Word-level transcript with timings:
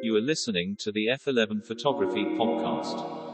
You 0.00 0.14
are 0.14 0.20
listening 0.20 0.76
to 0.76 0.92
the 0.92 1.08
F11 1.08 1.64
Photography 1.66 2.24
Podcast. 2.24 3.27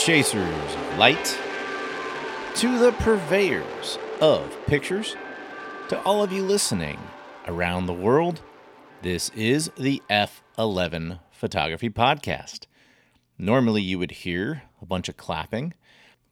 Chasers 0.00 0.74
of 0.76 0.96
light, 0.96 1.38
to 2.54 2.78
the 2.78 2.92
purveyors 3.00 3.98
of 4.22 4.56
pictures, 4.64 5.14
to 5.90 6.02
all 6.04 6.22
of 6.22 6.32
you 6.32 6.42
listening 6.42 6.98
around 7.46 7.84
the 7.84 7.92
world, 7.92 8.40
this 9.02 9.28
is 9.36 9.70
the 9.76 10.02
F11 10.08 11.20
Photography 11.30 11.90
Podcast. 11.90 12.60
Normally, 13.36 13.82
you 13.82 13.98
would 13.98 14.12
hear 14.12 14.62
a 14.80 14.86
bunch 14.86 15.10
of 15.10 15.18
clapping, 15.18 15.74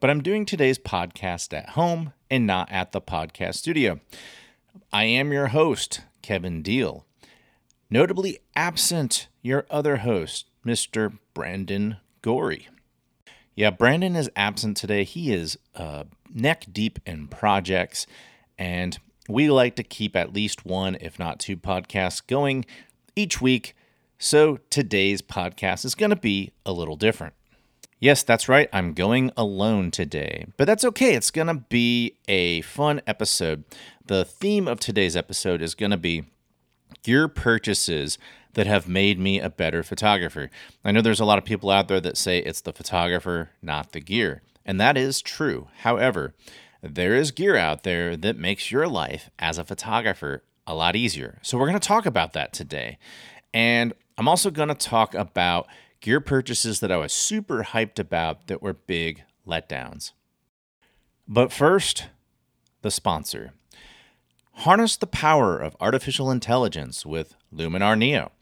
but 0.00 0.08
I'm 0.08 0.22
doing 0.22 0.46
today's 0.46 0.78
podcast 0.78 1.52
at 1.52 1.70
home 1.70 2.14
and 2.30 2.46
not 2.46 2.72
at 2.72 2.92
the 2.92 3.02
podcast 3.02 3.56
studio. 3.56 4.00
I 4.94 5.04
am 5.04 5.30
your 5.30 5.48
host, 5.48 6.00
Kevin 6.22 6.62
Deal. 6.62 7.04
Notably 7.90 8.38
absent 8.56 9.28
your 9.42 9.66
other 9.70 9.98
host, 9.98 10.46
Mr. 10.64 11.18
Brandon 11.34 11.98
Gorrie. 12.22 12.68
Yeah, 13.58 13.70
Brandon 13.70 14.14
is 14.14 14.30
absent 14.36 14.76
today. 14.76 15.02
He 15.02 15.32
is 15.32 15.58
uh, 15.74 16.04
neck 16.32 16.66
deep 16.70 17.00
in 17.04 17.26
projects, 17.26 18.06
and 18.56 18.96
we 19.28 19.50
like 19.50 19.74
to 19.74 19.82
keep 19.82 20.14
at 20.14 20.32
least 20.32 20.64
one, 20.64 20.96
if 21.00 21.18
not 21.18 21.40
two 21.40 21.56
podcasts 21.56 22.24
going 22.24 22.64
each 23.16 23.40
week. 23.40 23.74
So 24.16 24.60
today's 24.70 25.22
podcast 25.22 25.84
is 25.84 25.96
going 25.96 26.10
to 26.10 26.16
be 26.16 26.52
a 26.64 26.70
little 26.70 26.94
different. 26.94 27.34
Yes, 27.98 28.22
that's 28.22 28.48
right. 28.48 28.68
I'm 28.72 28.92
going 28.92 29.32
alone 29.36 29.90
today, 29.90 30.46
but 30.56 30.66
that's 30.66 30.84
okay. 30.84 31.14
It's 31.14 31.32
going 31.32 31.48
to 31.48 31.64
be 31.68 32.14
a 32.28 32.60
fun 32.60 33.00
episode. 33.08 33.64
The 34.06 34.24
theme 34.24 34.68
of 34.68 34.78
today's 34.78 35.16
episode 35.16 35.62
is 35.62 35.74
going 35.74 35.90
to 35.90 35.96
be 35.96 36.26
gear 37.02 37.26
purchases 37.26 38.18
that 38.58 38.66
have 38.66 38.88
made 38.88 39.20
me 39.20 39.38
a 39.38 39.48
better 39.48 39.84
photographer. 39.84 40.50
I 40.84 40.90
know 40.90 41.00
there's 41.00 41.20
a 41.20 41.24
lot 41.24 41.38
of 41.38 41.44
people 41.44 41.70
out 41.70 41.86
there 41.86 42.00
that 42.00 42.16
say 42.16 42.40
it's 42.40 42.60
the 42.60 42.72
photographer, 42.72 43.50
not 43.62 43.92
the 43.92 44.00
gear. 44.00 44.42
And 44.66 44.80
that 44.80 44.96
is 44.96 45.22
true. 45.22 45.68
However, 45.82 46.34
there 46.82 47.14
is 47.14 47.30
gear 47.30 47.56
out 47.56 47.84
there 47.84 48.16
that 48.16 48.36
makes 48.36 48.72
your 48.72 48.88
life 48.88 49.30
as 49.38 49.58
a 49.58 49.64
photographer 49.64 50.42
a 50.66 50.74
lot 50.74 50.96
easier. 50.96 51.38
So 51.40 51.56
we're 51.56 51.68
going 51.68 51.78
to 51.78 51.86
talk 51.86 52.04
about 52.04 52.32
that 52.32 52.52
today. 52.52 52.98
And 53.54 53.94
I'm 54.16 54.26
also 54.26 54.50
going 54.50 54.70
to 54.70 54.74
talk 54.74 55.14
about 55.14 55.68
gear 56.00 56.20
purchases 56.20 56.80
that 56.80 56.90
I 56.90 56.96
was 56.96 57.12
super 57.12 57.62
hyped 57.62 58.00
about 58.00 58.48
that 58.48 58.60
were 58.60 58.72
big 58.72 59.22
letdowns. 59.46 60.10
But 61.28 61.52
first, 61.52 62.06
the 62.82 62.90
sponsor. 62.90 63.52
Harness 64.62 64.96
the 64.96 65.06
power 65.06 65.56
of 65.56 65.76
artificial 65.80 66.32
intelligence 66.32 67.06
with 67.06 67.36
Luminar 67.54 67.96
Neo. 67.96 68.32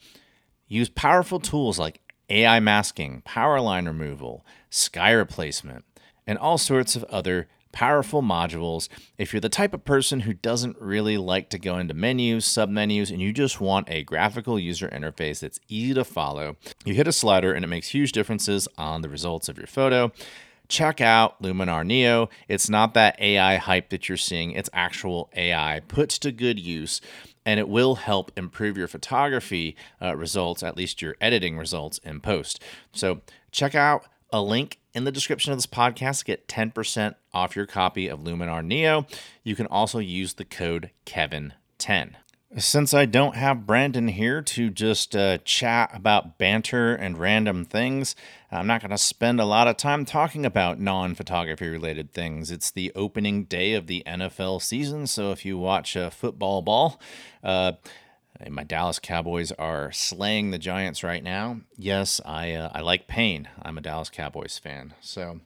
Use 0.69 0.89
powerful 0.89 1.41
tools 1.41 1.79
like 1.79 2.01
AI 2.29 2.61
masking, 2.61 3.23
power 3.25 3.61
line 3.61 3.87
removal, 3.87 4.45
sky 4.69 5.11
replacement, 5.13 5.85
and 6.27 6.39
all 6.39 6.59
sorts 6.59 6.97
of 6.97 7.05
other 7.05 7.49
powerful 7.71 8.23
modules. 8.23 8.89
If 9.19 9.33
you're 9.33 9.41
the 9.41 9.49
type 9.49 9.75
of 9.75 9.85
person 9.85 10.21
who 10.21 10.33
doesn't 10.33 10.81
really 10.81 11.19
like 11.19 11.51
to 11.51 11.59
go 11.59 11.79
into 11.79 11.95
menus, 11.95 12.45
submenus, 12.47 13.11
and 13.11 13.21
you 13.21 13.33
just 13.33 13.61
want 13.61 13.91
a 13.91 14.03
graphical 14.03 14.59
user 14.59 14.89
interface 14.89 15.41
that's 15.41 15.61
easy 15.69 15.95
to 15.95 16.05
follow, 16.05 16.57
you 16.85 16.95
hit 16.95 17.07
a 17.07 17.13
slider 17.13 17.53
and 17.53 17.65
it 17.65 17.69
makes 17.69 17.89
huge 17.89 18.13
differences 18.13 18.67
on 18.77 19.03
the 19.03 19.09
results 19.09 19.49
of 19.49 19.59
your 19.59 19.67
photo 19.67 20.11
check 20.69 21.01
out 21.01 21.41
Luminar 21.43 21.87
Neo. 21.87 22.29
It's 22.49 22.69
not 22.69 22.95
that 22.95 23.21
AI 23.21 23.57
hype 23.57 23.91
that 23.91 24.09
you're 24.09 24.17
seeing, 24.17 24.53
it's 24.53 24.71
actual 24.73 25.31
AI 25.37 25.81
put 25.89 26.11
to 26.11 26.33
good 26.33 26.59
use. 26.59 27.01
And 27.47 27.59
it 27.59 27.69
will 27.69 27.95
help 27.95 28.31
improve 28.37 28.77
your 28.77 28.89
photography 28.89 29.77
uh, 30.03 30.15
results, 30.17 30.63
at 30.63 30.77
least 30.77 31.01
your 31.01 31.17
editing 31.21 31.57
results 31.57 31.97
in 31.99 32.21
post. 32.21 32.63
So, 32.93 33.23
check 33.51 33.75
out 33.75 34.05
a 34.31 34.43
link 34.43 34.81
in 34.93 35.05
the 35.05 35.13
description 35.13 35.53
of 35.53 35.59
this 35.59 35.67
podcast 35.67 36.21
to 36.21 36.25
get 36.25 36.49
10% 36.49 37.15
off 37.33 37.55
your 37.55 37.67
copy 37.67 38.09
of 38.09 38.21
Luminar 38.21 38.65
Neo. 38.65 39.07
You 39.45 39.55
can 39.55 39.67
also 39.67 39.99
use 39.99 40.35
the 40.35 40.45
code 40.45 40.91
Kevin10. 41.05 42.15
Since 42.57 42.95
I 42.95 43.05
don't 43.05 43.37
have 43.37 43.67
Brandon 43.67 44.09
here 44.09 44.41
to 44.41 44.71
just 44.71 45.15
uh, 45.15 45.39
chat 45.45 45.91
about 45.93 46.39
banter 46.39 46.95
and 46.95 47.19
random 47.19 47.65
things, 47.65 48.17
I'm 48.51 48.67
not 48.67 48.81
going 48.81 48.91
to 48.91 48.99
spend 48.99 49.41
a 49.41 49.45
lot 49.45 49.67
of 49.67 49.77
time 49.77 50.05
talking 50.05 50.47
about 50.47 50.79
non 50.79 51.15
photography 51.15 51.69
related 51.69 52.13
things. 52.13 52.51
It's 52.51 52.71
the 52.71 52.93
opening 52.95 53.45
day 53.45 53.75
of 53.75 53.87
the 53.87 54.03
NFL 54.07 54.63
season, 54.63 55.07
so 55.07 55.33
if 55.33 55.45
you 55.45 55.59
watch 55.59 55.97
uh, 55.97 56.11
football 56.11 56.63
ball, 56.63 57.01
uh, 57.43 57.73
my 58.49 58.63
Dallas 58.63 58.99
Cowboys 58.99 59.51
are 59.53 59.91
slaying 59.93 60.51
the 60.51 60.59
Giants 60.59 61.03
right 61.03 61.25
now. 61.25 61.61
Yes, 61.77 62.21
I 62.25 62.53
uh, 62.53 62.71
I 62.73 62.81
like 62.81 63.09
pain. 63.09 63.49
I'm 63.63 63.79
a 63.79 63.81
Dallas 63.81 64.11
Cowboys 64.11 64.59
fan, 64.59 64.95
so 65.01 65.41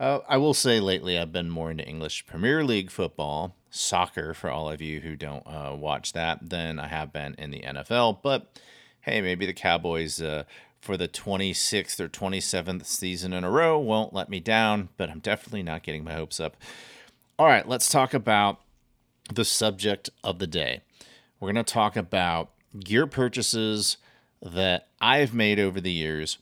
uh, 0.00 0.20
I 0.28 0.36
will 0.38 0.54
say 0.54 0.80
lately 0.80 1.18
I've 1.18 1.32
been 1.32 1.50
more 1.50 1.70
into 1.70 1.86
English 1.86 2.26
Premier 2.26 2.64
League 2.64 2.90
football, 2.90 3.56
soccer 3.70 4.32
for 4.32 4.50
all 4.50 4.70
of 4.70 4.80
you 4.80 5.00
who 5.00 5.16
don't 5.16 5.46
uh, 5.46 5.74
watch 5.76 6.12
that, 6.14 6.48
than 6.48 6.78
I 6.78 6.88
have 6.88 7.12
been 7.12 7.34
in 7.36 7.50
the 7.50 7.60
NFL. 7.60 8.20
But 8.22 8.58
hey, 9.00 9.20
maybe 9.20 9.46
the 9.46 9.52
Cowboys 9.52 10.22
uh, 10.22 10.44
for 10.80 10.96
the 10.96 11.08
26th 11.08 12.00
or 12.00 12.08
27th 12.08 12.86
season 12.86 13.32
in 13.32 13.44
a 13.44 13.50
row 13.50 13.78
won't 13.78 14.14
let 14.14 14.28
me 14.28 14.40
down, 14.40 14.88
but 14.96 15.10
I'm 15.10 15.18
definitely 15.18 15.62
not 15.62 15.82
getting 15.82 16.04
my 16.04 16.14
hopes 16.14 16.40
up. 16.40 16.56
All 17.38 17.46
right, 17.46 17.68
let's 17.68 17.88
talk 17.88 18.14
about 18.14 18.60
the 19.32 19.44
subject 19.44 20.10
of 20.24 20.38
the 20.38 20.46
day. 20.46 20.82
We're 21.40 21.52
going 21.52 21.64
to 21.64 21.72
talk 21.72 21.96
about 21.96 22.50
gear 22.80 23.06
purchases 23.06 23.96
that 24.42 24.88
I've 25.00 25.34
made 25.34 25.58
over 25.58 25.80
the 25.80 25.92
years 25.92 26.38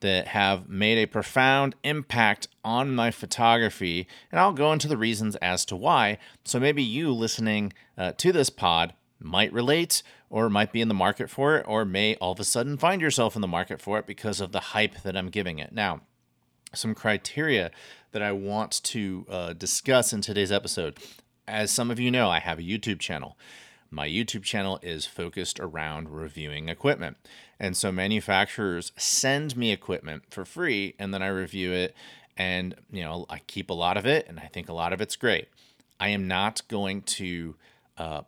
that 0.00 0.28
have 0.28 0.68
made 0.68 0.98
a 0.98 1.06
profound 1.06 1.74
impact 1.82 2.48
on 2.64 2.94
my 2.94 3.10
photography. 3.10 4.06
And 4.30 4.38
I'll 4.38 4.52
go 4.52 4.72
into 4.72 4.88
the 4.88 4.96
reasons 4.96 5.36
as 5.36 5.64
to 5.66 5.76
why. 5.76 6.18
So 6.44 6.60
maybe 6.60 6.82
you 6.82 7.12
listening 7.12 7.72
uh, 7.96 8.12
to 8.18 8.32
this 8.32 8.50
pod 8.50 8.92
might 9.18 9.52
relate 9.52 10.02
or 10.28 10.50
might 10.50 10.72
be 10.72 10.80
in 10.80 10.88
the 10.88 10.94
market 10.94 11.30
for 11.30 11.56
it, 11.56 11.64
or 11.68 11.84
may 11.84 12.16
all 12.16 12.32
of 12.32 12.40
a 12.40 12.44
sudden 12.44 12.76
find 12.76 13.00
yourself 13.00 13.36
in 13.36 13.42
the 13.42 13.48
market 13.48 13.80
for 13.80 13.98
it 13.98 14.06
because 14.06 14.40
of 14.40 14.52
the 14.52 14.60
hype 14.60 15.02
that 15.02 15.16
I'm 15.16 15.28
giving 15.28 15.58
it. 15.58 15.72
Now, 15.72 16.00
some 16.74 16.94
criteria 16.94 17.70
that 18.12 18.22
I 18.22 18.32
want 18.32 18.82
to 18.84 19.26
uh, 19.28 19.52
discuss 19.52 20.12
in 20.12 20.20
today's 20.20 20.52
episode. 20.52 20.98
As 21.46 21.70
some 21.70 21.90
of 21.90 22.00
you 22.00 22.10
know, 22.10 22.28
I 22.28 22.40
have 22.40 22.58
a 22.58 22.62
YouTube 22.62 22.98
channel. 22.98 23.36
My 23.90 24.08
YouTube 24.08 24.42
channel 24.42 24.80
is 24.82 25.06
focused 25.06 25.60
around 25.60 26.10
reviewing 26.10 26.68
equipment. 26.68 27.16
And 27.58 27.76
so 27.76 27.92
manufacturers 27.92 28.92
send 28.96 29.56
me 29.56 29.72
equipment 29.72 30.24
for 30.30 30.44
free 30.44 30.94
and 30.98 31.14
then 31.14 31.22
I 31.22 31.28
review 31.28 31.72
it 31.72 31.94
and 32.36 32.74
you 32.90 33.02
know, 33.02 33.26
I 33.30 33.38
keep 33.46 33.70
a 33.70 33.74
lot 33.74 33.96
of 33.96 34.04
it 34.04 34.26
and 34.28 34.40
I 34.40 34.46
think 34.46 34.68
a 34.68 34.74
lot 34.74 34.92
of 34.92 35.00
it's 35.00 35.16
great. 35.16 35.48
I 35.98 36.08
am 36.08 36.28
not 36.28 36.62
going 36.68 37.02
to 37.02 37.54
uh, 37.96 38.22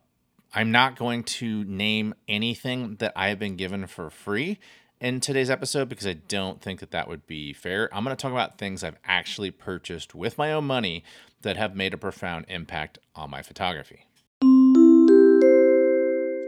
I'm 0.59 0.73
not 0.73 0.97
going 0.97 1.23
to 1.23 1.63
name 1.63 2.17
anything 2.27 2.97
that 2.97 3.13
I 3.15 3.29
have 3.29 3.39
been 3.39 3.55
given 3.55 3.87
for 3.87 4.11
free 4.11 4.59
in 5.01 5.21
today's 5.21 5.51
episode 5.51 5.89
because 5.89 6.05
I 6.05 6.15
don't 6.15 6.61
think 6.61 6.81
that 6.81 6.91
that 6.91 7.07
would 7.07 7.29
be 7.29 7.53
fair. 7.53 7.89
I'm 7.95 8.03
going 8.03 8.17
to 8.17 8.21
talk 8.21 8.33
about 8.33 8.59
things 8.59 8.83
I've 8.83 8.97
actually 9.05 9.53
purchased 9.53 10.17
with 10.17 10.37
my 10.37 10.51
own 10.51 10.65
money 10.65 11.05
that 11.43 11.57
have 11.57 11.77
made 11.77 11.95
a 11.95 11.97
profound 11.97 12.47
impact 12.49 12.99
on 13.15 13.31
my 13.31 13.41
photography. 13.41 14.07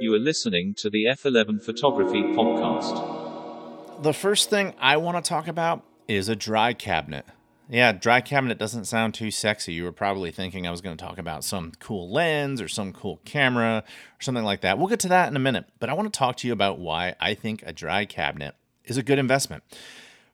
You 0.01 0.13
are 0.15 0.19
listening 0.19 0.75
to 0.79 0.91
the 0.91 1.05
F11 1.05 1.63
Photography 1.63 2.23
Podcast. 2.23 4.03
The 4.03 4.13
first 4.13 4.51
thing 4.51 4.75
I 4.81 4.97
want 4.97 5.25
to 5.25 5.29
talk 5.29 5.47
about 5.47 5.85
is 6.09 6.29
a 6.29 6.35
dry 6.35 6.73
cabinet. 6.73 7.27
Yeah, 7.73 7.93
dry 7.93 8.21
cabinet 8.21 8.59
doesn't 8.59 8.87
sound 8.87 9.15
too 9.15 9.31
sexy. 9.31 9.73
You 9.73 9.85
were 9.85 9.93
probably 9.93 10.33
thinking 10.33 10.67
I 10.67 10.73
was 10.73 10.81
going 10.81 10.97
to 10.97 11.05
talk 11.05 11.19
about 11.19 11.45
some 11.45 11.71
cool 11.79 12.11
lens 12.11 12.61
or 12.61 12.67
some 12.67 12.93
cool 12.93 13.21
camera 13.25 13.85
or 13.87 14.23
something 14.23 14.43
like 14.43 14.63
that. 14.63 14.77
We'll 14.77 14.89
get 14.89 14.99
to 15.01 15.09
that 15.09 15.29
in 15.29 15.37
a 15.37 15.41
minute, 15.41 15.67
but 15.79 15.89
I 15.89 15.93
want 15.93 16.13
to 16.13 16.19
talk 16.19 16.37
to 16.39 16.49
you 16.49 16.53
about 16.53 16.81
why 16.81 17.15
I 17.21 17.35
think 17.35 17.63
a 17.65 17.73
dry 17.73 18.07
cabinet 18.07 18.57
is 18.85 18.97
a 18.97 19.05
good 19.05 19.21
investment. 19.21 19.63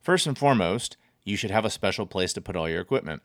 First 0.00 0.26
and 0.26 0.38
foremost, 0.38 0.96
you 1.24 1.36
should 1.36 1.50
have 1.50 1.66
a 1.66 1.70
special 1.70 2.06
place 2.06 2.32
to 2.32 2.40
put 2.40 2.56
all 2.56 2.70
your 2.70 2.80
equipment. 2.80 3.20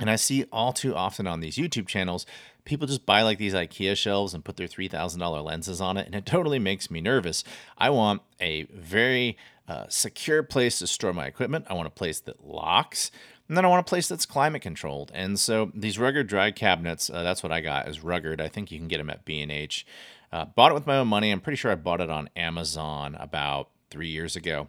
And 0.00 0.10
I 0.10 0.16
see 0.16 0.44
all 0.50 0.72
too 0.72 0.96
often 0.96 1.28
on 1.28 1.38
these 1.38 1.56
YouTube 1.56 1.86
channels, 1.86 2.26
people 2.64 2.88
just 2.88 3.06
buy 3.06 3.22
like 3.22 3.38
these 3.38 3.54
IKEA 3.54 3.96
shelves 3.96 4.34
and 4.34 4.44
put 4.44 4.56
their 4.56 4.66
$3,000 4.66 5.44
lenses 5.44 5.80
on 5.80 5.96
it, 5.96 6.06
and 6.06 6.16
it 6.16 6.26
totally 6.26 6.58
makes 6.58 6.90
me 6.90 7.00
nervous. 7.00 7.44
I 7.78 7.90
want 7.90 8.22
a 8.40 8.64
very 8.64 9.38
a 9.68 9.86
secure 9.88 10.42
place 10.42 10.78
to 10.78 10.86
store 10.86 11.12
my 11.12 11.26
equipment. 11.26 11.66
I 11.68 11.74
want 11.74 11.88
a 11.88 11.90
place 11.90 12.20
that 12.20 12.46
locks. 12.46 13.10
And 13.48 13.56
then 13.56 13.64
I 13.64 13.68
want 13.68 13.86
a 13.86 13.88
place 13.88 14.08
that's 14.08 14.26
climate 14.26 14.62
controlled. 14.62 15.12
And 15.14 15.38
so 15.38 15.70
these 15.74 15.98
Rugged 15.98 16.26
dry 16.26 16.50
cabinets, 16.50 17.08
uh, 17.10 17.22
that's 17.22 17.42
what 17.42 17.52
I 17.52 17.60
got 17.60 17.88
is 17.88 18.02
Rugged. 18.02 18.40
I 18.40 18.48
think 18.48 18.72
you 18.72 18.78
can 18.78 18.88
get 18.88 18.98
them 18.98 19.10
at 19.10 19.24
B&H. 19.24 19.86
Uh, 20.32 20.44
bought 20.46 20.72
it 20.72 20.74
with 20.74 20.86
my 20.86 20.98
own 20.98 21.08
money. 21.08 21.30
I'm 21.30 21.40
pretty 21.40 21.56
sure 21.56 21.70
I 21.70 21.76
bought 21.76 22.00
it 22.00 22.10
on 22.10 22.28
Amazon 22.34 23.16
about 23.20 23.70
three 23.90 24.08
years 24.08 24.34
ago. 24.34 24.68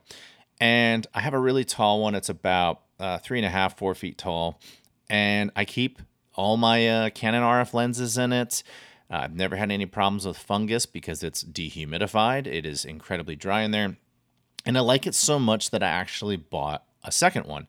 And 0.60 1.08
I 1.14 1.22
have 1.22 1.34
a 1.34 1.40
really 1.40 1.64
tall 1.64 2.02
one. 2.02 2.16
It's 2.16 2.30
about 2.30 2.82
uh, 3.00 3.18
three 3.18 3.40
and 3.40 3.46
a 3.46 3.50
half, 3.50 3.78
four 3.78 3.96
feet 3.96 4.18
tall. 4.18 4.60
And 5.10 5.52
I 5.56 5.66
keep 5.66 6.00
all 6.36 6.58
my 6.58 6.88
uh, 6.88 7.10
Canon 7.10 7.44
RF 7.44 7.74
lenses 7.74 8.18
in 8.18 8.32
it. 8.32 8.64
Uh, 9.10 9.22
I've 9.24 9.36
never 9.36 9.56
had 9.56 9.72
any 9.72 9.86
problems 9.86 10.26
with 10.26 10.38
fungus 10.38 10.86
because 10.86 11.24
it's 11.24 11.44
dehumidified. 11.44 12.46
It 12.46 12.66
is 12.66 12.86
incredibly 12.86 13.36
dry 13.36 13.62
in 13.64 13.72
there. 13.72 13.98
And 14.66 14.78
I 14.78 14.82
like 14.82 15.08
it 15.08 15.16
so 15.16 15.40
much 15.40 15.72
that 15.72 15.82
I 15.82 15.88
actually 15.88 16.36
bought 16.36 16.84
a 17.04 17.12
second 17.12 17.46
one. 17.46 17.68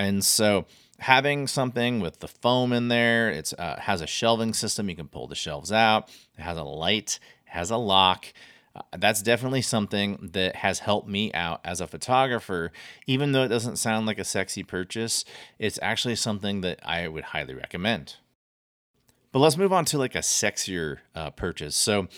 And 0.00 0.24
so 0.24 0.64
having 0.98 1.46
something 1.46 2.00
with 2.00 2.20
the 2.20 2.28
foam 2.28 2.72
in 2.72 2.88
there, 2.88 3.28
it 3.28 3.52
uh, 3.58 3.78
has 3.80 4.00
a 4.00 4.06
shelving 4.06 4.54
system. 4.54 4.88
You 4.88 4.96
can 4.96 5.08
pull 5.08 5.26
the 5.26 5.34
shelves 5.34 5.70
out. 5.70 6.08
It 6.38 6.42
has 6.42 6.56
a 6.56 6.64
light, 6.64 7.18
it 7.46 7.50
has 7.50 7.70
a 7.70 7.76
lock. 7.76 8.32
Uh, 8.74 8.80
that's 8.96 9.20
definitely 9.20 9.60
something 9.60 10.30
that 10.32 10.56
has 10.56 10.78
helped 10.78 11.06
me 11.06 11.30
out 11.34 11.60
as 11.64 11.82
a 11.82 11.86
photographer. 11.86 12.72
Even 13.06 13.32
though 13.32 13.42
it 13.42 13.48
doesn't 13.48 13.76
sound 13.76 14.06
like 14.06 14.18
a 14.18 14.24
sexy 14.24 14.62
purchase, 14.62 15.26
it's 15.58 15.78
actually 15.82 16.16
something 16.16 16.62
that 16.62 16.80
I 16.82 17.06
would 17.06 17.24
highly 17.24 17.52
recommend. 17.52 18.16
But 19.32 19.40
let's 19.40 19.58
move 19.58 19.72
on 19.72 19.84
to 19.86 19.98
like 19.98 20.14
a 20.14 20.20
sexier 20.20 20.98
uh, 21.14 21.28
purchase. 21.30 21.76
So 21.76 22.08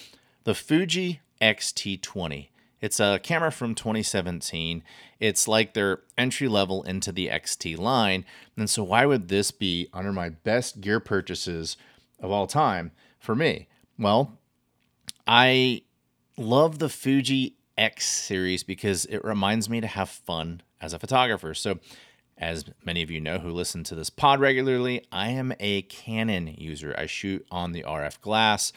the 0.44 0.54
Fuji 0.54 1.20
X-T20 1.40 2.48
it's 2.82 2.98
a 2.98 3.20
camera 3.22 3.52
from 3.52 3.76
2017. 3.76 4.82
It's 5.20 5.46
like 5.46 5.72
their 5.72 6.00
entry 6.18 6.48
level 6.48 6.82
into 6.82 7.12
the 7.12 7.28
XT 7.28 7.78
line. 7.78 8.24
And 8.56 8.68
so, 8.68 8.82
why 8.82 9.06
would 9.06 9.28
this 9.28 9.52
be 9.52 9.88
under 9.94 10.12
my 10.12 10.30
best 10.30 10.80
gear 10.80 10.98
purchases 10.98 11.76
of 12.20 12.32
all 12.32 12.48
time 12.48 12.90
for 13.20 13.36
me? 13.36 13.68
Well, 13.96 14.36
I 15.28 15.82
love 16.36 16.80
the 16.80 16.88
Fuji 16.88 17.54
X 17.78 18.04
series 18.04 18.64
because 18.64 19.04
it 19.06 19.24
reminds 19.24 19.70
me 19.70 19.80
to 19.80 19.86
have 19.86 20.08
fun 20.08 20.60
as 20.80 20.92
a 20.92 20.98
photographer. 20.98 21.54
So, 21.54 21.78
as 22.36 22.64
many 22.84 23.02
of 23.02 23.10
you 23.12 23.20
know 23.20 23.38
who 23.38 23.50
listen 23.50 23.84
to 23.84 23.94
this 23.94 24.10
pod 24.10 24.40
regularly, 24.40 25.06
I 25.12 25.28
am 25.28 25.52
a 25.60 25.82
Canon 25.82 26.48
user. 26.58 26.92
I 26.98 27.06
shoot 27.06 27.46
on 27.48 27.70
the 27.70 27.84
RF 27.84 28.20
glass. 28.20 28.72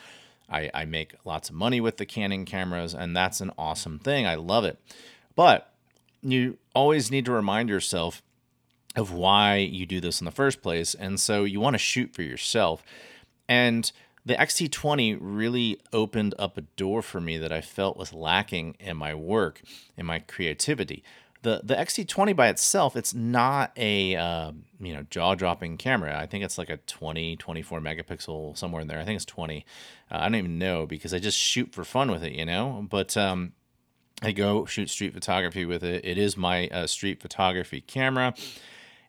I, 0.50 0.70
I 0.74 0.86
make 0.86 1.16
lots 1.26 1.50
of 1.50 1.56
money 1.56 1.82
with 1.82 1.98
the 1.98 2.06
Canon 2.06 2.46
cameras, 2.46 2.94
and 2.94 3.16
that's 3.16 3.42
an 3.42 3.52
awesome 3.58 4.00
thing. 4.00 4.26
I 4.26 4.36
love 4.36 4.66
it. 4.66 4.80
But 5.36 5.74
you 6.22 6.58
always 6.74 7.12
need 7.12 7.26
to 7.26 7.32
remind 7.32 7.70
yourself 7.70 8.22
of 8.96 9.12
why 9.12 9.58
you 9.58 9.86
do 9.86 10.00
this 10.00 10.22
in 10.22 10.26
the 10.26 10.32
first 10.32 10.62
place. 10.62 10.94
And 10.94 11.20
so 11.20 11.44
you 11.44 11.60
want 11.60 11.74
to 11.74 11.80
shoot 11.80 12.14
for 12.14 12.22
yourself. 12.22 12.84
And 13.50 13.92
the 14.26 14.36
XT20 14.36 15.18
really 15.20 15.80
opened 15.94 16.34
up 16.40 16.58
a 16.58 16.62
door 16.62 17.02
for 17.02 17.20
me 17.20 17.38
that 17.38 17.52
I 17.52 17.62
felt 17.62 17.98
was 17.98 18.14
lacking 18.14 18.76
in 18.80 18.98
my 18.98 19.14
work, 19.14 19.62
in 19.98 20.06
my 20.06 20.20
creativity 20.20 21.04
the 21.46 21.62
the 21.64 21.76
XT20 21.76 22.36
by 22.36 22.50
itself, 22.50 22.96
it's 22.96 23.14
not 23.14 23.72
a 23.78 24.16
uh, 24.16 24.52
you 24.80 24.94
know 24.94 25.04
jaw 25.10 25.36
dropping 25.36 25.78
camera. 25.78 26.20
I 26.20 26.26
think 26.26 26.44
it's 26.44 26.58
like 26.58 26.70
a 26.70 26.78
20, 26.78 27.38
24 27.38 27.80
megapixel 27.80 28.58
somewhere 28.58 28.82
in 28.82 28.88
there. 28.88 29.00
I 29.00 29.06
think 29.06 29.16
it's 29.16 29.26
20. 29.26 29.64
Uh, 30.12 30.16
I 30.18 30.24
don't 30.24 30.36
even 30.36 30.58
know 30.58 30.86
because 30.88 31.14
I 31.14 31.20
just 31.20 31.38
shoot 31.38 31.72
for 31.72 31.86
fun 31.86 32.10
with 32.10 32.24
it, 32.24 32.34
you 32.34 32.46
know. 32.46 32.88
But 32.90 33.16
um, 33.16 33.54
I 34.24 34.32
go 34.32 34.66
shoot 34.66 34.90
street 34.90 35.14
photography 35.14 35.66
with 35.66 35.84
it. 35.84 36.04
It 36.04 36.18
is 36.18 36.36
my 36.36 36.68
uh, 36.70 36.88
street 36.88 37.22
photography 37.22 37.80
camera. 37.80 38.34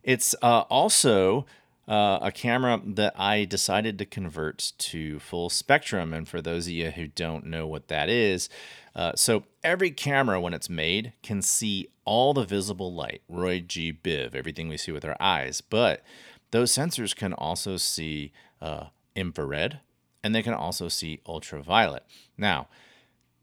It's 0.03 0.35
uh, 0.43 0.61
also 0.69 1.47
uh, 1.89 2.19
a 2.21 2.33
camera 2.33 2.81
that 2.85 3.19
I 3.19 3.45
decided 3.45 3.99
to 3.99 4.05
convert 4.05 4.73
to 4.79 5.19
full 5.21 5.51
spectrum. 5.51 6.13
And 6.13 6.29
for 6.29 6.43
those 6.43 6.67
of 6.67 6.73
you 6.73 6.91
who 6.91 7.07
don't 7.07 7.47
know 7.47 7.67
what 7.67 7.89
that 7.89 8.09
is, 8.09 8.49
uh, 8.95 9.13
so 9.15 9.45
every 9.63 9.91
camera, 9.91 10.41
when 10.41 10.55
it's 10.55 10.71
made, 10.71 11.13
can 11.23 11.43
see 11.43 11.89
all 12.05 12.35
the 12.35 12.45
visible 12.45 12.93
light, 12.93 13.23
Roy 13.29 13.61
G. 13.61 13.93
Biv, 13.93 14.35
everything 14.35 14.69
we 14.69 14.77
see 14.77 14.93
with 14.93 15.05
our 15.05 15.17
eyes. 15.21 15.61
But 15.61 16.03
those 16.51 16.73
sensors 16.73 17.15
can 17.15 17.33
also 17.33 17.77
see 17.77 18.33
uh, 18.61 18.87
infrared 19.15 19.81
and 20.25 20.35
they 20.35 20.43
can 20.43 20.55
also 20.55 20.89
see 20.89 21.21
ultraviolet. 21.27 22.05
Now, 22.37 22.67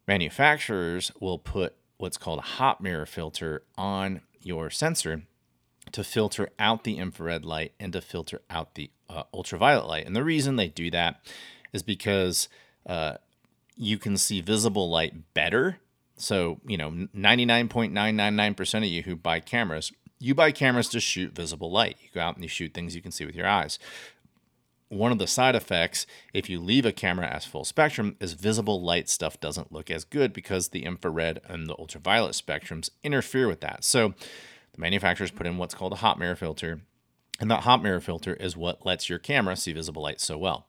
manufacturers 0.06 1.12
will 1.20 1.40
put 1.40 1.76
what's 1.98 2.18
called 2.18 2.40
a 2.40 2.42
hot 2.42 2.82
mirror 2.82 3.06
filter 3.06 3.64
on 3.78 4.22
your 4.42 4.70
sensor 4.70 5.24
to 5.92 6.04
filter 6.04 6.50
out 6.58 6.84
the 6.84 6.98
infrared 6.98 7.46
light 7.46 7.74
and 7.80 7.94
to 7.94 8.02
filter 8.02 8.42
out 8.50 8.76
the 8.76 8.90
uh, 9.10 9.24
ultraviolet 9.34 9.88
light. 9.88 10.06
And 10.06 10.16
the 10.16 10.24
reason 10.24 10.56
they 10.56 10.70
do 10.70 10.90
that 10.92 11.22
is 11.72 11.84
because 11.84 12.48
uh, 12.86 13.16
you 13.76 13.98
can 13.98 14.18
see 14.18 14.42
visible 14.42 14.90
light 14.90 15.34
better. 15.34 15.80
So, 16.16 16.60
you 16.66 16.78
know, 16.78 16.92
99.999% 16.92 18.78
of 18.78 18.84
you 18.86 19.04
who 19.04 19.16
buy 19.16 19.40
cameras, 19.40 19.92
you 20.20 20.34
buy 20.34 20.52
cameras 20.52 20.90
to 20.90 21.00
shoot 21.00 21.36
visible 21.36 21.72
light. 21.72 21.98
You 22.02 22.10
go 22.14 22.22
out 22.22 22.36
and 22.36 22.44
you 22.44 22.50
shoot 22.50 22.74
things 22.74 22.96
you 22.96 23.02
can 23.02 23.12
see 23.12 23.26
with 23.26 23.36
your 23.36 23.48
eyes. 23.48 23.78
One 24.90 25.12
of 25.12 25.18
the 25.18 25.26
side 25.26 25.56
effects, 25.56 26.06
if 26.36 26.50
you 26.50 26.60
leave 26.60 26.86
a 26.86 26.92
camera 26.92 27.28
as 27.28 27.46
full 27.46 27.66
spectrum, 27.66 28.16
is 28.20 28.34
visible 28.34 28.80
light 28.80 29.10
stuff 29.10 29.40
doesn't 29.40 29.72
look 29.72 29.90
as 29.90 30.04
good 30.04 30.34
because 30.34 30.70
the 30.70 30.86
infrared 30.86 31.42
and 31.48 31.68
the 31.68 31.76
ultraviolet 31.80 32.34
spectrums 32.34 32.92
interfere 33.04 33.48
with 33.48 33.60
that. 33.62 33.84
So, 33.84 34.14
the 34.74 34.82
manufacturers 34.82 35.32
put 35.32 35.48
in 35.48 35.58
what's 35.58 35.76
called 35.76 35.94
a 35.94 35.98
hot 35.98 36.20
mirror 36.20 36.36
filter, 36.36 36.82
and 37.40 37.50
that 37.50 37.64
hot 37.64 37.82
mirror 37.82 38.00
filter 38.00 38.34
is 38.36 38.58
what 38.58 38.86
lets 38.86 39.10
your 39.10 39.20
camera 39.20 39.56
see 39.56 39.74
visible 39.74 40.02
light 40.02 40.22
so 40.22 40.38
well. 40.38 40.68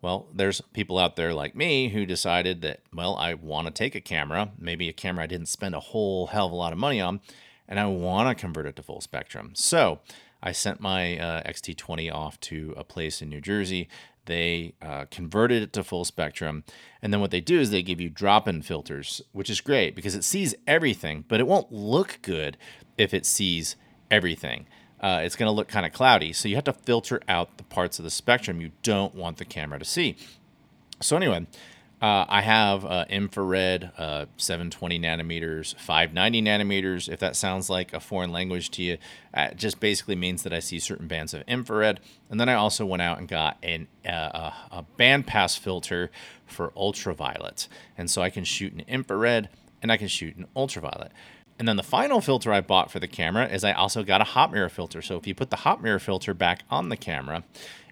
Well, 0.00 0.28
there's 0.32 0.60
people 0.72 0.98
out 0.98 1.16
there 1.16 1.34
like 1.34 1.56
me 1.56 1.88
who 1.88 2.06
decided 2.06 2.62
that, 2.62 2.80
well, 2.92 3.16
I 3.16 3.34
want 3.34 3.66
to 3.66 3.72
take 3.72 3.94
a 3.94 4.00
camera, 4.00 4.52
maybe 4.56 4.88
a 4.88 4.92
camera 4.92 5.24
I 5.24 5.26
didn't 5.26 5.46
spend 5.46 5.74
a 5.74 5.80
whole 5.80 6.28
hell 6.28 6.46
of 6.46 6.52
a 6.52 6.56
lot 6.56 6.72
of 6.72 6.78
money 6.78 7.00
on, 7.00 7.20
and 7.66 7.80
I 7.80 7.86
want 7.86 8.28
to 8.28 8.40
convert 8.40 8.66
it 8.66 8.76
to 8.76 8.82
full 8.82 9.00
spectrum. 9.00 9.52
So 9.54 9.98
I 10.40 10.52
sent 10.52 10.80
my 10.80 11.18
uh, 11.18 11.42
XT20 11.42 12.12
off 12.12 12.38
to 12.42 12.74
a 12.76 12.84
place 12.84 13.20
in 13.20 13.28
New 13.28 13.40
Jersey. 13.40 13.88
They 14.28 14.74
uh, 14.80 15.06
converted 15.10 15.62
it 15.62 15.72
to 15.72 15.82
full 15.82 16.04
spectrum. 16.04 16.62
And 17.02 17.12
then 17.12 17.20
what 17.20 17.32
they 17.32 17.40
do 17.40 17.58
is 17.58 17.70
they 17.70 17.82
give 17.82 18.00
you 18.00 18.08
drop 18.08 18.46
in 18.46 18.62
filters, 18.62 19.20
which 19.32 19.50
is 19.50 19.60
great 19.60 19.96
because 19.96 20.14
it 20.14 20.24
sees 20.24 20.54
everything, 20.66 21.24
but 21.26 21.40
it 21.40 21.46
won't 21.46 21.72
look 21.72 22.20
good 22.22 22.56
if 22.96 23.12
it 23.12 23.26
sees 23.26 23.76
everything 24.10 24.66
uh, 25.00 25.20
it's 25.22 25.36
going 25.36 25.48
to 25.48 25.52
look 25.52 25.68
kind 25.68 25.86
of 25.86 25.92
cloudy. 25.92 26.32
So 26.32 26.48
you 26.48 26.56
have 26.56 26.64
to 26.64 26.72
filter 26.72 27.20
out 27.28 27.56
the 27.56 27.64
parts 27.64 27.98
of 27.98 28.04
the 28.04 28.10
spectrum 28.10 28.60
you 28.60 28.72
don't 28.82 29.14
want 29.14 29.36
the 29.36 29.44
camera 29.44 29.78
to 29.78 29.84
see. 29.84 30.16
So 31.00 31.16
anyway, 31.16 31.46
uh, 32.00 32.24
I 32.28 32.42
have 32.42 32.84
uh, 32.84 33.06
infrared, 33.08 33.90
uh, 33.98 34.26
720 34.36 35.00
nanometers, 35.00 35.74
590 35.80 36.42
nanometers. 36.42 37.08
If 37.08 37.18
that 37.18 37.34
sounds 37.34 37.68
like 37.68 37.92
a 37.92 37.98
foreign 37.98 38.30
language 38.30 38.70
to 38.72 38.82
you, 38.82 38.98
uh, 39.34 39.48
it 39.50 39.56
just 39.56 39.80
basically 39.80 40.14
means 40.14 40.44
that 40.44 40.52
I 40.52 40.60
see 40.60 40.78
certain 40.78 41.08
bands 41.08 41.34
of 41.34 41.42
infrared. 41.48 41.98
And 42.30 42.38
then 42.38 42.48
I 42.48 42.54
also 42.54 42.86
went 42.86 43.02
out 43.02 43.18
and 43.18 43.26
got 43.26 43.58
an, 43.64 43.88
uh, 44.06 44.52
a 44.70 44.84
band 44.96 45.26
pass 45.26 45.56
filter 45.56 46.12
for 46.46 46.72
ultraviolet. 46.76 47.66
And 47.96 48.08
so 48.08 48.22
I 48.22 48.30
can 48.30 48.44
shoot 48.44 48.72
in 48.72 48.80
infrared 48.80 49.48
and 49.82 49.90
I 49.90 49.96
can 49.96 50.08
shoot 50.08 50.36
in 50.36 50.46
ultraviolet. 50.54 51.10
And 51.58 51.66
then 51.66 51.76
the 51.76 51.82
final 51.82 52.20
filter 52.20 52.52
I 52.52 52.60
bought 52.60 52.92
for 52.92 53.00
the 53.00 53.08
camera 53.08 53.48
is 53.48 53.64
I 53.64 53.72
also 53.72 54.04
got 54.04 54.20
a 54.20 54.24
hot 54.24 54.52
mirror 54.52 54.68
filter. 54.68 55.02
So 55.02 55.16
if 55.16 55.26
you 55.26 55.34
put 55.34 55.50
the 55.50 55.56
hot 55.56 55.82
mirror 55.82 55.98
filter 55.98 56.32
back 56.32 56.62
on 56.70 56.88
the 56.88 56.96
camera, 56.96 57.42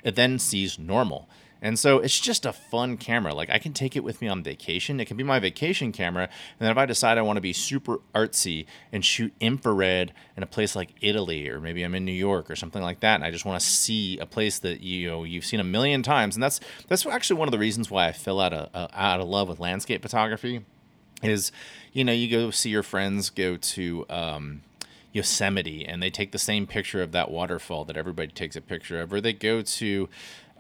it 0.05 0.15
then 0.15 0.39
sees 0.39 0.79
normal. 0.79 1.29
And 1.63 1.79
so 1.79 1.99
it's 1.99 2.21
just 2.21 2.45
a 2.45 2.53
fun 2.53 2.97
camera. 2.97 3.35
Like 3.35 3.51
I 3.51 3.59
can 3.59 3.73
take 3.73 3.97
it 3.97 4.05
with 4.05 4.21
me 4.21 4.29
on 4.29 4.43
vacation. 4.43 5.01
It 5.01 5.07
can 5.07 5.17
be 5.17 5.25
my 5.25 5.39
vacation 5.39 5.93
camera. 5.93 6.25
And 6.25 6.31
then 6.61 6.71
if 6.71 6.77
I 6.77 6.87
decide 6.87 7.19
I 7.19 7.23
want 7.23 7.39
to 7.39 7.43
be 7.43 7.53
super 7.53 7.99
artsy 8.15 8.67
and 8.93 9.05
shoot 9.05 9.33
infrared 9.41 10.13
in 10.37 10.43
a 10.43 10.47
place 10.47 10.77
like 10.77 10.91
Italy 11.01 11.49
or 11.49 11.61
maybe 11.61 11.83
I'm 11.83 11.95
in 11.95 12.05
New 12.05 12.13
York 12.13 12.51
or 12.51 12.57
something 12.57 12.83
like 12.83 13.01
that 13.01 13.17
and 13.17 13.25
I 13.25 13.31
just 13.31 13.45
want 13.45 13.61
to 13.61 13.67
see 13.67 14.19
a 14.19 14.27
place 14.27 14.59
that 14.61 14.81
you 14.81 15.09
know 15.09 15.25
you've 15.25 15.47
seen 15.47 15.61
a 15.61 15.65
million 15.65 16.03
times. 16.03 16.37
And 16.37 16.43
that's 16.43 16.61
that's 16.89 17.07
actually 17.07 17.39
one 17.39 17.49
of 17.49 17.53
the 17.53 17.59
reasons 17.59 17.91
why 17.91 18.09
I 18.09 18.13
fell 18.13 18.41
out 18.41 18.53
of 18.53 18.69
uh, 18.75 18.89
out 18.93 19.21
of 19.21 19.29
love 19.29 19.49
with 19.49 19.59
landscape 19.61 20.03
photography 20.03 20.65
is 21.23 21.51
you 21.93 22.05
know 22.05 22.13
you 22.13 22.31
go 22.31 22.51
see 22.51 22.71
your 22.71 22.83
friends 22.83 23.31
go 23.31 23.57
to 23.57 24.05
um, 24.11 24.63
Yosemite 25.17 25.85
and 25.85 26.03
they 26.03 26.11
take 26.11 26.33
the 26.33 26.39
same 26.39 26.67
picture 26.67 27.03
of 27.03 27.13
that 27.13 27.31
waterfall 27.31 27.85
that 27.87 27.97
everybody 27.97 28.31
takes 28.31 28.55
a 28.55 28.61
picture 28.61 29.01
of, 29.01 29.13
or 29.13 29.21
they 29.21 29.33
go 29.33 29.63
to 29.63 30.09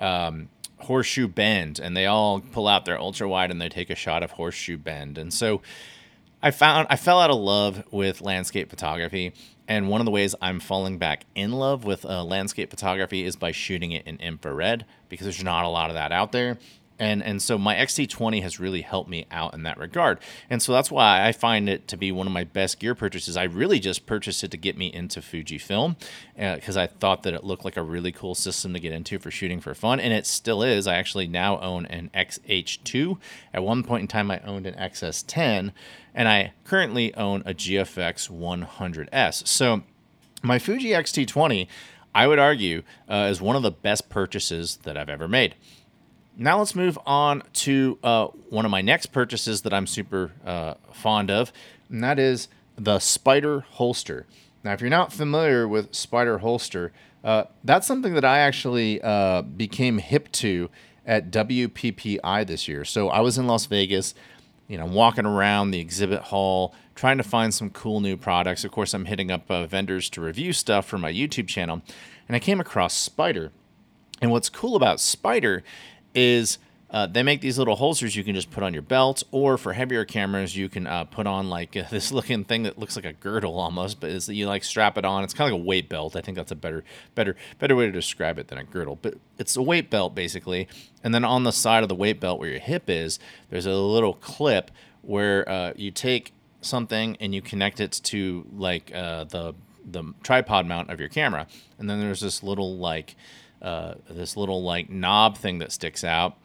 um, 0.00 0.48
Horseshoe 0.78 1.28
Bend 1.28 1.78
and 1.78 1.96
they 1.96 2.06
all 2.06 2.40
pull 2.40 2.68
out 2.68 2.84
their 2.84 2.98
ultra 2.98 3.28
wide 3.28 3.50
and 3.50 3.60
they 3.60 3.68
take 3.68 3.90
a 3.90 3.94
shot 3.94 4.22
of 4.22 4.32
Horseshoe 4.32 4.76
Bend. 4.76 5.18
And 5.18 5.32
so 5.32 5.62
I 6.42 6.50
found 6.50 6.86
I 6.90 6.96
fell 6.96 7.20
out 7.20 7.30
of 7.30 7.38
love 7.38 7.84
with 7.90 8.20
landscape 8.20 8.70
photography, 8.70 9.32
and 9.66 9.88
one 9.88 10.00
of 10.00 10.04
the 10.04 10.10
ways 10.10 10.34
I'm 10.40 10.60
falling 10.60 10.98
back 10.98 11.24
in 11.34 11.52
love 11.52 11.84
with 11.84 12.04
uh, 12.04 12.22
landscape 12.22 12.70
photography 12.70 13.24
is 13.24 13.36
by 13.36 13.52
shooting 13.52 13.92
it 13.92 14.06
in 14.06 14.16
infrared 14.18 14.84
because 15.08 15.24
there's 15.24 15.42
not 15.42 15.64
a 15.64 15.68
lot 15.68 15.88
of 15.88 15.94
that 15.94 16.12
out 16.12 16.32
there. 16.32 16.58
And 16.98 17.22
and 17.22 17.42
so 17.42 17.58
my 17.58 17.74
XT20 17.74 18.42
has 18.42 18.58
really 18.58 18.82
helped 18.82 19.10
me 19.10 19.26
out 19.30 19.54
in 19.54 19.62
that 19.64 19.78
regard. 19.78 20.18
And 20.48 20.62
so 20.62 20.72
that's 20.72 20.90
why 20.90 21.26
I 21.26 21.32
find 21.32 21.68
it 21.68 21.88
to 21.88 21.96
be 21.96 22.10
one 22.12 22.26
of 22.26 22.32
my 22.32 22.44
best 22.44 22.78
gear 22.78 22.94
purchases. 22.94 23.36
I 23.36 23.44
really 23.44 23.78
just 23.78 24.06
purchased 24.06 24.42
it 24.44 24.50
to 24.52 24.56
get 24.56 24.76
me 24.76 24.92
into 24.92 25.20
Fujifilm 25.20 25.96
because 26.34 26.76
uh, 26.76 26.82
I 26.82 26.86
thought 26.86 27.22
that 27.24 27.34
it 27.34 27.44
looked 27.44 27.64
like 27.64 27.76
a 27.76 27.82
really 27.82 28.12
cool 28.12 28.34
system 28.34 28.72
to 28.72 28.80
get 28.80 28.92
into 28.92 29.18
for 29.18 29.30
shooting 29.30 29.60
for 29.60 29.74
fun, 29.74 30.00
and 30.00 30.12
it 30.12 30.26
still 30.26 30.62
is. 30.62 30.86
I 30.86 30.96
actually 30.96 31.26
now 31.26 31.60
own 31.60 31.86
an 31.86 32.10
XH2. 32.14 33.18
At 33.52 33.62
one 33.62 33.82
point 33.82 34.02
in 34.02 34.08
time, 34.08 34.30
I 34.30 34.40
owned 34.40 34.66
an 34.66 34.74
XS10, 34.74 35.72
and 36.14 36.28
I 36.28 36.52
currently 36.64 37.14
own 37.14 37.42
a 37.44 37.54
GFX 37.54 38.30
100S. 38.30 39.46
So 39.46 39.82
my 40.42 40.58
Fuji 40.58 40.94
X-T20, 40.94 41.66
I 42.14 42.26
would 42.26 42.38
argue, 42.38 42.82
uh, 43.08 43.28
is 43.30 43.40
one 43.40 43.56
of 43.56 43.62
the 43.62 43.70
best 43.70 44.08
purchases 44.08 44.76
that 44.84 44.96
I've 44.96 45.10
ever 45.10 45.28
made. 45.28 45.54
Now 46.38 46.58
let's 46.58 46.74
move 46.74 46.98
on 47.06 47.42
to 47.54 47.98
uh, 48.02 48.26
one 48.50 48.66
of 48.66 48.70
my 48.70 48.82
next 48.82 49.06
purchases 49.06 49.62
that 49.62 49.72
I'm 49.72 49.86
super 49.86 50.32
uh, 50.44 50.74
fond 50.92 51.30
of, 51.30 51.50
and 51.88 52.04
that 52.04 52.18
is 52.18 52.48
the 52.76 52.98
Spider 52.98 53.60
holster. 53.60 54.26
Now, 54.62 54.74
if 54.74 54.82
you're 54.82 54.90
not 54.90 55.12
familiar 55.12 55.66
with 55.66 55.94
Spider 55.94 56.38
holster, 56.38 56.92
uh, 57.24 57.44
that's 57.64 57.86
something 57.86 58.12
that 58.14 58.24
I 58.24 58.40
actually 58.40 59.00
uh, 59.00 59.42
became 59.42 59.98
hip 59.98 60.30
to 60.32 60.68
at 61.06 61.30
WPPI 61.30 62.46
this 62.46 62.68
year. 62.68 62.84
So 62.84 63.08
I 63.08 63.20
was 63.20 63.38
in 63.38 63.46
Las 63.46 63.64
Vegas, 63.66 64.14
you 64.68 64.76
know, 64.76 64.84
walking 64.84 65.24
around 65.24 65.70
the 65.70 65.80
exhibit 65.80 66.20
hall, 66.20 66.74
trying 66.94 67.16
to 67.16 67.24
find 67.24 67.54
some 67.54 67.70
cool 67.70 68.00
new 68.00 68.16
products. 68.16 68.62
Of 68.64 68.72
course, 68.72 68.92
I'm 68.92 69.06
hitting 69.06 69.30
up 69.30 69.50
uh, 69.50 69.66
vendors 69.66 70.10
to 70.10 70.20
review 70.20 70.52
stuff 70.52 70.86
for 70.86 70.98
my 70.98 71.12
YouTube 71.12 71.48
channel, 71.48 71.80
and 72.28 72.36
I 72.36 72.40
came 72.40 72.60
across 72.60 72.94
Spider. 72.94 73.52
And 74.20 74.30
what's 74.30 74.48
cool 74.48 74.76
about 74.76 74.98
Spider 74.98 75.62
is 76.16 76.58
uh, 76.88 77.06
they 77.06 77.22
make 77.22 77.40
these 77.40 77.58
little 77.58 77.76
holsters 77.76 78.14
you 78.14 78.22
can 78.22 78.34
just 78.34 78.50
put 78.50 78.62
on 78.62 78.72
your 78.72 78.82
belt, 78.82 79.24
or 79.32 79.58
for 79.58 79.72
heavier 79.72 80.04
cameras, 80.04 80.56
you 80.56 80.68
can 80.68 80.86
uh, 80.86 81.04
put 81.04 81.26
on 81.26 81.50
like 81.50 81.76
uh, 81.76 81.82
this 81.90 82.12
looking 82.12 82.44
thing 82.44 82.62
that 82.62 82.78
looks 82.78 82.96
like 82.96 83.04
a 83.04 83.12
girdle 83.12 83.58
almost, 83.58 84.00
but 84.00 84.10
that 84.10 84.34
you 84.34 84.46
like 84.46 84.62
strap 84.62 84.96
it 84.96 85.04
on. 85.04 85.24
It's 85.24 85.34
kind 85.34 85.50
of 85.50 85.58
like 85.58 85.62
a 85.62 85.66
weight 85.66 85.88
belt. 85.88 86.14
I 86.16 86.20
think 86.20 86.36
that's 86.36 86.52
a 86.52 86.56
better, 86.56 86.84
better, 87.14 87.36
better 87.58 87.74
way 87.74 87.86
to 87.86 87.92
describe 87.92 88.38
it 88.38 88.48
than 88.48 88.58
a 88.58 88.64
girdle. 88.64 88.98
But 89.00 89.14
it's 89.38 89.56
a 89.56 89.62
weight 89.62 89.90
belt 89.90 90.14
basically, 90.14 90.68
and 91.02 91.12
then 91.12 91.24
on 91.24 91.44
the 91.44 91.52
side 91.52 91.82
of 91.82 91.88
the 91.88 91.94
weight 91.94 92.20
belt 92.20 92.38
where 92.38 92.50
your 92.50 92.60
hip 92.60 92.88
is, 92.88 93.18
there's 93.50 93.66
a 93.66 93.74
little 93.74 94.14
clip 94.14 94.70
where 95.02 95.48
uh, 95.48 95.72
you 95.76 95.90
take 95.90 96.32
something 96.60 97.16
and 97.20 97.34
you 97.34 97.42
connect 97.42 97.80
it 97.80 97.92
to 98.04 98.46
like 98.56 98.92
uh, 98.94 99.24
the 99.24 99.54
the 99.88 100.14
tripod 100.22 100.66
mount 100.66 100.90
of 100.90 101.00
your 101.00 101.08
camera, 101.08 101.46
and 101.78 101.90
then 101.90 102.00
there's 102.00 102.20
this 102.20 102.42
little 102.42 102.76
like 102.76 103.16
uh, 103.62 103.94
this 104.08 104.36
little 104.36 104.62
like 104.62 104.90
knob 104.90 105.38
thing 105.38 105.58
that 105.58 105.72
sticks 105.72 106.04
out 106.04 106.36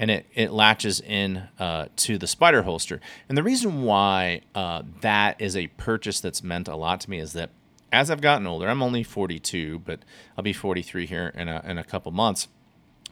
and 0.00 0.10
it, 0.10 0.26
it 0.34 0.50
latches 0.50 1.00
in 1.00 1.48
uh, 1.58 1.86
to 1.94 2.16
the 2.16 2.26
spider 2.26 2.62
holster. 2.62 3.00
And 3.28 3.36
the 3.36 3.42
reason 3.42 3.82
why 3.82 4.40
uh, 4.54 4.82
that 5.02 5.38
is 5.38 5.54
a 5.54 5.66
purchase 5.66 6.20
that's 6.20 6.42
meant 6.42 6.68
a 6.68 6.74
lot 6.74 7.02
to 7.02 7.10
me 7.10 7.18
is 7.18 7.34
that 7.34 7.50
as 7.92 8.10
I've 8.10 8.22
gotten 8.22 8.46
older, 8.46 8.66
I'm 8.68 8.82
only 8.82 9.02
42, 9.02 9.80
but 9.80 10.00
I'll 10.38 10.44
be 10.44 10.54
43 10.54 11.04
here 11.04 11.32
in 11.34 11.48
a, 11.48 11.62
in 11.66 11.76
a 11.76 11.84
couple 11.84 12.12
months. 12.12 12.48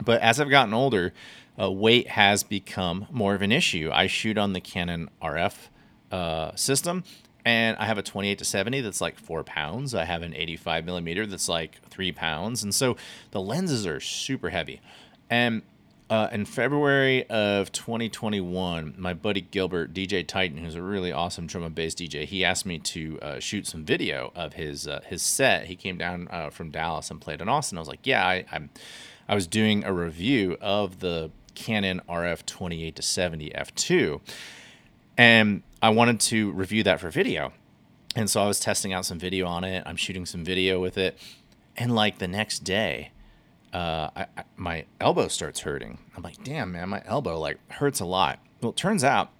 But 0.03 0.21
as 0.21 0.39
I've 0.39 0.49
gotten 0.49 0.73
older, 0.73 1.13
uh, 1.59 1.69
weight 1.69 2.09
has 2.09 2.41
become 2.41 3.05
more 3.11 3.35
of 3.35 3.43
an 3.43 3.51
issue. 3.51 3.91
I 3.93 4.07
shoot 4.07 4.37
on 4.37 4.53
the 4.53 4.61
Canon 4.61 5.09
RF 5.21 5.67
uh, 6.11 6.55
system, 6.55 7.03
and 7.45 7.77
I 7.77 7.85
have 7.85 7.97
a 7.97 8.03
28 8.03 8.37
to 8.39 8.45
70 8.45 8.81
that's 8.81 9.01
like 9.01 9.17
four 9.17 9.43
pounds. 9.43 9.95
I 9.95 10.05
have 10.05 10.21
an 10.21 10.35
85 10.35 10.85
millimeter 10.85 11.25
that's 11.25 11.49
like 11.49 11.81
three 11.89 12.11
pounds, 12.11 12.63
and 12.63 12.73
so 12.73 12.97
the 13.31 13.41
lenses 13.41 13.87
are 13.87 13.99
super 13.99 14.49
heavy. 14.49 14.81
And 15.29 15.61
uh, 16.09 16.27
in 16.31 16.43
February 16.43 17.29
of 17.29 17.71
2021, 17.71 18.95
my 18.97 19.13
buddy 19.13 19.41
Gilbert, 19.41 19.93
DJ 19.93 20.25
Titan, 20.25 20.57
who's 20.57 20.73
a 20.73 20.81
really 20.81 21.11
awesome 21.11 21.45
drum 21.45 21.63
and 21.63 21.75
bass 21.75 21.93
DJ, 21.93 22.25
he 22.25 22.43
asked 22.43 22.65
me 22.65 22.79
to 22.79 23.19
uh, 23.21 23.39
shoot 23.39 23.67
some 23.67 23.85
video 23.85 24.31
of 24.35 24.53
his 24.53 24.87
uh, 24.87 25.01
his 25.05 25.21
set. 25.21 25.65
He 25.65 25.75
came 25.75 25.97
down 25.97 26.27
uh, 26.31 26.49
from 26.49 26.71
Dallas 26.71 27.11
and 27.11 27.21
played 27.21 27.41
in 27.41 27.49
Austin. 27.49 27.77
I 27.77 27.81
was 27.81 27.87
like, 27.87 28.05
yeah, 28.05 28.25
I, 28.25 28.45
I'm, 28.51 28.71
I 29.27 29.35
was 29.35 29.45
doing 29.45 29.83
a 29.83 29.93
review 29.93 30.57
of 30.59 30.99
the 30.99 31.29
Canon 31.53 32.01
RF 32.09 32.45
28 32.45 32.95
to 32.95 33.01
70 33.01 33.49
f2 33.51 34.21
and 35.19 35.63
I 35.81 35.89
wanted 35.89 36.19
to 36.21 36.51
review 36.51 36.83
that 36.83 36.99
for 36.99 37.09
video. 37.09 37.53
And 38.15 38.29
so 38.29 38.41
I 38.41 38.47
was 38.47 38.59
testing 38.59 38.91
out 38.91 39.05
some 39.05 39.19
video 39.19 39.45
on 39.45 39.63
it. 39.63 39.83
I'm 39.85 39.95
shooting 39.95 40.25
some 40.25 40.43
video 40.43 40.81
with 40.81 40.97
it, 40.97 41.17
and 41.77 41.95
like 41.95 42.17
the 42.17 42.27
next 42.27 42.59
day, 42.59 43.11
uh, 43.71 44.09
I, 44.15 44.25
I, 44.35 44.43
my 44.57 44.85
elbow 44.99 45.27
starts 45.27 45.59
hurting. 45.61 45.99
I'm 46.17 46.23
like, 46.23 46.43
damn, 46.43 46.71
man, 46.71 46.89
my 46.89 47.03
elbow 47.05 47.39
like 47.39 47.57
hurts 47.71 47.99
a 47.99 48.05
lot. 48.05 48.39
Well, 48.61 48.71
it 48.71 48.77
turns 48.77 49.03
out 49.03 49.31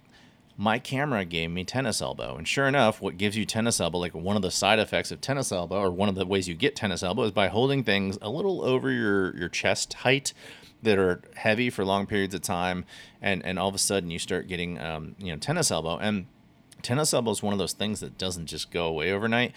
my 0.60 0.78
camera 0.78 1.24
gave 1.24 1.50
me 1.50 1.64
tennis 1.64 2.02
elbow. 2.02 2.36
And 2.36 2.46
sure 2.46 2.68
enough, 2.68 3.00
what 3.00 3.16
gives 3.16 3.34
you 3.34 3.46
tennis 3.46 3.80
elbow, 3.80 3.96
like 3.96 4.14
one 4.14 4.36
of 4.36 4.42
the 4.42 4.50
side 4.50 4.78
effects 4.78 5.10
of 5.10 5.22
tennis 5.22 5.50
elbow, 5.50 5.80
or 5.80 5.90
one 5.90 6.10
of 6.10 6.16
the 6.16 6.26
ways 6.26 6.48
you 6.48 6.54
get 6.54 6.76
tennis 6.76 7.02
elbow, 7.02 7.22
is 7.22 7.30
by 7.30 7.48
holding 7.48 7.82
things 7.82 8.18
a 8.20 8.28
little 8.28 8.62
over 8.62 8.90
your, 8.90 9.34
your 9.38 9.48
chest 9.48 9.94
height 9.94 10.34
that 10.82 10.98
are 10.98 11.22
heavy 11.36 11.70
for 11.70 11.82
long 11.82 12.06
periods 12.06 12.34
of 12.34 12.42
time, 12.42 12.84
and 13.22 13.42
and 13.42 13.58
all 13.58 13.70
of 13.70 13.74
a 13.74 13.78
sudden 13.78 14.10
you 14.10 14.18
start 14.18 14.48
getting 14.48 14.78
um, 14.78 15.14
you 15.18 15.32
know 15.32 15.38
tennis 15.38 15.70
elbow. 15.70 15.96
And 15.96 16.26
tennis 16.82 17.14
elbow 17.14 17.30
is 17.30 17.42
one 17.42 17.54
of 17.54 17.58
those 17.58 17.72
things 17.72 18.00
that 18.00 18.18
doesn't 18.18 18.44
just 18.44 18.70
go 18.70 18.84
away 18.84 19.10
overnight. 19.12 19.54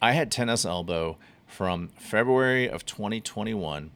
I 0.00 0.12
had 0.12 0.30
tennis 0.30 0.64
elbow 0.64 1.18
from 1.48 1.88
February 1.98 2.70
of 2.70 2.86
2021 2.86 3.90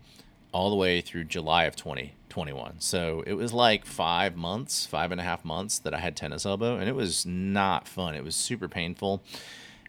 all 0.52 0.70
the 0.70 0.76
way 0.76 1.00
through 1.00 1.24
July 1.24 1.64
of 1.64 1.76
2021. 1.76 2.80
So 2.80 3.22
it 3.26 3.34
was 3.34 3.52
like 3.52 3.84
five 3.84 4.36
months, 4.36 4.86
five 4.86 5.12
and 5.12 5.20
a 5.20 5.24
half 5.24 5.44
months 5.44 5.78
that 5.80 5.94
I 5.94 5.98
had 5.98 6.16
tennis 6.16 6.46
elbow, 6.46 6.76
and 6.76 6.88
it 6.88 6.94
was 6.94 7.24
not 7.26 7.86
fun. 7.88 8.14
It 8.14 8.24
was 8.24 8.36
super 8.36 8.68
painful. 8.68 9.22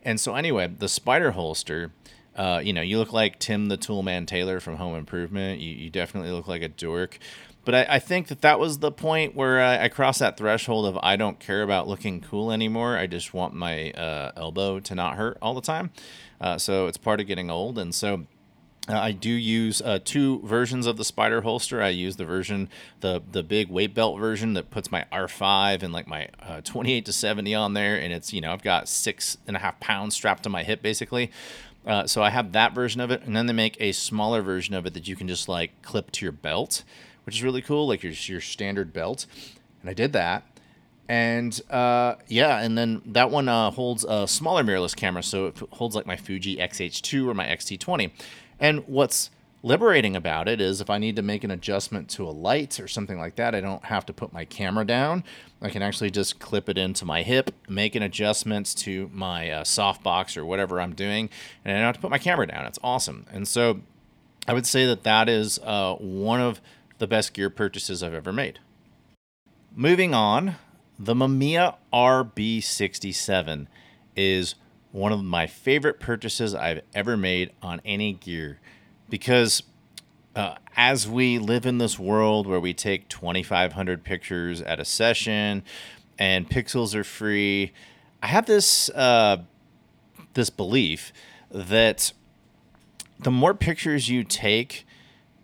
And 0.03 0.19
so, 0.19 0.35
anyway, 0.35 0.67
the 0.67 0.89
spider 0.89 1.31
holster 1.31 1.91
uh, 2.35 2.61
you 2.63 2.71
know, 2.71 2.81
you 2.81 2.97
look 2.97 3.11
like 3.11 3.39
Tim 3.39 3.67
the 3.67 3.77
Toolman 3.77 4.25
Taylor 4.25 4.59
from 4.59 4.77
Home 4.77 4.95
Improvement. 4.95 5.59
You, 5.59 5.73
you 5.73 5.89
definitely 5.89 6.31
look 6.31 6.47
like 6.47 6.61
a 6.61 6.69
dork. 6.69 7.19
But 7.65 7.75
I, 7.75 7.85
I 7.89 7.99
think 7.99 8.27
that 8.27 8.41
that 8.41 8.59
was 8.59 8.79
the 8.79 8.91
point 8.91 9.35
where 9.35 9.61
I, 9.61 9.83
I, 9.83 9.89
crossed 9.89 10.19
that 10.19 10.37
threshold 10.37 10.85
of 10.87 10.97
I 11.03 11.15
don't 11.15 11.39
care 11.39 11.61
about 11.61 11.87
looking 11.87 12.21
cool 12.21 12.51
anymore. 12.51 12.97
I 12.97 13.05
just 13.05 13.33
want 13.33 13.53
my 13.53 13.91
uh, 13.91 14.31
elbow 14.35 14.79
to 14.79 14.95
not 14.95 15.15
hurt 15.15 15.37
all 15.41 15.53
the 15.53 15.61
time. 15.61 15.91
Uh, 16.39 16.57
so 16.57 16.87
it's 16.87 16.97
part 16.97 17.19
of 17.19 17.27
getting 17.27 17.51
old. 17.51 17.77
And 17.77 17.93
so 17.93 18.25
uh, 18.91 18.99
I 18.99 19.11
do 19.11 19.29
use 19.29 19.81
uh, 19.81 19.99
two 20.03 20.41
versions 20.43 20.85
of 20.85 20.97
the 20.97 21.05
spider 21.05 21.41
holster. 21.41 21.81
I 21.81 21.89
use 21.89 22.17
the 22.17 22.25
version, 22.25 22.69
the 22.99 23.21
the 23.31 23.43
big 23.43 23.69
weight 23.69 23.93
belt 23.93 24.19
version 24.19 24.53
that 24.53 24.69
puts 24.69 24.91
my 24.91 25.05
R5 25.11 25.83
and 25.83 25.93
like 25.93 26.07
my 26.07 26.29
uh, 26.41 26.61
28 26.61 27.05
to 27.05 27.13
70 27.13 27.55
on 27.55 27.73
there, 27.73 27.95
and 27.95 28.11
it's 28.11 28.33
you 28.33 28.41
know 28.41 28.51
I've 28.51 28.63
got 28.63 28.87
six 28.87 29.37
and 29.47 29.55
a 29.55 29.59
half 29.59 29.79
pounds 29.79 30.15
strapped 30.15 30.43
to 30.43 30.49
my 30.49 30.63
hip 30.63 30.81
basically. 30.81 31.31
Uh, 31.85 32.05
so 32.05 32.21
I 32.21 32.29
have 32.29 32.51
that 32.51 32.73
version 32.73 33.01
of 33.01 33.09
it, 33.09 33.23
and 33.23 33.35
then 33.35 33.47
they 33.47 33.53
make 33.53 33.75
a 33.79 33.91
smaller 33.91 34.41
version 34.41 34.75
of 34.75 34.85
it 34.85 34.93
that 34.93 35.07
you 35.07 35.15
can 35.15 35.27
just 35.27 35.47
like 35.47 35.81
clip 35.81 36.11
to 36.11 36.25
your 36.25 36.31
belt, 36.31 36.83
which 37.25 37.35
is 37.35 37.43
really 37.43 37.61
cool, 37.61 37.87
like 37.87 38.03
your 38.03 38.13
your 38.13 38.41
standard 38.41 38.93
belt. 38.93 39.25
And 39.81 39.89
I 39.89 39.93
did 39.93 40.13
that, 40.13 40.45
and 41.11 41.59
uh, 41.69 42.15
yeah, 42.27 42.59
and 42.59 42.77
then 42.77 43.01
that 43.07 43.31
one 43.31 43.49
uh, 43.49 43.71
holds 43.71 44.05
a 44.07 44.25
smaller 44.27 44.63
mirrorless 44.63 44.95
camera, 44.95 45.21
so 45.21 45.47
it 45.47 45.57
holds 45.71 45.93
like 45.93 46.05
my 46.05 46.15
Fuji 46.15 46.57
X-H2 46.57 47.27
or 47.27 47.33
my 47.33 47.45
X-T20. 47.47 48.11
And 48.61 48.87
what's 48.87 49.31
liberating 49.63 50.15
about 50.15 50.47
it 50.47 50.61
is 50.61 50.81
if 50.81 50.89
I 50.89 50.99
need 50.99 51.15
to 51.15 51.21
make 51.21 51.43
an 51.43 51.51
adjustment 51.51 52.09
to 52.11 52.27
a 52.27 52.31
light 52.31 52.79
or 52.79 52.87
something 52.87 53.19
like 53.19 53.35
that, 53.35 53.53
I 53.53 53.59
don't 53.61 53.85
have 53.85 54.05
to 54.05 54.13
put 54.13 54.31
my 54.31 54.45
camera 54.45 54.85
down. 54.85 55.23
I 55.61 55.69
can 55.69 55.81
actually 55.81 56.11
just 56.11 56.39
clip 56.39 56.69
it 56.69 56.77
into 56.77 57.03
my 57.03 57.23
hip, 57.23 57.51
make 57.67 57.95
an 57.95 58.03
adjustment 58.03 58.75
to 58.77 59.09
my 59.13 59.49
uh, 59.49 59.63
softbox 59.63 60.37
or 60.37 60.45
whatever 60.45 60.79
I'm 60.79 60.93
doing, 60.93 61.29
and 61.65 61.75
I 61.75 61.79
don't 61.79 61.87
have 61.87 61.95
to 61.95 62.01
put 62.01 62.11
my 62.11 62.17
camera 62.19 62.47
down. 62.47 62.65
It's 62.65 62.79
awesome. 62.83 63.25
And 63.31 63.47
so 63.47 63.81
I 64.47 64.53
would 64.53 64.65
say 64.65 64.85
that 64.85 65.03
that 65.03 65.27
is 65.27 65.59
uh, 65.63 65.95
one 65.95 66.39
of 66.39 66.61
the 66.99 67.07
best 67.07 67.33
gear 67.33 67.49
purchases 67.49 68.03
I've 68.03 68.13
ever 68.13 68.31
made. 68.31 68.59
Moving 69.75 70.13
on, 70.13 70.55
the 70.99 71.15
Mamiya 71.15 71.75
RB67 71.91 73.67
is 74.15 74.55
one 74.91 75.11
of 75.11 75.23
my 75.23 75.47
favorite 75.47 75.99
purchases 75.99 76.53
I've 76.53 76.81
ever 76.93 77.15
made 77.15 77.51
on 77.61 77.81
any 77.85 78.13
gear 78.13 78.59
because 79.09 79.63
uh, 80.35 80.55
as 80.75 81.07
we 81.07 81.37
live 81.37 81.65
in 81.65 81.77
this 81.77 81.99
world 81.99 82.47
where 82.47 82.59
we 82.59 82.73
take 82.73 83.09
2,500 83.09 84.03
pictures 84.03 84.61
at 84.61 84.79
a 84.79 84.85
session 84.85 85.63
and 86.17 86.49
pixels 86.49 86.95
are 86.95 87.03
free, 87.03 87.73
I 88.21 88.27
have 88.27 88.45
this 88.45 88.89
uh, 88.89 89.37
this 90.33 90.49
belief 90.49 91.11
that 91.49 92.13
the 93.19 93.31
more 93.31 93.53
pictures 93.53 94.09
you 94.09 94.23
take 94.23 94.85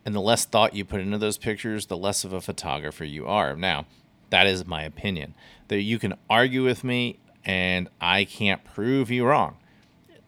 and 0.05 0.15
the 0.15 0.21
less 0.21 0.45
thought 0.45 0.73
you 0.73 0.85
put 0.85 1.01
into 1.01 1.17
those 1.17 1.37
pictures, 1.37 1.87
the 1.87 1.97
less 1.97 2.23
of 2.23 2.31
a 2.31 2.39
photographer 2.39 3.03
you 3.03 3.27
are. 3.27 3.55
Now, 3.55 3.85
that 4.29 4.47
is 4.47 4.65
my 4.65 4.83
opinion. 4.83 5.35
That 5.67 5.81
you 5.81 5.99
can 5.99 6.13
argue 6.29 6.63
with 6.63 6.83
me 6.83 7.19
and 7.47 7.89
I 7.99 8.25
can't 8.25 8.63
prove 8.63 9.09
you 9.09 9.25
wrong 9.25 9.57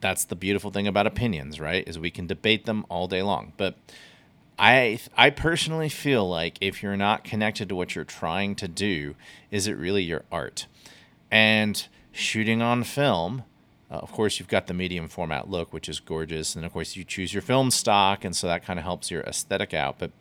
that's 0.01 0.25
the 0.25 0.35
beautiful 0.35 0.71
thing 0.71 0.87
about 0.87 1.07
opinions, 1.07 1.59
right? 1.59 1.87
Is 1.87 1.99
we 1.99 2.11
can 2.11 2.27
debate 2.27 2.65
them 2.65 2.85
all 2.89 3.07
day 3.07 3.21
long. 3.21 3.53
But 3.57 3.75
I 4.57 4.99
I 5.15 5.29
personally 5.29 5.89
feel 5.89 6.27
like 6.27 6.57
if 6.61 6.81
you're 6.81 6.97
not 6.97 7.23
connected 7.23 7.69
to 7.69 7.75
what 7.75 7.95
you're 7.95 8.05
trying 8.05 8.55
to 8.55 8.67
do, 8.67 9.15
is 9.51 9.67
it 9.67 9.73
really 9.73 10.03
your 10.03 10.23
art? 10.31 10.67
And 11.31 11.85
shooting 12.11 12.61
on 12.61 12.83
film, 12.83 13.43
uh, 13.91 13.95
of 13.95 14.11
course, 14.11 14.39
you've 14.39 14.47
got 14.47 14.67
the 14.67 14.73
medium 14.73 15.07
format 15.07 15.49
look, 15.49 15.73
which 15.73 15.89
is 15.89 15.99
gorgeous, 15.99 16.55
and 16.55 16.65
of 16.65 16.73
course 16.73 16.95
you 16.95 17.03
choose 17.03 17.33
your 17.33 17.41
film 17.41 17.71
stock, 17.71 18.23
and 18.23 18.35
so 18.35 18.47
that 18.47 18.65
kind 18.65 18.79
of 18.79 18.85
helps 18.85 19.11
your 19.11 19.21
aesthetic 19.23 19.73
out. 19.73 19.99
But 19.99 20.11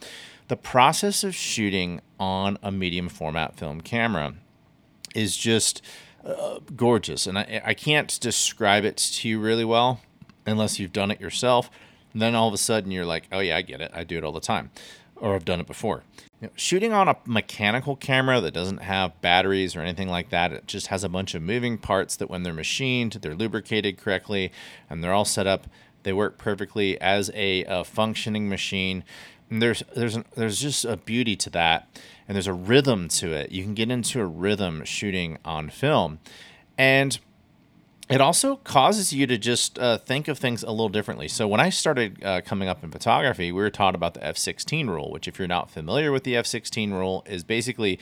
the 0.49 0.57
process 0.57 1.25
of 1.25 1.35
shooting 1.35 2.01
on 2.19 2.59
a 2.63 2.71
medium 2.71 3.09
format 3.09 3.57
film 3.57 3.81
camera 3.81 4.35
is 5.15 5.37
just 5.37 5.83
gorgeous, 6.77 7.27
and 7.27 7.39
I, 7.39 7.63
I 7.65 7.75
can't 7.75 8.19
describe 8.21 8.85
it 8.85 8.97
to 8.97 9.29
you 9.29 9.41
really 9.41 9.65
well 9.65 10.01
unless 10.47 10.79
you've 10.79 10.93
done 10.93 11.11
it 11.11 11.21
yourself. 11.21 11.71
And 12.13 12.23
then 12.23 12.35
all 12.35 12.49
of 12.49 12.55
a 12.55 12.59
sudden 12.59 12.91
you're 12.91 13.05
like, 13.05 13.29
oh 13.31 13.41
yeah, 13.41 13.57
I 13.57 13.63
get 13.63 13.81
it. 13.81 13.91
I 13.95 14.05
do 14.05 14.19
it 14.19 14.25
all 14.25 14.33
the 14.33 14.41
time, 14.41 14.71
or 15.17 15.35
I've 15.35 15.45
done 15.45 15.61
it 15.61 15.67
before. 15.67 16.03
You 16.41 16.47
know, 16.47 16.53
shooting 16.57 16.93
on 16.93 17.09
a 17.09 17.17
mechanical 17.27 17.97
camera 17.97 18.41
that 18.41 18.55
doesn't 18.55 18.79
have 18.79 19.21
batteries 19.21 19.75
or 19.75 19.81
anything 19.81 20.09
like 20.09 20.31
that, 20.31 20.53
it 20.53 20.67
just 20.67 20.87
has 20.87 21.03
a 21.05 21.09
bunch 21.09 21.35
of 21.35 21.43
moving 21.43 21.79
parts 21.79 22.17
that 22.17 22.31
when 22.31 22.45
they're 22.45 22.53
machined, 22.53 23.13
they're 23.15 23.35
lubricated 23.35 23.99
correctly, 23.99 24.53
and 24.89 25.03
they're 25.03 25.13
all 25.13 25.25
set 25.25 25.47
up. 25.47 25.67
They 26.05 26.13
work 26.13 26.39
perfectly 26.39 26.99
as 27.01 27.31
a, 27.35 27.65
a 27.65 27.85
functioning 27.85 28.49
machine. 28.49 29.05
And 29.51 29.63
there's 29.63 29.83
there's 29.95 30.17
an, 30.17 30.25
there's 30.35 30.61
just 30.61 30.85
a 30.85 30.97
beauty 30.97 31.37
to 31.37 31.51
that, 31.51 31.89
and 32.27 32.35
there's 32.35 32.47
a 32.47 32.53
rhythm 32.53 33.09
to 33.09 33.33
it. 33.33 33.51
You 33.51 33.63
can 33.63 33.75
get 33.75 33.91
into 33.91 34.21
a 34.21 34.27
rhythm 34.27 34.85
shooting 34.85 35.39
on 35.45 35.71
film, 35.71 36.19
and 36.77 37.19
it 38.09 38.21
also 38.23 38.57
causes 38.57 39.13
you 39.13 39.27
to 39.27 39.37
just 39.37 39.79
uh, 39.79 39.99
think 39.99 40.29
of 40.29 40.39
things 40.39 40.63
a 40.63 40.71
little 40.71 40.89
differently. 40.89 41.29
So 41.29 41.47
when 41.47 41.61
I 41.61 41.69
started 41.69 42.25
uh, 42.25 42.41
coming 42.41 42.69
up 42.69 42.83
in 42.83 42.91
photography, 42.91 43.53
we 43.53 43.61
were 43.61 43.71
taught 43.71 43.95
about 43.95 44.15
the 44.15 44.21
f16 44.21 44.89
rule, 44.89 45.11
which, 45.11 45.29
if 45.29 45.39
you're 45.39 45.49
not 45.49 45.71
familiar 45.71 46.11
with 46.11 46.25
the 46.25 46.35
f16 46.35 46.93
rule, 46.93 47.23
is 47.27 47.45
basically 47.45 47.99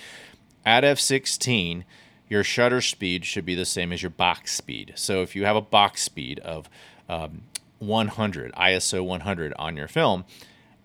at 0.64 0.84
f16, 0.84 1.84
your 2.28 2.44
shutter 2.44 2.80
speed 2.80 3.24
should 3.24 3.44
be 3.44 3.54
the 3.54 3.64
same 3.64 3.92
as 3.92 4.02
your 4.02 4.10
box 4.10 4.52
speed. 4.52 4.92
So 4.94 5.22
if 5.22 5.34
you 5.34 5.44
have 5.44 5.56
a 5.56 5.60
box 5.60 6.02
speed 6.02 6.38
of 6.40 6.68
um, 7.08 7.42
100 7.78 8.52
ISO 8.54 9.04
100 9.04 9.54
on 9.58 9.76
your 9.76 9.88
film, 9.88 10.24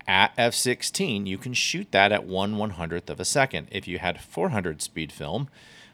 at 0.07 0.35
f16 0.37 1.27
you 1.27 1.37
can 1.37 1.53
shoot 1.53 1.91
that 1.91 2.11
at 2.11 2.25
one 2.25 2.57
one 2.57 2.71
hundredth 2.71 3.09
of 3.09 3.19
a 3.19 3.25
second. 3.25 3.67
If 3.71 3.87
you 3.87 3.99
had 3.99 4.21
400 4.21 4.81
speed 4.81 5.11
film, 5.11 5.49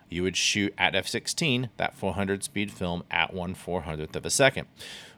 you 0.09 0.23
would 0.23 0.37
shoot 0.37 0.73
at 0.77 0.93
f16 0.93 1.69
that 1.77 1.95
400 1.95 2.43
speed 2.43 2.71
film 2.71 3.03
at 3.11 3.33
1 3.33 3.55
400th 3.55 4.15
of 4.15 4.25
a 4.25 4.29
second. 4.29 4.67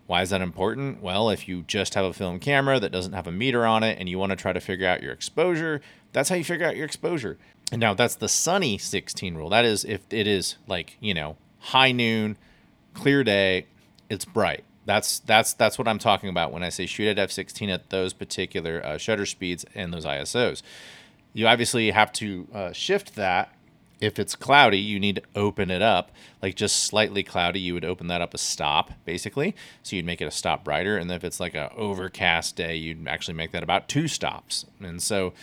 Why 0.08 0.24
is 0.24 0.31
that 0.31 0.41
important? 0.41 1.03
Well, 1.03 1.29
if 1.29 1.48
you 1.48 1.63
just 1.67 1.93
have 1.93 2.05
a 2.05 2.13
film 2.13 2.39
camera 2.39 2.79
that 2.79 2.91
doesn't 2.91 3.13
have 3.13 3.27
a 3.27 3.31
meter 3.31 3.63
on 3.65 3.84
it 3.84 4.00
and 4.00 4.10
you 4.10 4.17
want 4.17 4.31
to 4.31 4.36
try 4.36 4.51
to 4.51 4.60
figure 4.60 4.88
out 4.88 5.03
your 5.03 5.13
exposure, 5.13 5.81
that's 6.13 6.29
how 6.29 6.36
you 6.36 6.43
figure 6.43 6.65
out 6.65 6.75
your 6.75 6.86
exposure. 6.86 7.38
And 7.72 7.79
now 7.79 7.93
that's 7.93 8.15
the 8.15 8.27
sunny 8.27 8.79
16 8.79 9.36
rule. 9.36 9.50
That 9.50 9.65
is 9.65 9.86
if 9.86 10.01
it 10.10 10.25
is 10.25 10.55
like, 10.67 10.98
you 11.00 11.13
know, 11.13 11.38
high 11.60 11.91
noon, 11.91 12.38
clear 12.96 13.24
day, 13.24 13.67
it's 14.10 14.25
bright. 14.25 14.63
That's 14.89 15.19
that's 15.19 15.53
that's 15.53 15.77
what 15.77 15.88
I'm 15.88 16.00
talking 16.00 16.29
about 16.29 16.51
when 16.51 16.63
I 16.63 16.69
say 16.69 16.88
shoot 16.88 17.15
at 17.15 17.29
f16 17.29 17.72
at 17.72 17.91
those 17.91 18.12
particular 18.12 18.84
uh, 18.84 18.98
shutter 18.98 19.27
speeds 19.27 19.63
and 19.75 19.93
those 19.93 20.03
ISOs. 20.03 20.63
You 21.31 21.46
obviously 21.46 21.91
have 21.91 22.12
to 22.13 22.48
uh, 22.51 22.72
shift 22.72 23.13
that 23.13 23.53
if 24.01 24.17
it's 24.17 24.36
cloudy, 24.36 24.79
you 24.79 25.00
need 25.00 25.17
to 25.17 25.22
open 25.36 25.69
it 25.69 25.84
up. 25.84 26.10
Like 26.41 26.55
just 26.55 26.86
slightly 26.86 27.22
cloudy, 27.22 27.60
you 27.60 27.75
would 27.75 27.86
open 27.86 28.08
that 28.08 28.19
up 28.19 28.34
a 28.34 28.39
stop, 28.39 28.89
basically. 29.05 29.55
So 29.84 29.96
you'd 29.96 30.05
make 30.05 30.22
it 30.22 30.25
a 30.25 30.31
stop 30.31 30.63
brighter. 30.63 30.98
And 30.98 31.12
if 31.12 31.24
it's 31.24 31.39
like 31.39 31.53
a 31.53 31.72
overcast 31.75 32.55
day, 32.55 32.75
you'd 32.75 33.08
actually 33.08 33.36
make 33.36 33.51
that 33.51 33.62
about 33.62 33.89
two 33.89 34.08
stops. 34.08 34.65
And 34.79 35.03
so, 35.03 35.34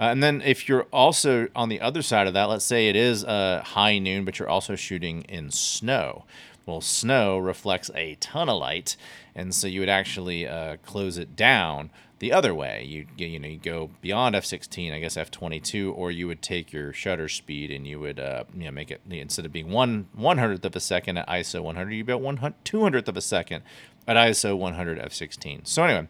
uh, 0.00 0.04
and 0.04 0.22
then 0.22 0.40
if 0.40 0.66
you're 0.66 0.86
also 0.92 1.48
on 1.54 1.68
the 1.68 1.82
other 1.82 2.00
side 2.00 2.26
of 2.26 2.32
that, 2.32 2.44
let's 2.44 2.64
say 2.64 2.88
it 2.88 2.96
is 2.96 3.22
a 3.22 3.60
high 3.62 3.98
noon, 3.98 4.24
but 4.24 4.38
you're 4.38 4.48
also 4.48 4.76
shooting 4.76 5.22
in 5.28 5.50
snow. 5.50 6.24
Well, 6.66 6.80
snow 6.80 7.36
reflects 7.38 7.90
a 7.94 8.14
ton 8.16 8.48
of 8.48 8.58
light, 8.58 8.96
and 9.34 9.54
so 9.54 9.66
you 9.66 9.80
would 9.80 9.88
actually 9.88 10.46
uh, 10.46 10.78
close 10.78 11.18
it 11.18 11.36
down 11.36 11.90
the 12.20 12.32
other 12.32 12.54
way. 12.54 12.84
You 12.84 13.06
you 13.18 13.38
know 13.38 13.48
you 13.48 13.58
go 13.58 13.90
beyond 14.00 14.34
f16, 14.34 14.94
I 14.94 14.98
guess 14.98 15.16
f22, 15.16 15.94
or 15.94 16.10
you 16.10 16.26
would 16.26 16.40
take 16.40 16.72
your 16.72 16.92
shutter 16.92 17.28
speed 17.28 17.70
and 17.70 17.86
you 17.86 18.00
would 18.00 18.18
uh, 18.18 18.44
you 18.54 18.64
know 18.64 18.70
make 18.70 18.90
it 18.90 19.02
instead 19.10 19.44
of 19.44 19.52
being 19.52 19.70
one 19.70 20.08
one 20.14 20.38
hundredth 20.38 20.64
of 20.64 20.74
a 20.74 20.80
second 20.80 21.18
at 21.18 21.28
ISO 21.28 21.62
100, 21.62 21.90
you 21.90 22.02
be 22.02 22.14
one 22.14 22.54
two 22.64 22.80
hundredth 22.80 23.08
of 23.08 23.16
a 23.16 23.20
second 23.20 23.62
at 24.06 24.16
ISO 24.16 24.56
100 24.56 24.98
f16. 24.98 25.66
So 25.66 25.84
anyway, 25.84 26.08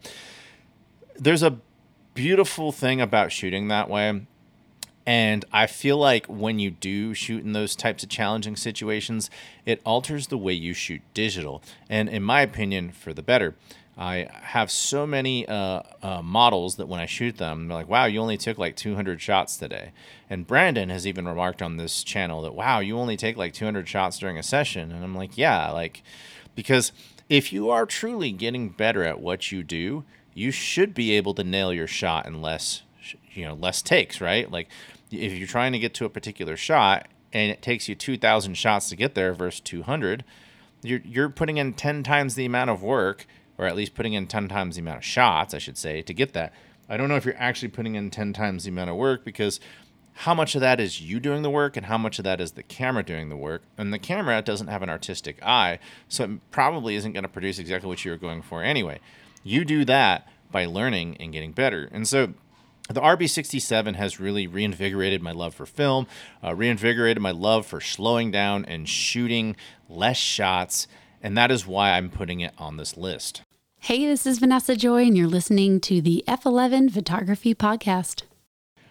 there's 1.17 1.43
a 1.43 1.59
beautiful 2.15 2.73
thing 2.73 3.01
about 3.01 3.33
shooting 3.33 3.69
that 3.69 3.89
way. 3.91 4.27
And 5.07 5.45
I 5.53 5.67
feel 5.67 5.99
like 5.99 6.27
when 6.27 6.59
you 6.59 6.71
do 6.71 7.13
shoot 7.13 7.45
in 7.45 7.53
those 7.53 7.77
types 7.77 8.03
of 8.03 8.09
challenging 8.09 8.57
situations, 8.57 9.29
it 9.67 9.83
alters 9.85 10.29
the 10.29 10.39
way 10.39 10.55
you 10.55 10.73
shoot 10.73 11.03
digital. 11.13 11.63
And 11.91 12.09
in 12.09 12.23
my 12.23 12.41
opinion, 12.41 12.91
for 12.91 13.13
the 13.13 13.23
better. 13.23 13.55
I 13.97 14.29
have 14.33 14.71
so 14.73 15.07
many 15.07 15.47
uh, 15.47 15.83
uh, 16.03 16.21
models 16.21 16.77
that 16.77 16.89
when 16.89 16.99
I 16.99 17.07
shoot 17.07 17.37
them, 17.37 17.69
they're 17.69 17.77
like, 17.77 17.89
wow, 17.89 18.07
you 18.07 18.21
only 18.21 18.37
took 18.37 18.59
like 18.59 18.75
200 18.75 19.21
shots 19.21 19.57
today. 19.57 19.93
And 20.29 20.47
Brandon 20.47 20.89
has 20.89 21.07
even 21.07 21.29
remarked 21.29 21.63
on 21.63 21.77
this 21.77 22.03
channel 22.03 22.43
that, 22.43 22.55
wow, 22.55 22.81
you 22.81 22.99
only 22.99 23.17
take 23.17 23.37
like 23.37 23.53
200 23.53 23.89
shots 23.89 24.19
during 24.19 24.37
a 24.37 24.43
session. 24.43 24.91
And 24.91 25.05
I'm 25.05 25.15
like, 25.15 25.39
yeah, 25.39 25.71
like, 25.71 26.03
because 26.57 26.91
if 27.29 27.53
you 27.53 27.71
are 27.71 27.87
truly 27.87 28.33
getting 28.33 28.69
better 28.69 29.05
at 29.05 29.21
what 29.21 29.53
you 29.53 29.63
do, 29.63 30.05
you 30.35 30.51
should 30.51 30.93
be 30.93 31.13
able 31.13 31.35
to 31.35 31.45
nail 31.45 31.73
your 31.73 31.87
shot 31.87 32.27
in 32.27 32.43
less, 32.43 32.83
you 33.35 33.45
know, 33.45 33.55
less 33.55 33.83
takes, 33.83 34.21
right? 34.21 34.51
Like, 34.51 34.69
if 35.11 35.33
you're 35.33 35.47
trying 35.47 35.73
to 35.73 35.79
get 35.79 35.95
to 35.95 36.05
a 36.05 36.11
particular 36.11 36.57
shot 36.57 37.09
and 37.33 37.51
it 37.51 37.63
takes 37.63 37.89
you 37.89 37.95
2,000 37.95 38.55
shots 38.55 38.89
to 38.89 38.97
get 38.97 39.15
there 39.15 39.33
versus 39.35 39.61
200, 39.61 40.25
you're, 40.83 41.01
you're 41.05 41.29
putting 41.29 41.57
in 41.57 41.73
10 41.73 42.03
times 42.03 42.35
the 42.35 42.45
amount 42.45 42.71
of 42.71 42.83
work 42.83 43.27
or 43.59 43.67
at 43.67 43.77
least 43.77 43.95
putting 43.95 44.15
in 44.15 44.27
10 44.27 44.49
times 44.49 44.77
the 44.77 44.81
amount 44.81 44.99
of 44.99 45.05
shots, 45.05 45.55
I 45.55 45.59
should 45.59 45.79
say, 45.79 46.03
to 46.03 46.15
get 46.15 46.33
that. 46.33 46.53
I 46.89 46.97
don't 46.97 47.09
know 47.09 47.17
if 47.17 47.25
you're 47.25 47.39
actually 47.39 47.69
putting 47.69 47.95
in 47.95 48.11
10 48.11 48.33
times 48.33 48.65
the 48.65 48.71
amount 48.71 48.91
of 48.91 48.97
work 48.97 49.25
because 49.25 49.61
how 50.19 50.35
much 50.35 50.55
of 50.55 50.61
that 50.61 50.81
is 50.81 51.01
you 51.01 51.19
doing 51.19 51.43
the 51.43 51.51
work 51.51 51.77
and 51.77 51.87
how 51.87 51.99
much 51.99 52.19
of 52.19 52.25
that 52.25 52.41
is 52.41 52.53
the 52.53 52.63
camera 52.63 53.03
doing 53.03 53.29
the 53.29 53.37
work. 53.37 53.63
And 53.77 53.93
the 53.93 53.99
camera 53.99 54.41
doesn't 54.43 54.69
have 54.69 54.83
an 54.83 54.91
artistic 54.91 55.43
eye, 55.43 55.79
so 56.09 56.25
it 56.25 56.51
probably 56.51 56.95
isn't 56.95 57.13
going 57.13 57.25
to 57.25 57.29
produce 57.29 57.59
exactly 57.59 57.89
what 57.89 58.05
you're 58.05 58.17
going 58.17 58.43
for 58.43 58.63
anyway. 58.63 59.01
You 59.43 59.65
do 59.65 59.85
that 59.87 60.29
by 60.53 60.67
learning 60.67 61.17
and 61.19 61.33
getting 61.33 61.53
better. 61.53 61.89
And 61.91 62.07
so 62.07 62.35
the 62.89 63.01
RB67 63.01 63.97
has 63.97 64.21
really 64.21 64.47
reinvigorated 64.47 65.23
my 65.23 65.33
love 65.33 65.55
for 65.55 65.67
film, 65.67 66.07
uh, 66.43 66.55
reinvigorated 66.55 67.23
my 67.23 67.31
love 67.31 67.67
for 67.67 67.81
slowing 67.81 68.31
down 68.31 68.65
and 68.65 68.89
shooting 68.89 69.57
less 69.89 70.17
shots 70.17 70.87
and 71.25 71.37
that 71.39 71.51
is 71.51 71.67
why 71.67 71.93
I'm 71.93 72.11
putting 72.11 72.41
it 72.41 72.53
on 72.59 72.77
this 72.77 72.99
list. 72.99 73.43
Hey, 73.81 74.07
this 74.07 74.27
is 74.27 74.39
Vanessa 74.39 74.77
Joy, 74.77 75.05
and 75.05 75.17
you're 75.17 75.27
listening 75.27 75.81
to 75.81 76.03
the 76.03 76.23
F11 76.29 76.93
Photography 76.93 77.55
Podcast. 77.55 78.25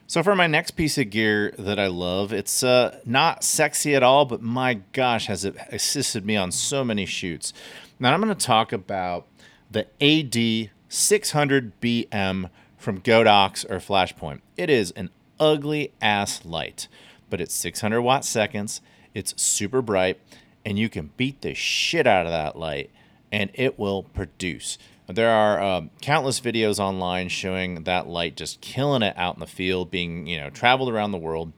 So, 0.07 0.23
for 0.23 0.35
my 0.35 0.47
next 0.47 0.71
piece 0.71 0.97
of 0.97 1.11
gear 1.11 1.53
that 1.59 1.77
I 1.77 1.87
love, 1.87 2.33
it's 2.33 2.63
uh, 2.63 2.99
not 3.05 3.43
sexy 3.43 3.95
at 3.95 4.01
all, 4.01 4.25
but 4.25 4.41
my 4.41 4.81
gosh, 4.93 5.27
has 5.27 5.45
it 5.45 5.55
assisted 5.71 6.25
me 6.25 6.35
on 6.35 6.51
so 6.51 6.83
many 6.83 7.05
shoots. 7.05 7.53
Now, 7.99 8.13
I'm 8.13 8.21
going 8.21 8.35
to 8.35 8.45
talk 8.45 8.73
about 8.73 9.27
the 9.69 9.85
AD 10.01 10.71
600BM 10.89 12.49
from 12.83 12.99
Godox 12.99 13.63
or 13.69 13.77
Flashpoint. 13.77 14.41
It 14.57 14.69
is 14.69 14.91
an 14.91 15.09
ugly 15.39 15.93
ass 16.01 16.43
light, 16.43 16.89
but 17.29 17.39
it's 17.39 17.55
600 17.55 18.01
watt 18.01 18.25
seconds, 18.25 18.81
it's 19.13 19.41
super 19.41 19.81
bright, 19.81 20.19
and 20.65 20.77
you 20.77 20.89
can 20.89 21.11
beat 21.15 21.41
the 21.41 21.53
shit 21.53 22.05
out 22.05 22.25
of 22.25 22.31
that 22.31 22.57
light 22.57 22.91
and 23.31 23.49
it 23.53 23.79
will 23.79 24.03
produce. 24.03 24.77
There 25.07 25.31
are 25.31 25.61
um, 25.61 25.89
countless 26.01 26.39
videos 26.39 26.77
online 26.77 27.29
showing 27.29 27.83
that 27.83 28.07
light 28.07 28.35
just 28.35 28.61
killing 28.61 29.01
it 29.01 29.17
out 29.17 29.35
in 29.35 29.39
the 29.39 29.47
field, 29.47 29.89
being 29.89 30.27
you 30.27 30.39
know 30.39 30.49
traveled 30.49 30.89
around 30.89 31.11
the 31.11 31.17
world. 31.17 31.51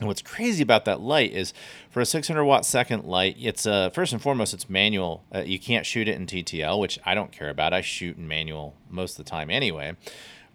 And 0.00 0.08
what's 0.08 0.22
crazy 0.22 0.62
about 0.62 0.84
that 0.86 1.00
light 1.00 1.32
is, 1.32 1.54
for 1.88 2.00
a 2.00 2.06
600 2.06 2.44
watt 2.44 2.66
second 2.66 3.04
light, 3.04 3.36
it's 3.38 3.64
uh, 3.64 3.90
first 3.90 4.12
and 4.12 4.20
foremost 4.20 4.52
it's 4.52 4.68
manual. 4.68 5.24
Uh, 5.34 5.40
you 5.40 5.58
can't 5.58 5.86
shoot 5.86 6.08
it 6.08 6.16
in 6.16 6.26
TTL, 6.26 6.78
which 6.78 6.98
I 7.04 7.14
don't 7.14 7.32
care 7.32 7.48
about. 7.48 7.72
I 7.72 7.80
shoot 7.80 8.16
in 8.16 8.28
manual 8.28 8.74
most 8.90 9.18
of 9.18 9.24
the 9.24 9.30
time 9.30 9.50
anyway. 9.50 9.96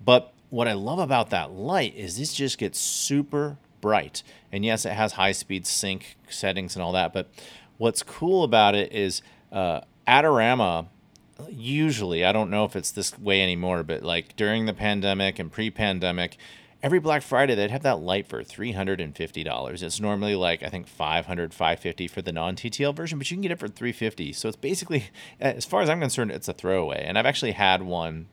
But 0.03 0.33
what 0.49 0.67
I 0.67 0.73
love 0.73 0.99
about 0.99 1.29
that 1.29 1.51
light 1.51 1.95
is 1.95 2.17
this 2.17 2.33
just 2.33 2.57
gets 2.57 2.79
super 2.79 3.57
bright. 3.81 4.23
And 4.51 4.65
yes, 4.65 4.85
it 4.85 4.93
has 4.93 5.13
high 5.13 5.31
speed 5.31 5.65
sync 5.65 6.17
settings 6.29 6.75
and 6.75 6.83
all 6.83 6.93
that, 6.93 7.13
but 7.13 7.29
what's 7.77 8.03
cool 8.03 8.43
about 8.43 8.75
it 8.75 8.91
is 8.91 9.21
uh, 9.51 9.81
Adorama 10.07 10.87
usually 11.49 12.25
i 12.25 12.31
don't 12.31 12.49
know 12.49 12.65
if 12.65 12.75
it's 12.75 12.91
this 12.91 13.17
way 13.17 13.41
anymore 13.41 13.83
but 13.83 14.03
like 14.03 14.35
during 14.35 14.65
the 14.65 14.73
pandemic 14.73 15.39
and 15.39 15.51
pre-pandemic 15.51 16.37
every 16.83 16.99
black 16.99 17.21
friday 17.21 17.55
they'd 17.55 17.71
have 17.71 17.83
that 17.83 17.99
light 17.99 18.27
for 18.27 18.43
$350 18.43 19.83
it's 19.83 19.99
normally 19.99 20.35
like 20.35 20.63
i 20.63 20.67
think 20.67 20.87
500 20.87 21.53
550 21.53 22.07
for 22.07 22.21
the 22.21 22.31
non-ttl 22.31 22.95
version 22.95 23.17
but 23.17 23.29
you 23.31 23.37
can 23.37 23.41
get 23.41 23.51
it 23.51 23.59
for 23.59 23.67
350 23.67 24.33
so 24.33 24.47
it's 24.47 24.57
basically 24.57 25.05
as 25.39 25.65
far 25.65 25.81
as 25.81 25.89
i'm 25.89 25.99
concerned 25.99 26.31
it's 26.31 26.47
a 26.47 26.53
throwaway. 26.53 27.03
And 27.05 27.17
i've 27.17 27.25
actually 27.25 27.53
had 27.53 27.83
one 27.83 28.27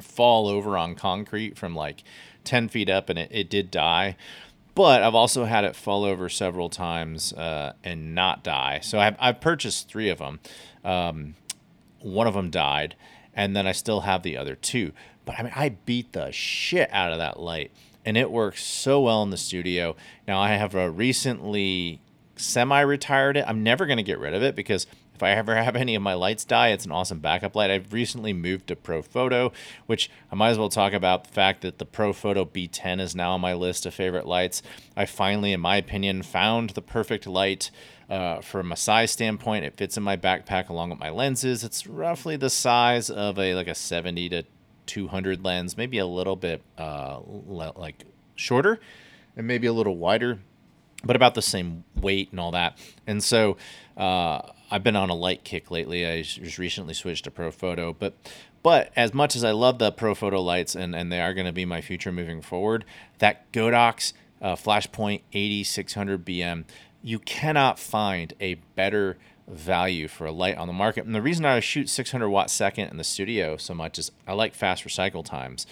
fall 0.00 0.48
over 0.48 0.76
on 0.76 0.94
concrete 0.94 1.56
from 1.56 1.74
like 1.74 2.02
10 2.44 2.68
feet 2.68 2.88
up 2.88 3.08
and 3.08 3.18
it, 3.18 3.30
it 3.32 3.50
did 3.50 3.70
die. 3.70 4.16
But 4.74 5.02
I've 5.02 5.14
also 5.14 5.44
had 5.44 5.64
it 5.64 5.74
fall 5.74 6.04
over 6.04 6.28
several 6.28 6.68
times 6.68 7.32
uh, 7.32 7.72
and 7.82 8.14
not 8.14 8.44
die. 8.44 8.78
So 8.82 9.00
I've, 9.00 9.16
I've 9.18 9.40
purchased 9.40 9.88
three 9.88 10.08
of 10.08 10.18
them. 10.18 10.38
Um, 10.84 11.34
one 12.00 12.28
of 12.28 12.34
them 12.34 12.48
died, 12.48 12.94
and 13.34 13.56
then 13.56 13.66
I 13.66 13.72
still 13.72 14.02
have 14.02 14.22
the 14.22 14.36
other 14.36 14.54
two. 14.54 14.92
But 15.24 15.38
I 15.38 15.42
mean, 15.42 15.52
I 15.54 15.70
beat 15.70 16.12
the 16.12 16.30
shit 16.30 16.88
out 16.92 17.10
of 17.10 17.18
that 17.18 17.40
light, 17.40 17.72
and 18.04 18.16
it 18.16 18.30
works 18.30 18.64
so 18.64 19.00
well 19.00 19.22
in 19.24 19.30
the 19.30 19.36
studio. 19.36 19.96
Now 20.26 20.38
I 20.40 20.50
have 20.50 20.76
a 20.76 20.88
recently 20.88 22.00
semi-retired 22.36 23.36
it. 23.36 23.44
I'm 23.46 23.62
never 23.62 23.84
going 23.84 23.96
to 23.96 24.04
get 24.04 24.20
rid 24.20 24.32
of 24.32 24.42
it 24.42 24.54
because 24.54 24.86
if 25.18 25.22
I 25.22 25.30
ever 25.30 25.56
have 25.62 25.74
any 25.74 25.94
of 25.94 26.02
my 26.02 26.14
lights 26.14 26.44
die, 26.44 26.68
it's 26.68 26.84
an 26.84 26.92
awesome 26.92 27.18
backup 27.18 27.56
light. 27.56 27.70
I've 27.70 27.92
recently 27.92 28.32
moved 28.32 28.68
to 28.68 28.76
Profoto, 28.76 29.52
which 29.86 30.10
I 30.30 30.36
might 30.36 30.50
as 30.50 30.58
well 30.58 30.68
talk 30.68 30.92
about 30.92 31.24
the 31.24 31.32
fact 31.32 31.62
that 31.62 31.78
the 31.78 31.86
Profoto 31.86 32.46
B10 32.46 33.00
is 33.00 33.16
now 33.16 33.32
on 33.32 33.40
my 33.40 33.52
list 33.52 33.84
of 33.84 33.94
favorite 33.94 34.26
lights. 34.26 34.62
I 34.96 35.06
finally, 35.06 35.52
in 35.52 35.60
my 35.60 35.76
opinion, 35.76 36.22
found 36.22 36.70
the 36.70 36.82
perfect 36.82 37.26
light. 37.26 37.70
Uh, 38.08 38.40
from 38.40 38.72
a 38.72 38.76
size 38.76 39.10
standpoint, 39.10 39.66
it 39.66 39.76
fits 39.76 39.98
in 39.98 40.02
my 40.02 40.16
backpack 40.16 40.70
along 40.70 40.88
with 40.88 40.98
my 40.98 41.10
lenses. 41.10 41.62
It's 41.62 41.86
roughly 41.86 42.36
the 42.36 42.48
size 42.48 43.10
of 43.10 43.38
a 43.38 43.54
like 43.54 43.68
a 43.68 43.74
70 43.74 44.30
to 44.30 44.44
200 44.86 45.44
lens, 45.44 45.76
maybe 45.76 45.98
a 45.98 46.06
little 46.06 46.34
bit 46.34 46.62
uh, 46.78 47.20
le- 47.26 47.74
like 47.76 48.04
shorter 48.34 48.80
and 49.36 49.46
maybe 49.46 49.66
a 49.66 49.72
little 49.74 49.96
wider, 49.98 50.38
but 51.04 51.16
about 51.16 51.34
the 51.34 51.42
same 51.42 51.84
weight 51.94 52.30
and 52.30 52.40
all 52.40 52.52
that. 52.52 52.78
And 53.06 53.22
so 53.22 53.58
uh, 53.96 54.40
I've 54.70 54.82
been 54.82 54.96
on 54.96 55.10
a 55.10 55.14
light 55.14 55.44
kick 55.44 55.70
lately. 55.70 56.06
I 56.06 56.22
just 56.22 56.58
recently 56.58 56.94
switched 56.94 57.24
to 57.24 57.30
Profoto, 57.30 57.94
but 57.98 58.14
but 58.62 58.92
as 58.96 59.14
much 59.14 59.36
as 59.36 59.44
I 59.44 59.52
love 59.52 59.78
the 59.78 59.92
Profoto 59.92 60.44
lights 60.44 60.74
and, 60.74 60.94
and 60.94 61.12
they 61.12 61.20
are 61.20 61.32
going 61.32 61.46
to 61.46 61.52
be 61.52 61.64
my 61.64 61.80
future 61.80 62.10
moving 62.10 62.42
forward, 62.42 62.84
that 63.18 63.50
Godox 63.52 64.12
uh, 64.42 64.56
Flashpoint 64.56 65.22
AD 65.32 65.66
600 65.66 66.24
BM 66.24 66.64
you 67.02 67.18
cannot 67.18 67.78
find 67.78 68.34
a 68.40 68.54
better 68.74 69.16
value 69.46 70.08
for 70.08 70.26
a 70.26 70.32
light 70.32 70.56
on 70.56 70.66
the 70.66 70.72
market. 70.72 71.06
And 71.06 71.14
the 71.14 71.22
reason 71.22 71.44
I 71.44 71.60
shoot 71.60 71.88
600 71.88 72.28
watt 72.28 72.50
second 72.50 72.88
in 72.88 72.96
the 72.96 73.04
studio 73.04 73.56
so 73.56 73.74
much 73.74 73.98
is 73.98 74.10
I 74.26 74.34
like 74.34 74.54
fast 74.54 74.84
recycle 74.84 75.24
times. 75.24 75.66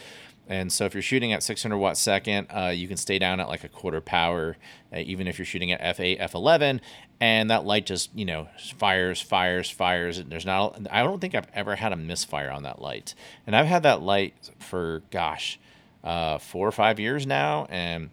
And 0.49 0.73
so 0.73 0.85
if 0.85 0.95
you're 0.95 1.03
shooting 1.03 1.33
at 1.33 1.43
600 1.43 1.77
watt 1.77 1.97
second, 1.97 2.47
uh, 2.55 2.69
you 2.69 2.87
can 2.87 2.97
stay 2.97 3.19
down 3.19 3.41
at 3.41 3.49
like 3.49 3.65
a 3.65 3.69
quarter 3.69 4.01
power, 4.01 4.57
uh, 4.93 4.99
even 4.99 5.27
if 5.27 5.39
you're 5.39 5.47
shooting 5.47 5.73
at 5.73 5.81
f8, 5.97 6.21
f11, 6.21 6.81
and 7.21 7.51
that 7.51 7.65
light 7.65 7.87
just 7.87 8.11
you 8.15 8.25
know 8.25 8.49
fires, 8.77 9.21
fires, 9.21 9.69
fires. 9.71 10.19
And 10.19 10.31
there's 10.31 10.47
not. 10.47 10.79
I 10.91 11.03
don't 11.03 11.21
think 11.21 11.35
I've 11.35 11.49
ever 11.53 11.77
had 11.77 11.93
a 11.93 11.97
misfire 11.97 12.51
on 12.51 12.63
that 12.63 12.81
light, 12.81 13.15
and 13.47 13.57
I've 13.57 13.67
had 13.67 13.83
that 13.83 14.03
light 14.03 14.35
for 14.59 15.03
gosh, 15.11 15.59
uh, 16.05 16.39
four 16.39 16.69
or 16.69 16.73
five 16.73 17.01
years 17.01 17.27
now, 17.27 17.67
and 17.69 18.11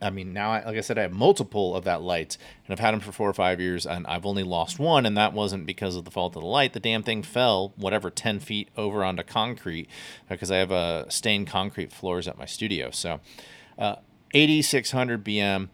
I 0.00 0.10
mean, 0.10 0.32
now, 0.32 0.52
I, 0.52 0.64
like 0.64 0.76
I 0.76 0.80
said, 0.80 0.98
I 0.98 1.02
have 1.02 1.12
multiple 1.12 1.74
of 1.74 1.84
that 1.84 2.02
light, 2.02 2.36
and 2.66 2.72
I've 2.72 2.80
had 2.80 2.92
them 2.92 3.00
for 3.00 3.12
four 3.12 3.28
or 3.28 3.34
five 3.34 3.60
years, 3.60 3.86
and 3.86 4.06
I've 4.06 4.26
only 4.26 4.42
lost 4.42 4.78
one, 4.78 5.06
and 5.06 5.16
that 5.16 5.32
wasn't 5.32 5.66
because 5.66 5.96
of 5.96 6.04
the 6.04 6.10
fault 6.10 6.36
of 6.36 6.42
the 6.42 6.48
light. 6.48 6.74
The 6.74 6.80
damn 6.80 7.02
thing 7.02 7.22
fell, 7.22 7.72
whatever, 7.76 8.10
10 8.10 8.40
feet 8.40 8.68
over 8.76 9.02
onto 9.02 9.22
concrete, 9.22 9.88
because 10.28 10.50
I 10.50 10.56
have 10.56 10.72
uh, 10.72 11.08
stained 11.08 11.46
concrete 11.46 11.92
floors 11.92 12.28
at 12.28 12.36
my 12.36 12.44
studio. 12.44 12.90
So, 12.90 13.20
uh, 13.78 13.96
AD 14.34 14.64
600 14.64 15.24
BM, 15.24 15.68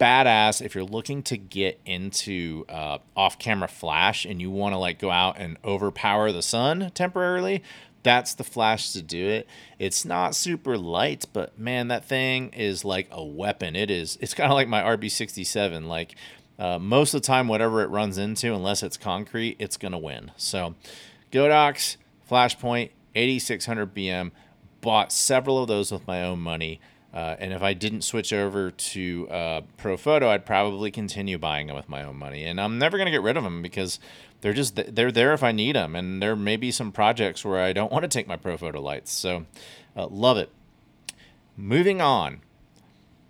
badass 0.00 0.60
if 0.60 0.74
you're 0.74 0.84
looking 0.84 1.22
to 1.22 1.36
get 1.36 1.80
into 1.84 2.64
uh, 2.68 2.98
off 3.16 3.38
camera 3.38 3.68
flash 3.68 4.24
and 4.24 4.40
you 4.40 4.50
want 4.50 4.72
to 4.72 4.78
like 4.78 4.98
go 4.98 5.10
out 5.10 5.36
and 5.38 5.56
overpower 5.64 6.32
the 6.32 6.42
sun 6.42 6.90
temporarily 6.94 7.62
that's 8.02 8.34
the 8.34 8.44
flash 8.44 8.92
to 8.92 9.02
do 9.02 9.28
it. 9.28 9.48
It's 9.78 10.04
not 10.04 10.34
super 10.34 10.78
light, 10.78 11.26
but 11.32 11.58
man, 11.58 11.88
that 11.88 12.04
thing 12.04 12.50
is 12.50 12.84
like 12.84 13.08
a 13.10 13.24
weapon. 13.24 13.76
It 13.76 13.90
is. 13.90 14.18
It's 14.20 14.34
kind 14.34 14.50
of 14.50 14.54
like 14.54 14.68
my 14.68 14.82
RB67. 14.82 15.86
Like 15.86 16.14
uh, 16.58 16.78
most 16.78 17.14
of 17.14 17.22
the 17.22 17.26
time, 17.26 17.48
whatever 17.48 17.82
it 17.82 17.88
runs 17.88 18.18
into, 18.18 18.54
unless 18.54 18.82
it's 18.82 18.96
concrete, 18.96 19.56
it's 19.58 19.76
gonna 19.76 19.98
win. 19.98 20.30
So, 20.36 20.74
Godox 21.32 21.96
Flashpoint 22.30 22.90
AD 23.16 23.42
600 23.42 23.94
BM. 23.94 24.30
Bought 24.80 25.12
several 25.12 25.60
of 25.60 25.68
those 25.68 25.90
with 25.90 26.06
my 26.06 26.22
own 26.22 26.38
money. 26.38 26.80
Uh, 27.12 27.34
and 27.38 27.52
if 27.52 27.62
I 27.62 27.72
didn't 27.74 28.02
switch 28.02 28.32
over 28.32 28.70
to 28.70 29.28
uh, 29.28 29.60
Profoto, 29.78 30.28
I'd 30.28 30.46
probably 30.46 30.90
continue 30.90 31.38
buying 31.38 31.66
them 31.66 31.74
with 31.74 31.88
my 31.88 32.04
own 32.04 32.16
money. 32.16 32.44
And 32.44 32.60
I'm 32.60 32.78
never 32.78 32.96
going 32.96 33.06
to 33.06 33.10
get 33.10 33.22
rid 33.22 33.36
of 33.36 33.44
them 33.44 33.62
because 33.62 33.98
they're 34.40 34.52
just 34.52 34.76
they're 34.94 35.12
there 35.12 35.32
if 35.32 35.42
I 35.42 35.52
need 35.52 35.74
them, 35.74 35.96
and 35.96 36.22
there 36.22 36.36
may 36.36 36.56
be 36.56 36.70
some 36.70 36.92
projects 36.92 37.44
where 37.44 37.60
I 37.60 37.72
don't 37.72 37.90
want 37.92 38.02
to 38.02 38.08
take 38.08 38.28
my 38.28 38.36
Profoto 38.36 38.80
lights. 38.80 39.12
So, 39.12 39.46
uh, 39.96 40.06
love 40.08 40.36
it. 40.36 40.50
Moving 41.56 42.00
on, 42.00 42.40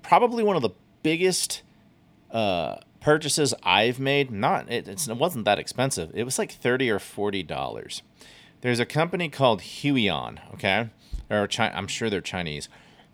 probably 0.02 0.44
one 0.44 0.56
of 0.56 0.62
the 0.62 0.70
biggest 1.02 1.62
uh, 2.30 2.76
purchases 3.00 3.54
I've 3.62 3.98
made. 3.98 4.30
Not 4.30 4.70
it, 4.70 4.86
it 4.86 5.16
wasn't 5.16 5.46
that 5.46 5.58
expensive. 5.58 6.10
It 6.14 6.24
was 6.24 6.38
like 6.38 6.52
thirty 6.52 6.90
or 6.90 6.98
forty 6.98 7.42
dollars. 7.42 8.02
There's 8.60 8.80
a 8.80 8.86
company 8.86 9.28
called 9.28 9.62
Huion. 9.62 10.38
Okay, 10.54 10.90
or 11.30 11.48
Chi- 11.48 11.72
I'm 11.74 11.86
sure 11.86 12.10
they're 12.10 12.20
Chinese, 12.20 12.68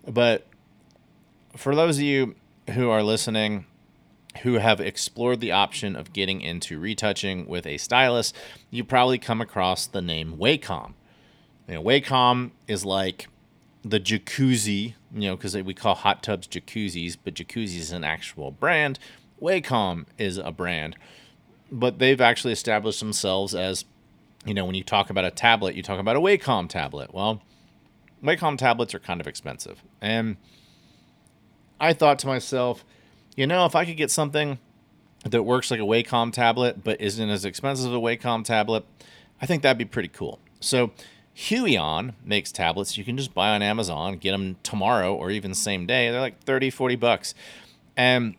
but 0.05 0.45
for 1.55 1.75
those 1.75 1.97
of 1.97 2.03
you 2.03 2.35
who 2.71 2.89
are 2.89 3.03
listening 3.03 3.65
who 4.41 4.55
have 4.55 4.79
explored 4.79 5.39
the 5.39 5.51
option 5.51 5.95
of 5.95 6.13
getting 6.13 6.41
into 6.41 6.79
retouching 6.79 7.47
with 7.47 7.65
a 7.65 7.77
stylus, 7.77 8.33
you 8.69 8.83
probably 8.83 9.17
come 9.17 9.41
across 9.41 9.87
the 9.87 10.01
name 10.01 10.37
Wacom. 10.37 10.93
You 11.67 11.75
know, 11.75 11.83
Wacom 11.83 12.51
is 12.67 12.85
like 12.85 13.27
the 13.83 13.99
jacuzzi, 13.99 14.95
you 15.13 15.29
know, 15.29 15.35
because 15.35 15.55
we 15.55 15.73
call 15.73 15.95
hot 15.95 16.23
tubs 16.23 16.47
jacuzzis, 16.47 17.17
but 17.23 17.35
jacuzzi 17.35 17.77
is 17.77 17.91
an 17.91 18.03
actual 18.03 18.51
brand. 18.51 18.99
Wacom 19.41 20.05
is 20.17 20.37
a 20.37 20.51
brand, 20.51 20.95
but 21.71 21.99
they've 21.99 22.21
actually 22.21 22.53
established 22.53 22.99
themselves 22.99 23.53
as, 23.53 23.85
you 24.45 24.53
know, 24.53 24.65
when 24.65 24.75
you 24.75 24.83
talk 24.83 25.09
about 25.09 25.25
a 25.25 25.31
tablet, 25.31 25.75
you 25.75 25.83
talk 25.83 25.99
about 25.99 26.15
a 26.15 26.19
Wacom 26.19 26.67
tablet. 26.67 27.13
Well, 27.13 27.41
Wacom 28.23 28.57
tablets 28.57 28.93
are 28.93 28.99
kind 28.99 29.21
of 29.21 29.27
expensive. 29.27 29.83
And 30.01 30.37
I 31.79 31.93
thought 31.93 32.19
to 32.19 32.27
myself, 32.27 32.85
you 33.35 33.47
know, 33.47 33.65
if 33.65 33.75
I 33.75 33.85
could 33.85 33.97
get 33.97 34.11
something 34.11 34.59
that 35.23 35.43
works 35.43 35.71
like 35.71 35.79
a 35.79 35.83
Wacom 35.83 36.31
tablet 36.31 36.83
but 36.83 37.01
isn't 37.01 37.29
as 37.29 37.45
expensive 37.45 37.87
as 37.87 37.91
a 37.91 37.99
Wacom 37.99 38.43
tablet, 38.43 38.85
I 39.41 39.45
think 39.45 39.63
that'd 39.63 39.77
be 39.77 39.85
pretty 39.85 40.09
cool. 40.09 40.39
So, 40.59 40.91
Huion 41.35 42.13
makes 42.23 42.51
tablets 42.51 42.97
you 42.97 43.03
can 43.03 43.17
just 43.17 43.33
buy 43.33 43.49
on 43.49 43.61
Amazon, 43.61 44.17
get 44.17 44.31
them 44.31 44.55
tomorrow 44.63 45.13
or 45.13 45.31
even 45.31 45.53
same 45.53 45.85
day. 45.85 46.09
They're 46.09 46.21
like 46.21 46.41
30, 46.43 46.69
40 46.69 46.95
bucks. 46.95 47.35
And 47.97 48.35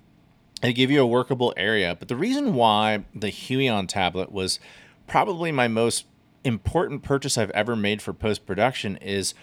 they 0.63 0.73
give 0.73 0.91
you 0.91 1.03
a 1.03 1.07
workable 1.07 1.53
area. 1.57 1.95
But 1.99 2.09
the 2.09 2.17
reason 2.17 2.55
why 2.55 3.05
the 3.15 3.29
Huion 3.29 3.87
tablet 3.87 4.33
was 4.33 4.59
probably 5.07 5.53
my 5.53 5.69
most 5.69 6.07
important 6.45 7.03
purchase 7.03 7.37
I've 7.37 7.51
ever 7.51 7.77
made 7.77 8.01
for 8.01 8.13
post 8.13 8.47
production 8.47 8.97
is 8.97 9.35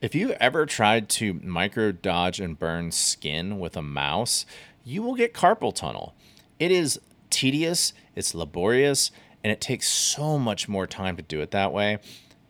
if 0.00 0.14
you've 0.14 0.32
ever 0.32 0.66
tried 0.66 1.08
to 1.10 1.34
micro 1.34 1.92
dodge 1.92 2.40
and 2.40 2.58
burn 2.58 2.92
skin 2.92 3.58
with 3.58 3.76
a 3.76 3.82
mouse, 3.82 4.46
you 4.84 5.02
will 5.02 5.14
get 5.14 5.34
carpal 5.34 5.74
tunnel. 5.74 6.14
It 6.58 6.70
is 6.70 7.00
tedious, 7.30 7.92
it's 8.14 8.34
laborious, 8.34 9.10
and 9.42 9.52
it 9.52 9.60
takes 9.60 9.88
so 9.88 10.38
much 10.38 10.68
more 10.68 10.86
time 10.86 11.16
to 11.16 11.22
do 11.22 11.40
it 11.40 11.50
that 11.50 11.72
way. 11.72 11.98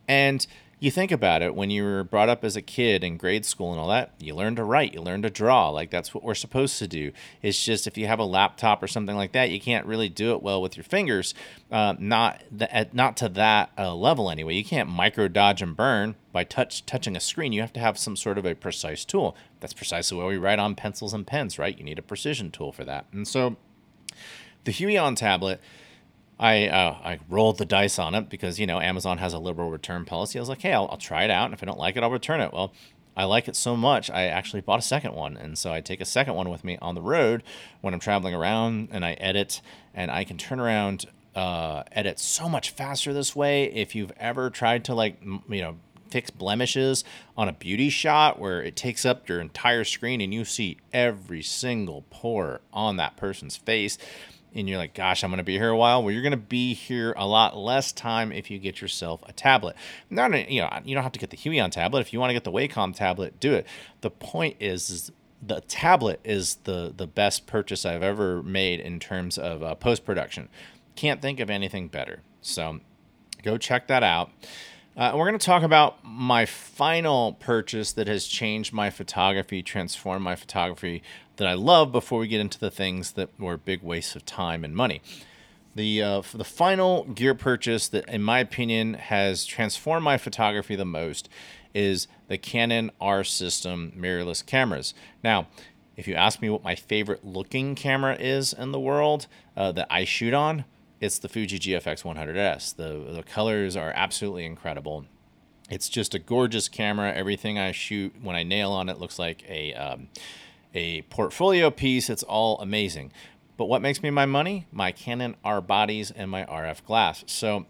And 0.07 0.47
you 0.83 0.91
think 0.91 1.13
about 1.13 1.43
it 1.43 1.55
when 1.55 1.71
you 1.71 1.85
were 1.85 2.03
brought 2.03 2.29
up 2.29 2.43
as 2.43 2.57
a 2.57 2.61
kid 2.61 3.05
in 3.05 3.17
grade 3.17 3.47
school 3.47 3.71
and 3.71 3.79
all 3.79 3.87
that, 3.87 4.15
you 4.19 4.35
learn 4.35 4.57
to 4.57 4.65
write, 4.65 4.93
you 4.93 5.01
learn 5.01 5.23
to 5.23 5.31
draw. 5.31 5.69
Like 5.69 5.93
that's 5.93 6.13
what 6.13 6.25
we're 6.25 6.35
supposed 6.35 6.77
to 6.81 6.89
do. 6.89 7.13
It's 7.41 7.65
just 7.65 7.87
if 7.87 7.97
you 7.97 8.09
have 8.09 8.19
a 8.19 8.25
laptop 8.25 8.83
or 8.83 8.89
something 8.89 9.15
like 9.15 9.31
that, 9.31 9.51
you 9.51 9.61
can't 9.61 9.87
really 9.87 10.09
do 10.09 10.33
it 10.33 10.43
well 10.43 10.61
with 10.61 10.77
your 10.77 10.83
fingers. 10.83 11.35
Uh, 11.71 11.95
not 12.01 12.43
th- 12.59 12.89
not 12.93 13.17
to 13.19 13.29
that 13.29 13.71
uh, 13.79 13.95
level 13.95 14.29
anyway. 14.29 14.57
You 14.57 14.65
can't 14.65 14.89
micro 14.89 15.29
dodge 15.29 15.63
and 15.63 15.77
burn 15.77 16.17
by 16.33 16.43
touch 16.43 16.85
touching 16.85 17.15
a 17.15 17.21
screen. 17.21 17.53
You 17.53 17.61
have 17.61 17.73
to 17.75 17.81
have 17.81 17.97
some 17.97 18.17
sort 18.17 18.37
of 18.37 18.45
a 18.45 18.57
precise 18.57 19.05
tool. 19.05 19.37
That's 19.61 19.75
precisely 19.75 20.19
why 20.19 20.25
we 20.25 20.37
write 20.37 20.59
on 20.59 20.75
pencils 20.75 21.15
and 21.15 21.25
pens, 21.25 21.61
right? 21.61 21.79
You 21.79 21.85
need 21.85 22.01
a 22.01 22.03
precision 22.03 22.51
tool 22.51 22.73
for 22.73 22.83
that. 22.83 23.07
And 23.13 23.29
so 23.29 23.55
the 24.65 24.73
Huion 24.73 25.15
tablet 25.15 25.61
I 26.43 26.67
uh, 26.67 26.97
I 27.05 27.19
rolled 27.29 27.59
the 27.59 27.65
dice 27.65 28.01
on 28.01 28.17
it 28.17 28.29
because 28.29 28.59
you 28.59 28.67
know 28.67 28.81
Amazon 28.81 29.19
has 29.19 29.33
a 29.33 29.39
liberal 29.39 29.71
return 29.71 30.05
policy. 30.05 30.39
I 30.39 30.43
was 30.43 30.49
like, 30.49 30.63
hey, 30.63 30.73
I'll, 30.73 30.89
I'll 30.91 30.97
try 30.97 31.23
it 31.23 31.31
out, 31.31 31.47
and 31.47 31.55
if 31.55 31.63
I 31.63 31.67
don't 31.67 31.79
like 31.79 31.97
it, 31.97 32.03
I'll 32.03 32.11
return 32.11 32.41
it. 32.41 32.53
Well, 32.53 32.73
I 33.17 33.25
like 33.25 33.47
it 33.47 33.55
so 33.55 33.77
much, 33.77 34.11
I 34.11 34.25
actually 34.25 34.63
bought 34.63 34.81
a 34.81 34.83
second 34.83 35.15
one, 35.15 35.37
and 35.37 35.57
so 35.57 35.73
I 35.73 35.81
take 35.81 36.01
a 36.01 36.05
second 36.05 36.35
one 36.35 36.49
with 36.51 36.65
me 36.65 36.79
on 36.83 36.95
the 36.97 37.03
road 37.03 37.43
when 37.81 37.95
I'm 37.95 38.01
traveling 38.01 38.35
around, 38.35 38.89
and 38.91 39.05
I 39.05 39.13
edit, 39.13 39.61
and 39.95 40.11
I 40.11 40.25
can 40.25 40.37
turn 40.37 40.59
around, 40.59 41.05
uh, 41.37 41.85
edit 41.93 42.19
so 42.19 42.49
much 42.49 42.71
faster 42.71 43.13
this 43.13 43.37
way. 43.37 43.65
If 43.65 43.95
you've 43.95 44.13
ever 44.17 44.51
tried 44.51 44.85
to 44.87 44.95
like 44.95 45.23
you 45.23 45.61
know 45.61 45.77
fix 46.11 46.29
blemishes 46.31 47.05
on 47.39 47.49
a 47.49 47.53
beauty 47.53 47.89
shot 47.89 48.39
where 48.39 48.63
it 48.63 48.77
takes 48.77 49.07
up 49.07 49.29
your 49.29 49.41
entire 49.41 49.85
screen 49.85 50.21
and 50.21 50.35
you 50.35 50.45
see 50.45 50.77
every 50.93 51.43
single 51.43 52.05
pore 52.11 52.61
on 52.71 52.99
that 52.99 53.17
person's 53.17 53.57
face 53.57 53.97
and 54.55 54.69
you're 54.69 54.79
like, 54.79 54.95
gosh, 54.95 55.23
I'm 55.25 55.31
going 55.31 55.39
to 55.39 55.45
be 55.45 55.59
here 55.59 55.71
a 55.71 55.77
while. 55.77 56.03
Well, 56.03 56.13
you're 56.13 56.23
going 56.23 56.33
to 56.33 56.37
be 56.37 56.75
here 56.75 57.15
a 57.17 57.27
lot 57.27 57.57
less 57.57 57.93
time 57.93 58.33
if 58.33 58.51
you 58.51 58.59
get 58.59 58.81
yourself 58.81 59.23
a 59.27 59.33
tablet. 59.33 59.77
Not, 60.11 60.35
a, 60.35 60.53
you 60.53 60.61
know, 60.61 60.71
you 60.85 60.95
don't 60.95 61.03
have 61.03 61.13
to 61.13 61.19
get 61.19 61.31
the 61.31 61.37
Huion 61.37 61.71
tablet. 61.71 62.01
If 62.01 62.13
you 62.13 62.21
want 62.21 62.31
to 62.31 62.35
get 62.35 62.45
the 62.45 62.53
Wacom 62.53 62.95
tablet, 62.95 63.41
do 63.41 63.55
it. 63.55 63.67
The 64.01 64.11
point 64.11 64.57
is, 64.61 64.91
is 64.91 65.13
the 65.45 65.61
tablet 65.63 66.21
is 66.23 66.57
the 66.65 66.93
the 66.97 67.07
best 67.07 67.47
purchase 67.47 67.85
I've 67.85 68.03
ever 68.03 68.43
made 68.43 68.79
in 68.79 69.01
terms 69.01 69.37
of 69.37 69.63
uh, 69.63 69.75
post 69.75 70.05
production. 70.05 70.49
Can't 70.95 71.21
think 71.21 71.41
of 71.41 71.51
anything 71.51 71.89
better. 71.89 72.21
So 72.43 72.81
go 73.43 73.59
check 73.59 73.89
that 73.89 74.03
out. 74.05 74.31
Uh, 74.95 75.13
we're 75.15 75.27
going 75.27 75.39
to 75.39 75.45
talk 75.45 75.63
about 75.63 76.05
my 76.05 76.45
final 76.45 77.33
purchase 77.33 77.93
that 77.93 78.07
has 78.07 78.27
changed 78.27 78.75
my 78.75 78.91
photography, 78.91 79.63
transformed 79.63 80.23
my 80.23 80.37
photography 80.37 81.03
that 81.37 81.49
I 81.49 81.55
love 81.55 81.93
before 81.93 82.19
we 82.21 82.29
get 82.29 82.41
into 82.41 82.59
the 82.59 82.71
things 82.71 83.13
that 83.13 83.29
were 83.39 83.57
big 83.57 83.83
wastes 83.83 84.17
of 84.17 84.25
time 84.25 84.65
and 84.65 84.75
money. 84.75 85.01
The 85.75 86.03
uh, 86.03 86.23
the 86.35 86.45
final 86.45 87.05
gear 87.05 87.35
purchase 87.35 87.89
that, 87.89 88.07
in 88.09 88.23
my 88.23 88.41
opinion, 88.41 88.95
has 88.95 89.47
transformed 89.47 90.05
my 90.05 90.19
photography 90.19 90.77
the 90.77 90.85
most 90.85 91.29
is 91.75 92.09
the 92.29 92.37
Canon 92.37 92.91
R 93.01 93.25
System 93.25 93.93
mirrorless 93.97 94.45
cameras. 94.45 94.93
Now, 95.25 95.47
if 95.97 96.07
you 96.07 96.15
ask 96.15 96.43
me 96.43 96.51
what 96.51 96.63
my 96.63 96.75
favorite 96.75 97.25
looking 97.25 97.75
camera 97.75 98.17
is 98.19 98.53
in 98.53 98.73
the 98.73 98.81
world 98.81 99.27
uh, 99.57 99.73
that 99.73 99.87
I 99.91 100.05
shoot 100.05 100.35
on, 100.35 100.67
it's 101.01 101.19
the 101.19 101.29
Fuji 101.29 101.59
GFX 101.59 102.03
100S. 102.03 102.77
The 102.77 103.13
the 103.13 103.23
colors 103.23 103.75
are 103.75 103.93
absolutely 103.97 104.45
incredible. 104.45 105.07
It's 105.71 105.89
just 105.89 106.15
a 106.15 106.19
gorgeous 106.19 106.69
camera. 106.69 107.13
Everything 107.15 107.59
I 107.59 107.73
shoot 107.73 108.15
when 108.21 108.37
I 108.37 108.43
nail 108.43 108.73
on 108.73 108.91
it 108.91 108.99
looks 108.99 109.19
like 109.19 109.43
a 109.49 109.73
um, 109.73 110.09
a 110.75 111.03
portfolio 111.03 111.71
piece. 111.71 112.11
It's 112.11 112.23
all 112.23 112.59
amazing. 112.61 113.13
But 113.57 113.67
what 113.67 113.83
makes 113.83 114.03
me 114.03 114.11
my 114.11 114.27
money? 114.27 114.67
My 114.73 114.93
Canon 114.93 115.37
R 115.45 115.61
bodies 115.61 116.11
and 116.11 116.31
my 116.31 116.45
RF 116.45 116.85
glass. 116.85 117.25
So 117.27 117.67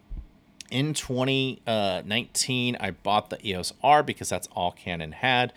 in 0.71 0.95
2019, 0.95 2.77
I 2.81 2.91
bought 2.93 3.31
the 3.31 3.47
EOS 3.47 3.73
R 3.83 4.03
because 4.03 4.29
that's 4.29 4.49
all 4.53 4.73
Canon 4.73 5.13
had. 5.13 5.53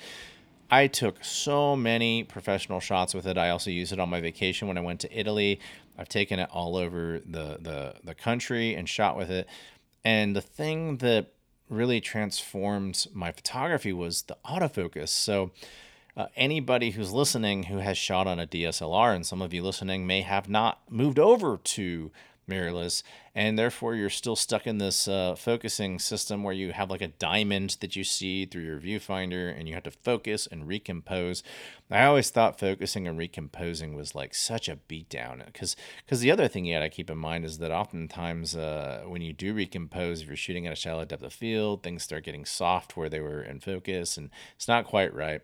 I 0.69 0.87
took 0.87 1.23
so 1.23 1.75
many 1.75 2.23
professional 2.23 2.79
shots 2.79 3.13
with 3.13 3.27
it. 3.27 3.37
I 3.37 3.49
also 3.49 3.69
used 3.69 3.93
it 3.93 3.99
on 3.99 4.09
my 4.09 4.19
vacation 4.19 4.67
when 4.67 4.77
I 4.77 4.81
went 4.81 4.99
to 5.01 5.17
Italy. 5.17 5.59
I've 5.97 6.09
taken 6.09 6.39
it 6.39 6.49
all 6.51 6.75
over 6.75 7.21
the, 7.25 7.57
the, 7.61 7.93
the 8.03 8.15
country 8.15 8.75
and 8.75 8.89
shot 8.89 9.15
with 9.15 9.29
it. 9.29 9.47
And 10.03 10.35
the 10.35 10.41
thing 10.41 10.97
that 10.97 11.27
really 11.69 12.01
transformed 12.01 13.07
my 13.13 13.31
photography 13.31 13.93
was 13.93 14.23
the 14.23 14.37
autofocus. 14.45 15.09
So, 15.09 15.51
uh, 16.17 16.27
anybody 16.35 16.91
who's 16.91 17.11
listening 17.11 17.63
who 17.63 17.77
has 17.77 17.97
shot 17.97 18.27
on 18.27 18.39
a 18.39 18.47
DSLR, 18.47 19.15
and 19.15 19.25
some 19.25 19.41
of 19.41 19.53
you 19.53 19.61
listening 19.63 20.07
may 20.07 20.21
have 20.21 20.49
not 20.49 20.79
moved 20.89 21.19
over 21.19 21.57
to 21.57 22.11
mirrorless, 22.49 23.03
and 23.33 23.57
therefore 23.57 23.95
you're 23.95 24.09
still 24.09 24.35
stuck 24.35 24.67
in 24.67 24.77
this 24.77 25.07
uh, 25.07 25.35
focusing 25.35 25.99
system 25.99 26.43
where 26.43 26.53
you 26.53 26.71
have 26.71 26.89
like 26.89 27.01
a 27.01 27.07
diamond 27.07 27.77
that 27.81 27.95
you 27.95 28.03
see 28.03 28.45
through 28.45 28.63
your 28.63 28.79
viewfinder 28.79 29.57
and 29.57 29.67
you 29.67 29.73
have 29.73 29.83
to 29.83 29.91
focus 29.91 30.47
and 30.49 30.67
recompose. 30.67 31.43
I 31.89 32.05
always 32.05 32.29
thought 32.29 32.59
focusing 32.59 33.07
and 33.07 33.17
recomposing 33.17 33.95
was 33.95 34.15
like 34.15 34.33
such 34.33 34.69
a 34.69 34.77
beatdown 34.89 35.45
because 35.45 35.75
because 36.05 36.21
the 36.21 36.31
other 36.31 36.47
thing 36.47 36.65
you 36.65 36.75
got 36.75 36.81
to 36.81 36.89
keep 36.89 37.09
in 37.09 37.17
mind 37.17 37.45
is 37.45 37.57
that 37.59 37.71
oftentimes 37.71 38.55
uh, 38.55 39.03
when 39.05 39.21
you 39.21 39.33
do 39.33 39.53
recompose, 39.53 40.21
if 40.21 40.27
you're 40.27 40.35
shooting 40.35 40.67
at 40.67 40.73
a 40.73 40.77
shallow 40.77 41.05
depth 41.05 41.23
of 41.23 41.33
field, 41.33 41.83
things 41.83 42.03
start 42.03 42.23
getting 42.23 42.45
soft 42.45 42.95
where 42.95 43.09
they 43.09 43.19
were 43.19 43.41
in 43.41 43.59
focus, 43.59 44.17
and 44.17 44.29
it's 44.55 44.67
not 44.67 44.85
quite 44.85 45.13
right. 45.13 45.41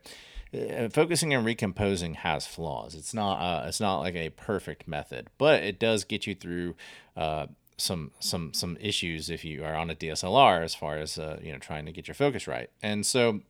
Uh, 0.53 0.89
focusing 0.89 1.33
and 1.33 1.45
recomposing 1.45 2.15
has 2.15 2.45
flaws. 2.45 2.93
It's 2.93 3.13
not 3.13 3.35
uh, 3.39 3.67
it's 3.67 3.79
not 3.79 3.99
like 3.99 4.15
a 4.15 4.29
perfect 4.31 4.87
method, 4.87 5.29
but 5.37 5.63
it 5.63 5.79
does 5.79 6.03
get 6.03 6.27
you 6.27 6.35
through 6.35 6.75
uh, 7.15 7.47
some 7.77 8.11
some 8.19 8.53
some 8.53 8.77
issues 8.81 9.29
if 9.29 9.45
you 9.45 9.63
are 9.63 9.75
on 9.75 9.89
a 9.89 9.95
DSLR 9.95 10.61
as 10.61 10.75
far 10.75 10.97
as 10.97 11.17
uh, 11.17 11.39
you 11.41 11.53
know 11.53 11.57
trying 11.57 11.85
to 11.85 11.93
get 11.93 12.07
your 12.07 12.15
focus 12.15 12.47
right. 12.47 12.69
And 12.83 13.05
so 13.05 13.41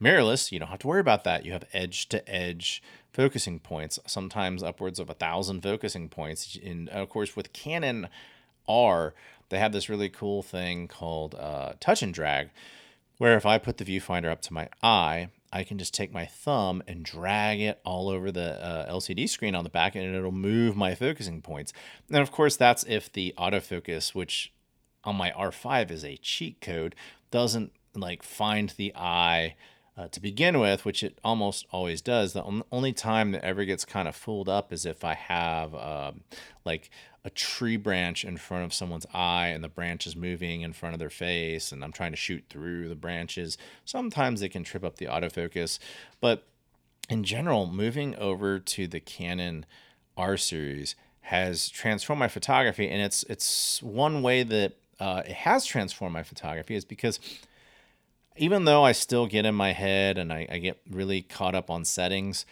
mirrorless, 0.00 0.52
you 0.52 0.58
don't 0.58 0.68
have 0.68 0.80
to 0.80 0.86
worry 0.86 1.00
about 1.00 1.24
that. 1.24 1.46
You 1.46 1.52
have 1.52 1.64
edge 1.72 2.08
to 2.10 2.28
edge 2.28 2.82
focusing 3.12 3.58
points, 3.58 3.98
sometimes 4.06 4.62
upwards 4.62 4.98
of 4.98 5.08
a 5.08 5.14
thousand 5.14 5.62
focusing 5.62 6.10
points. 6.10 6.58
And 6.62 6.88
of 6.90 7.08
course, 7.08 7.34
with 7.34 7.54
Canon 7.54 8.08
R, 8.68 9.14
they 9.48 9.58
have 9.58 9.72
this 9.72 9.88
really 9.88 10.08
cool 10.10 10.42
thing 10.42 10.86
called 10.86 11.34
uh, 11.34 11.74
touch 11.80 12.02
and 12.02 12.12
drag, 12.12 12.50
where 13.18 13.36
if 13.36 13.46
I 13.46 13.56
put 13.56 13.78
the 13.78 13.84
viewfinder 13.84 14.30
up 14.30 14.42
to 14.42 14.52
my 14.52 14.68
eye 14.82 15.28
I 15.54 15.62
can 15.62 15.78
just 15.78 15.94
take 15.94 16.12
my 16.12 16.26
thumb 16.26 16.82
and 16.88 17.04
drag 17.04 17.60
it 17.60 17.80
all 17.84 18.08
over 18.08 18.32
the 18.32 18.60
uh, 18.60 18.92
LCD 18.92 19.28
screen 19.28 19.54
on 19.54 19.62
the 19.62 19.70
back 19.70 19.94
and 19.94 20.04
it'll 20.04 20.32
move 20.32 20.74
my 20.74 20.96
focusing 20.96 21.40
points. 21.40 21.72
And 22.10 22.18
of 22.18 22.32
course, 22.32 22.56
that's 22.56 22.82
if 22.88 23.10
the 23.12 23.32
autofocus, 23.38 24.16
which 24.16 24.52
on 25.04 25.14
my 25.14 25.30
R5 25.30 25.92
is 25.92 26.04
a 26.04 26.16
cheat 26.16 26.60
code, 26.60 26.96
doesn't 27.30 27.70
like 27.94 28.24
find 28.24 28.70
the 28.70 28.92
eye 28.96 29.54
uh, 29.96 30.08
to 30.08 30.20
begin 30.20 30.58
with, 30.58 30.84
which 30.84 31.04
it 31.04 31.20
almost 31.22 31.66
always 31.70 32.02
does. 32.02 32.32
The 32.32 32.62
only 32.72 32.92
time 32.92 33.30
that 33.30 33.44
ever 33.44 33.64
gets 33.64 33.84
kind 33.84 34.08
of 34.08 34.16
fooled 34.16 34.48
up 34.48 34.72
is 34.72 34.84
if 34.84 35.04
I 35.04 35.14
have 35.14 35.72
um, 35.76 36.22
like 36.64 36.90
a 37.24 37.30
tree 37.30 37.76
branch 37.76 38.24
in 38.24 38.36
front 38.36 38.64
of 38.64 38.74
someone's 38.74 39.06
eye 39.14 39.48
and 39.48 39.64
the 39.64 39.68
branch 39.68 40.06
is 40.06 40.14
moving 40.14 40.60
in 40.60 40.72
front 40.72 40.94
of 40.94 40.98
their 40.98 41.10
face 41.10 41.72
and 41.72 41.82
I'm 41.82 41.92
trying 41.92 42.12
to 42.12 42.16
shoot 42.16 42.44
through 42.50 42.88
the 42.88 42.94
branches. 42.94 43.56
Sometimes 43.84 44.40
they 44.40 44.48
can 44.48 44.62
trip 44.62 44.84
up 44.84 44.96
the 44.96 45.06
autofocus, 45.06 45.78
but 46.20 46.46
in 47.08 47.24
general, 47.24 47.66
moving 47.66 48.14
over 48.16 48.58
to 48.58 48.86
the 48.86 49.00
Canon 49.00 49.66
R 50.16 50.36
series 50.36 50.94
has 51.22 51.68
transformed 51.68 52.20
my 52.20 52.28
photography, 52.28 52.88
and 52.88 53.02
it's 53.02 53.24
it's 53.24 53.82
one 53.82 54.22
way 54.22 54.42
that 54.42 54.72
uh, 55.00 55.22
it 55.26 55.32
has 55.32 55.64
transformed 55.64 56.12
my 56.12 56.22
photography 56.22 56.74
is 56.74 56.84
because 56.84 57.18
even 58.36 58.64
though 58.64 58.84
I 58.84 58.92
still 58.92 59.26
get 59.26 59.46
in 59.46 59.54
my 59.54 59.72
head 59.72 60.18
and 60.18 60.32
I, 60.32 60.46
I 60.50 60.58
get 60.58 60.80
really 60.90 61.22
caught 61.22 61.54
up 61.54 61.70
on 61.70 61.84
settings, 61.84 62.46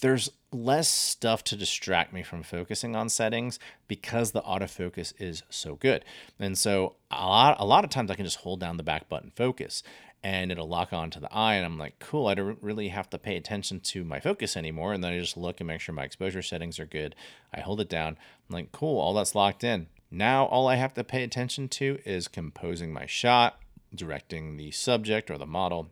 there's 0.00 0.30
less 0.56 0.88
stuff 0.88 1.44
to 1.44 1.56
distract 1.56 2.12
me 2.12 2.22
from 2.22 2.42
focusing 2.42 2.96
on 2.96 3.08
settings 3.08 3.58
because 3.88 4.32
the 4.32 4.42
autofocus 4.42 5.12
is 5.18 5.42
so 5.48 5.76
good. 5.76 6.04
And 6.38 6.56
so 6.56 6.96
a 7.10 7.26
lot 7.26 7.56
a 7.58 7.64
lot 7.64 7.84
of 7.84 7.90
times 7.90 8.10
I 8.10 8.14
can 8.14 8.24
just 8.24 8.38
hold 8.38 8.60
down 8.60 8.76
the 8.76 8.82
back 8.82 9.08
button 9.08 9.32
focus 9.34 9.82
and 10.22 10.50
it'll 10.50 10.68
lock 10.68 10.92
onto 10.92 11.20
the 11.20 11.32
eye 11.32 11.54
and 11.54 11.64
I'm 11.64 11.78
like, 11.78 11.98
cool, 11.98 12.26
I 12.26 12.34
don't 12.34 12.58
really 12.62 12.88
have 12.88 13.08
to 13.10 13.18
pay 13.18 13.36
attention 13.36 13.80
to 13.80 14.02
my 14.02 14.18
focus 14.18 14.56
anymore. 14.56 14.92
And 14.92 15.04
then 15.04 15.12
I 15.12 15.20
just 15.20 15.36
look 15.36 15.60
and 15.60 15.68
make 15.68 15.80
sure 15.80 15.94
my 15.94 16.04
exposure 16.04 16.42
settings 16.42 16.80
are 16.80 16.86
good. 16.86 17.14
I 17.54 17.60
hold 17.60 17.80
it 17.80 17.88
down. 17.88 18.18
I'm 18.48 18.54
like, 18.54 18.72
cool, 18.72 18.98
all 18.98 19.14
that's 19.14 19.34
locked 19.34 19.62
in. 19.62 19.86
Now 20.10 20.46
all 20.46 20.66
I 20.66 20.76
have 20.76 20.94
to 20.94 21.04
pay 21.04 21.22
attention 21.22 21.68
to 21.68 21.98
is 22.04 22.28
composing 22.28 22.92
my 22.92 23.06
shot 23.06 23.60
directing 23.94 24.56
the 24.56 24.70
subject 24.70 25.30
or 25.30 25.38
the 25.38 25.46
model. 25.46 25.88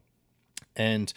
And 0.76 1.12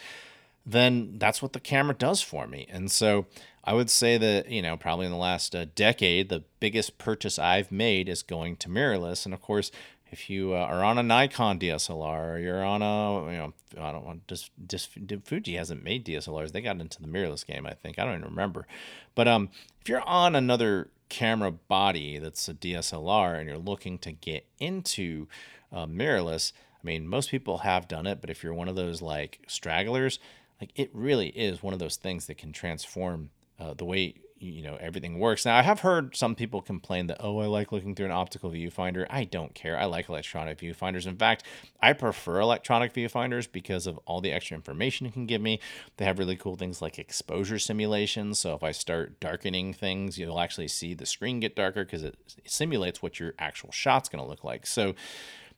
then 0.67 1.13
that's 1.17 1.41
what 1.41 1.53
the 1.53 1.61
camera 1.61 1.95
does 1.95 2.21
for 2.21 2.45
me. 2.45 2.67
And 2.69 2.91
so 2.91 3.25
I 3.63 3.73
would 3.73 3.89
say 3.89 4.17
that, 4.17 4.49
you 4.49 4.61
know, 4.61 4.75
probably 4.75 5.05
in 5.05 5.13
the 5.13 5.17
last 5.17 5.55
uh, 5.55 5.65
decade, 5.75 6.27
the 6.27 6.43
biggest 6.59 6.97
purchase 6.97 7.39
I've 7.39 7.71
made 7.71 8.09
is 8.09 8.21
going 8.21 8.57
to 8.57 8.69
mirrorless. 8.69 9.23
And 9.23 9.33
of 9.33 9.41
course, 9.41 9.71
if 10.11 10.29
you 10.29 10.53
uh, 10.53 10.57
are 10.57 10.83
on 10.83 10.97
a 10.97 11.03
Nikon 11.03 11.57
DSLR 11.57 12.35
or 12.35 12.39
you're 12.39 12.63
on 12.63 12.81
a, 12.81 13.31
you 13.31 13.37
know, 13.37 13.53
I 13.79 13.91
don't 13.93 14.05
want 14.05 14.27
just 14.27 14.51
just 14.67 14.89
Fuji 15.23 15.55
hasn't 15.55 15.83
made 15.83 16.05
DSLRs. 16.05 16.51
They 16.51 16.61
got 16.61 16.81
into 16.81 17.01
the 17.01 17.07
mirrorless 17.07 17.45
game, 17.45 17.65
I 17.65 17.73
think. 17.73 17.97
I 17.97 18.03
don't 18.03 18.19
even 18.19 18.29
remember. 18.29 18.67
But 19.15 19.27
um, 19.27 19.49
if 19.81 19.87
you're 19.87 20.07
on 20.07 20.35
another 20.35 20.89
camera 21.09 21.51
body 21.51 22.19
that's 22.19 22.47
a 22.49 22.53
DSLR 22.53 23.39
and 23.39 23.47
you're 23.47 23.57
looking 23.57 23.97
to 23.99 24.11
get 24.11 24.45
into 24.59 25.27
uh, 25.71 25.85
mirrorless, 25.85 26.51
I 26.81 26.85
mean, 26.85 27.07
most 27.07 27.31
people 27.31 27.59
have 27.59 27.87
done 27.87 28.07
it, 28.07 28.21
but 28.21 28.29
if 28.29 28.43
you're 28.43 28.53
one 28.53 28.67
of 28.67 28.75
those 28.75 29.01
like 29.01 29.39
stragglers, 29.47 30.19
like 30.59 30.71
it 30.75 30.89
really 30.93 31.29
is 31.29 31.61
one 31.61 31.73
of 31.73 31.79
those 31.79 31.97
things 31.97 32.27
that 32.27 32.37
can 32.37 32.51
transform 32.51 33.29
uh, 33.59 33.73
the 33.73 33.85
way 33.85 34.15
you 34.39 34.61
know 34.61 34.77
everything 34.79 35.19
works. 35.19 35.45
Now, 35.45 35.57
I 35.57 35.61
have 35.61 35.79
heard 35.81 36.15
some 36.15 36.35
people 36.35 36.61
complain 36.61 37.07
that 37.07 37.17
oh, 37.19 37.39
I 37.39 37.45
like 37.45 37.71
looking 37.71 37.95
through 37.95 38.07
an 38.07 38.11
optical 38.11 38.51
viewfinder. 38.51 39.05
I 39.09 39.23
don't 39.23 39.53
care. 39.53 39.77
I 39.77 39.85
like 39.85 40.09
electronic 40.09 40.59
viewfinders. 40.59 41.07
In 41.07 41.15
fact, 41.15 41.43
I 41.81 41.93
prefer 41.93 42.39
electronic 42.39 42.93
viewfinders 42.93 43.51
because 43.51 43.87
of 43.87 43.99
all 44.05 44.21
the 44.21 44.31
extra 44.31 44.55
information 44.55 45.07
it 45.07 45.13
can 45.13 45.25
give 45.25 45.41
me. 45.41 45.59
They 45.97 46.05
have 46.05 46.19
really 46.19 46.35
cool 46.35 46.55
things 46.55 46.81
like 46.81 46.99
exposure 46.99 47.59
simulations. 47.59 48.39
So 48.39 48.53
if 48.53 48.63
I 48.63 48.71
start 48.71 49.19
darkening 49.19 49.73
things, 49.73 50.17
you'll 50.17 50.39
actually 50.39 50.67
see 50.67 50.93
the 50.93 51.05
screen 51.05 51.39
get 51.39 51.55
darker 51.55 51.85
because 51.85 52.03
it 52.03 52.15
simulates 52.45 53.01
what 53.01 53.19
your 53.19 53.33
actual 53.39 53.71
shot's 53.71 54.09
going 54.09 54.23
to 54.23 54.29
look 54.29 54.43
like. 54.43 54.67
So 54.67 54.95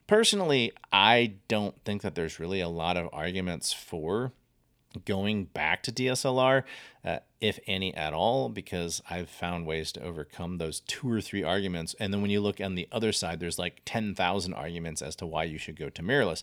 personally, 0.06 0.72
I 0.92 1.34
don't 1.48 1.78
think 1.84 2.02
that 2.02 2.14
there's 2.14 2.40
really 2.40 2.60
a 2.60 2.68
lot 2.68 2.96
of 2.96 3.08
arguments 3.12 3.72
for 3.72 4.32
going 5.04 5.44
back 5.44 5.82
to 5.84 5.92
DSLR, 5.92 6.64
uh, 7.04 7.18
if 7.40 7.58
any 7.66 7.94
at 7.94 8.12
all, 8.12 8.48
because 8.48 9.00
I've 9.08 9.30
found 9.30 9.66
ways 9.66 9.92
to 9.92 10.02
overcome 10.02 10.58
those 10.58 10.80
two 10.80 11.10
or 11.10 11.20
three 11.20 11.42
arguments. 11.42 11.94
And 11.98 12.12
then 12.12 12.20
when 12.20 12.30
you 12.30 12.40
look 12.40 12.60
on 12.60 12.74
the 12.74 12.88
other 12.92 13.12
side, 13.12 13.40
there's 13.40 13.58
like 13.58 13.82
10,000 13.84 14.52
arguments 14.52 15.00
as 15.00 15.16
to 15.16 15.26
why 15.26 15.44
you 15.44 15.58
should 15.58 15.78
go 15.78 15.88
to 15.88 16.02
mirrorless. 16.02 16.42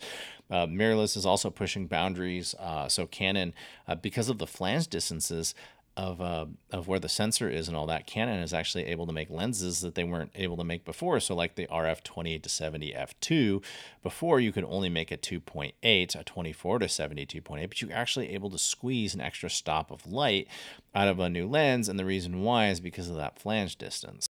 Uh, 0.49 0.65
mirrorless 0.65 1.17
is 1.17 1.25
also 1.25 1.49
pushing 1.49 1.87
boundaries. 1.87 2.55
Uh, 2.57 2.87
so 2.87 3.05
Canon, 3.05 3.53
uh, 3.87 3.95
because 3.95 4.29
of 4.29 4.37
the 4.37 4.47
flange 4.47 4.87
distances, 4.87 5.53
of 5.97 6.21
uh, 6.21 6.45
of 6.71 6.87
where 6.87 6.99
the 6.99 7.09
sensor 7.09 7.49
is 7.49 7.67
and 7.67 7.75
all 7.75 7.87
that, 7.87 8.05
Canon 8.05 8.41
is 8.41 8.53
actually 8.53 8.85
able 8.85 9.07
to 9.07 9.11
make 9.11 9.31
lenses 9.31 9.81
that 9.81 9.95
they 9.95 10.03
weren't 10.03 10.31
able 10.35 10.55
to 10.55 10.63
make 10.63 10.85
before. 10.85 11.19
So 11.19 11.35
like 11.35 11.55
the 11.55 11.65
RF 11.67 12.03
28 12.03 12.43
to 12.43 12.49
70 12.49 12.93
f2, 12.93 13.63
before 14.03 14.39
you 14.39 14.51
could 14.51 14.63
only 14.65 14.89
make 14.89 15.11
a 15.11 15.17
2.8, 15.17 16.15
a 16.15 16.23
24 16.23 16.79
to 16.79 16.87
70 16.87 17.25
2.8, 17.25 17.67
but 17.67 17.81
you're 17.81 17.91
actually 17.91 18.29
able 18.29 18.51
to 18.51 18.59
squeeze 18.59 19.15
an 19.15 19.21
extra 19.21 19.49
stop 19.49 19.89
of 19.89 20.05
light 20.05 20.47
out 20.93 21.07
of 21.07 21.19
a 21.19 21.29
new 21.29 21.47
lens, 21.47 21.89
and 21.89 21.97
the 21.97 22.05
reason 22.05 22.43
why 22.43 22.69
is 22.69 22.79
because 22.79 23.09
of 23.09 23.15
that 23.15 23.39
flange 23.39 23.75
distance. 23.75 24.27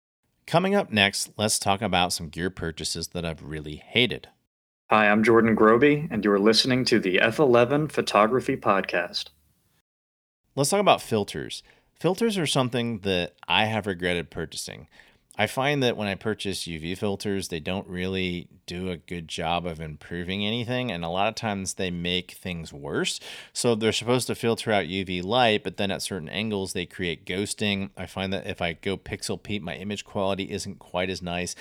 Coming 0.47 0.77
up 0.77 0.93
next, 0.93 1.31
let's 1.37 1.59
talk 1.59 1.83
about 1.83 2.13
some 2.13 2.29
gear 2.29 2.51
purchases 2.51 3.09
that 3.09 3.25
I've 3.25 3.43
really 3.43 3.77
hated. 3.77 4.29
Hi, 4.89 5.09
I'm 5.09 5.25
Jordan 5.25 5.57
Groby, 5.57 6.07
and 6.13 6.25
you're 6.25 6.39
listening 6.39 6.85
to 6.85 7.01
the 7.01 7.17
F11 7.17 7.91
Photography 7.91 8.57
Podcast. 8.57 9.31
Let's 10.57 10.71
talk 10.71 10.81
about 10.81 11.03
filters. 11.03 11.63
Filters 12.01 12.39
are 12.39 12.47
something 12.47 13.01
that 13.01 13.35
I 13.47 13.67
have 13.67 13.87
regretted 13.87 14.31
purchasing. 14.31 14.89
I 15.37 15.47
find 15.47 15.83
that 15.83 15.99
when 15.99 16.09
I 16.09 16.15
purchase 16.15 16.67
UV 16.67 16.97
filters, 16.97 17.49
they 17.49 17.61
don't 17.61 17.87
really 17.87 18.49
do 18.65 18.91
a 18.91 18.97
good 18.97 19.29
job 19.29 19.67
of 19.67 19.83
improving 19.83 20.47
anything, 20.47 20.91
and 20.91 21.05
a 21.05 21.11
lot 21.11 21.29
of 21.29 21.35
times 21.35 21.75
they 21.75 21.91
make 21.91 22.31
things 22.31 22.73
worse. 22.73 23.21
So 23.53 23.75
they're 23.75 23.93
supposed 23.93 24.29
to 24.29 24.35
filter 24.35 24.73
out 24.73 24.87
UV 24.87 25.23
light, 25.23 25.63
but 25.63 25.77
then 25.77 25.91
at 25.91 26.01
certain 26.01 26.31
angles 26.31 26.73
they 26.73 26.87
create 26.87 27.27
ghosting. 27.27 27.91
I 27.95 28.07
find 28.07 28.33
that 28.33 28.47
if 28.47 28.63
I 28.63 28.73
go 28.73 28.97
pixel 28.97 29.43
peep, 29.43 29.63
my 29.63 29.77
image 29.77 30.07
quality 30.07 30.51
isn't 30.51 30.79
quite 30.79 31.11
as 31.11 31.21
nice. 31.21 31.55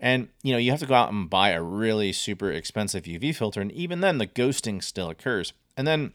And 0.00 0.28
you 0.42 0.52
know, 0.52 0.58
you 0.58 0.70
have 0.70 0.80
to 0.80 0.86
go 0.86 0.94
out 0.94 1.12
and 1.12 1.28
buy 1.28 1.50
a 1.50 1.62
really 1.62 2.14
super 2.14 2.50
expensive 2.50 3.04
UV 3.04 3.36
filter, 3.36 3.60
and 3.60 3.72
even 3.72 4.00
then 4.00 4.16
the 4.16 4.26
ghosting 4.26 4.82
still 4.82 5.10
occurs. 5.10 5.52
And 5.76 5.86
then 5.86 6.14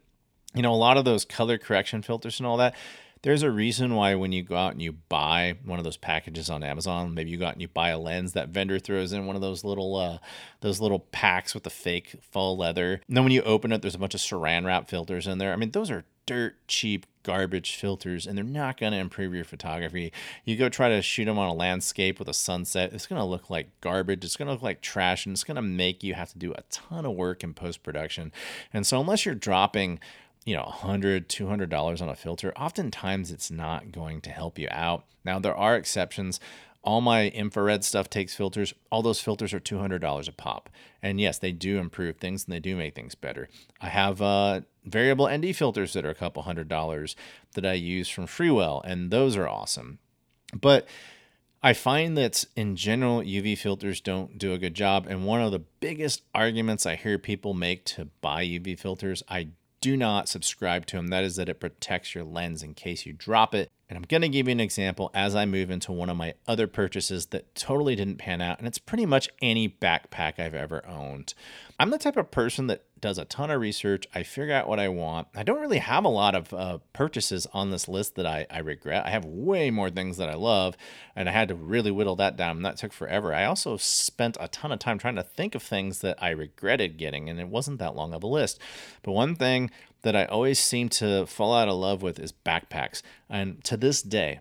you 0.54 0.62
know, 0.62 0.74
a 0.74 0.76
lot 0.76 0.98
of 0.98 1.06
those 1.06 1.26
color 1.26 1.58
correction 1.58 2.02
filters 2.02 2.40
and 2.40 2.48
all 2.48 2.58
that, 2.58 2.76
there's 3.24 3.42
a 3.42 3.50
reason 3.50 3.96
why 3.96 4.16
when 4.16 4.34
you 4.34 4.44
go 4.44 4.58
out 4.58 4.74
and 4.74 4.82
you 4.82 4.92
buy 4.92 5.56
one 5.64 5.80
of 5.80 5.86
those 5.86 5.98
packages 5.98 6.50
on 6.50 6.62
Amazon, 6.62 7.14
maybe 7.14 7.32
you 7.32 7.38
go 7.38 7.46
out 7.46 7.54
and 7.54 7.62
you 7.62 7.70
buy 7.70 7.90
a 7.90 7.98
lens 7.98 8.34
that 8.34 8.50
vendor 8.50 8.80
throws 8.80 9.14
in 9.14 9.26
one 9.26 9.38
of 9.38 9.42
those 9.42 9.64
little 9.64 9.96
uh, 9.96 10.18
those 10.60 10.82
little 10.82 11.00
packs 11.00 11.54
with 11.54 11.64
the 11.64 11.70
fake 11.70 12.16
faux 12.22 12.60
leather. 12.60 13.02
And 13.08 13.16
then 13.16 13.24
when 13.24 13.32
you 13.32 13.42
open 13.44 13.72
it, 13.72 13.82
there's 13.82 13.96
a 13.96 14.00
bunch 14.00 14.14
of 14.14 14.20
saran 14.20 14.66
wrap 14.66 14.90
filters 14.90 15.26
in 15.26 15.38
there. 15.38 15.54
I 15.54 15.56
mean, 15.56 15.72
those 15.72 15.90
are 15.90 16.04
dirt 16.26 16.56
cheap 16.68 17.06
garbage 17.24 17.76
filters 17.76 18.28
and 18.28 18.38
they're 18.38 18.44
not 18.44 18.78
going 18.78 18.92
to 18.92 18.98
improve 19.00 19.34
your 19.34 19.46
photography. 19.46 20.12
You 20.44 20.58
go 20.58 20.70
try 20.70 20.90
to 20.90 21.02
shoot 21.02 21.26
them 21.26 21.40
on 21.40 21.48
a 21.48 21.54
landscape 21.54 22.20
with 22.20 22.28
a 22.28 22.34
sunset, 22.34 22.94
it's 22.94 23.08
going 23.08 23.20
to 23.20 23.26
look 23.26 23.50
like 23.50 23.70
garbage. 23.82 24.26
It's 24.26 24.36
going 24.36 24.48
to 24.48 24.54
look 24.54 24.62
like 24.62 24.82
trash 24.82 25.26
and 25.26 25.34
it's 25.34 25.44
going 25.44 25.56
to 25.56 25.62
make 25.62 26.04
you 26.04 26.14
have 26.14 26.32
to 26.34 26.38
do 26.38 26.54
a 26.54 26.64
ton 26.70 27.06
of 27.06 27.14
work 27.14 27.44
in 27.44 27.54
post 27.54 27.84
production. 27.84 28.32
And 28.74 28.86
so, 28.86 29.00
unless 29.00 29.26
you're 29.26 29.36
dropping 29.36 30.00
you 30.46 30.56
know, 30.56 30.64
100 30.64 31.30
$200 31.30 32.02
on 32.02 32.10
a 32.10 32.16
filter, 32.16 32.54
oftentimes 32.58 33.32
it's 33.32 33.52
not 33.52 33.92
going 33.92 34.22
to 34.22 34.30
help 34.30 34.60
you 34.60 34.68
out. 34.72 35.06
Now, 35.24 35.40
there 35.40 35.56
are 35.56 35.76
exceptions. 35.76 36.40
All 36.84 37.00
my 37.00 37.30
infrared 37.30 37.86
stuff 37.86 38.10
takes 38.10 38.36
filters. 38.36 38.74
All 38.92 39.02
those 39.02 39.22
filters 39.22 39.54
are 39.54 39.60
$200 39.60 40.28
a 40.28 40.32
pop. 40.34 40.70
And 41.02 41.20
yes, 41.20 41.38
they 41.38 41.54
do 41.54 41.78
improve 41.78 42.18
things 42.18 42.46
and 42.46 42.54
they 42.54 42.60
do 42.60 42.76
make 42.76 42.94
things 42.94 43.16
better. 43.16 43.48
I 43.80 43.88
have 43.88 44.22
uh, 44.22 44.62
variable 44.86 45.30
ND 45.30 45.56
filters 45.56 45.94
that 45.94 46.06
are 46.06 46.10
a 46.10 46.16
couple 46.16 46.44
hundred 46.44 46.68
dollars 46.68 47.16
that 47.54 47.66
I 47.66 47.74
use 47.74 48.10
from 48.10 48.26
Freewell, 48.28 48.82
and 48.84 49.12
those 49.12 49.38
are 49.38 49.48
awesome. 49.48 50.00
But 50.54 50.88
I 51.62 51.72
find 51.72 52.18
that 52.18 52.44
in 52.58 52.76
general, 52.76 53.22
UV 53.22 53.58
filters 53.58 54.02
don't 54.02 54.38
do 54.38 54.52
a 54.52 54.58
good 54.58 54.74
job. 54.74 55.08
And 55.08 55.26
one 55.26 55.42
of 55.42 55.54
the 55.54 55.64
biggest 55.80 56.24
arguments 56.36 56.86
I 56.86 56.96
hear 56.96 57.18
people 57.18 57.54
make 57.54 57.86
to 57.86 58.10
buy 58.20 58.44
UV 58.44 58.78
filters, 58.78 59.24
I 59.30 59.50
do 59.84 59.98
not 59.98 60.30
subscribe 60.30 60.86
to 60.86 60.96
them. 60.96 61.08
That 61.08 61.26
is 61.26 61.36
that 61.36 61.50
it 61.50 61.60
protects 61.60 62.16
your 62.16 62.24
lens 62.24 62.64
in 62.64 62.74
case 62.74 63.06
you 63.06 63.12
drop 63.12 63.54
it. 63.54 63.70
And 63.90 63.98
I'm 63.98 64.04
going 64.04 64.22
to 64.22 64.30
give 64.30 64.48
you 64.48 64.54
an 64.54 64.62
example 64.62 65.12
as 65.14 65.36
I 65.36 65.46
move 65.46 65.70
into 65.70 65.92
one 65.92 66.10
of 66.10 66.16
my 66.16 66.36
other 66.48 66.68
purchases 66.68 67.26
that 67.28 67.54
totally 67.54 67.94
didn't 67.94 68.16
pan 68.16 68.40
out. 68.40 68.60
And 68.60 68.68
it's 68.68 68.78
pretty 68.78 69.06
much 69.06 69.28
any 69.42 69.68
backpack 69.68 70.40
I've 70.40 70.54
ever 70.56 70.88
owned. 70.88 71.34
I'm 71.78 71.90
the 71.90 71.98
type 71.98 72.16
of 72.16 72.32
person 72.32 72.68
that 72.68 72.86
does 73.04 73.18
a 73.18 73.26
ton 73.26 73.52
of 73.52 73.60
research. 73.60 74.08
I 74.16 74.24
figure 74.24 74.54
out 74.54 74.70
what 74.70 74.80
I 74.80 74.88
want. 74.88 75.28
I 75.36 75.44
don't 75.44 75.60
really 75.60 75.80
have 75.80 76.06
a 76.06 76.10
lot 76.10 76.36
of 76.36 76.54
uh, 76.54 76.78
purchases 76.94 77.46
on 77.52 77.70
this 77.70 77.90
list 77.90 78.16
that 78.16 78.26
I, 78.26 78.48
I 78.50 78.60
regret. 78.60 79.06
I 79.06 79.10
have 79.10 79.26
way 79.26 79.70
more 79.72 79.90
things 79.90 80.16
that 80.16 80.30
I 80.30 80.36
love, 80.36 80.78
and 81.14 81.28
I 81.28 81.34
had 81.34 81.50
to 81.50 81.56
really 81.56 81.92
whittle 81.92 82.16
that 82.16 82.38
down. 82.38 82.56
And 82.56 82.66
that 82.66 82.78
took 82.78 82.94
forever. 82.94 83.34
I 83.34 83.44
also 83.44 83.76
spent 83.76 84.38
a 84.40 84.48
ton 84.48 84.72
of 84.72 84.80
time 84.80 84.98
trying 84.98 85.18
to 85.18 85.22
think 85.22 85.54
of 85.54 85.62
things 85.62 86.00
that 86.00 86.18
I 86.24 86.30
regretted 86.30 86.96
getting, 86.96 87.28
and 87.28 87.42
it 87.42 87.50
wasn't 87.50 87.80
that 87.80 87.94
long 87.94 88.14
of 88.14 88.24
a 88.24 88.28
list. 88.28 88.58
But 89.02 89.12
one 89.12 89.36
thing 89.36 89.70
that 90.04 90.16
I 90.16 90.24
always 90.24 90.60
seem 90.60 90.88
to 90.90 91.26
fall 91.26 91.54
out 91.54 91.68
of 91.68 91.76
love 91.76 92.02
with 92.02 92.20
is 92.20 92.32
backpacks. 92.32 93.02
And 93.30 93.62
to 93.66 93.76
this 93.76 94.02
day, 94.02 94.40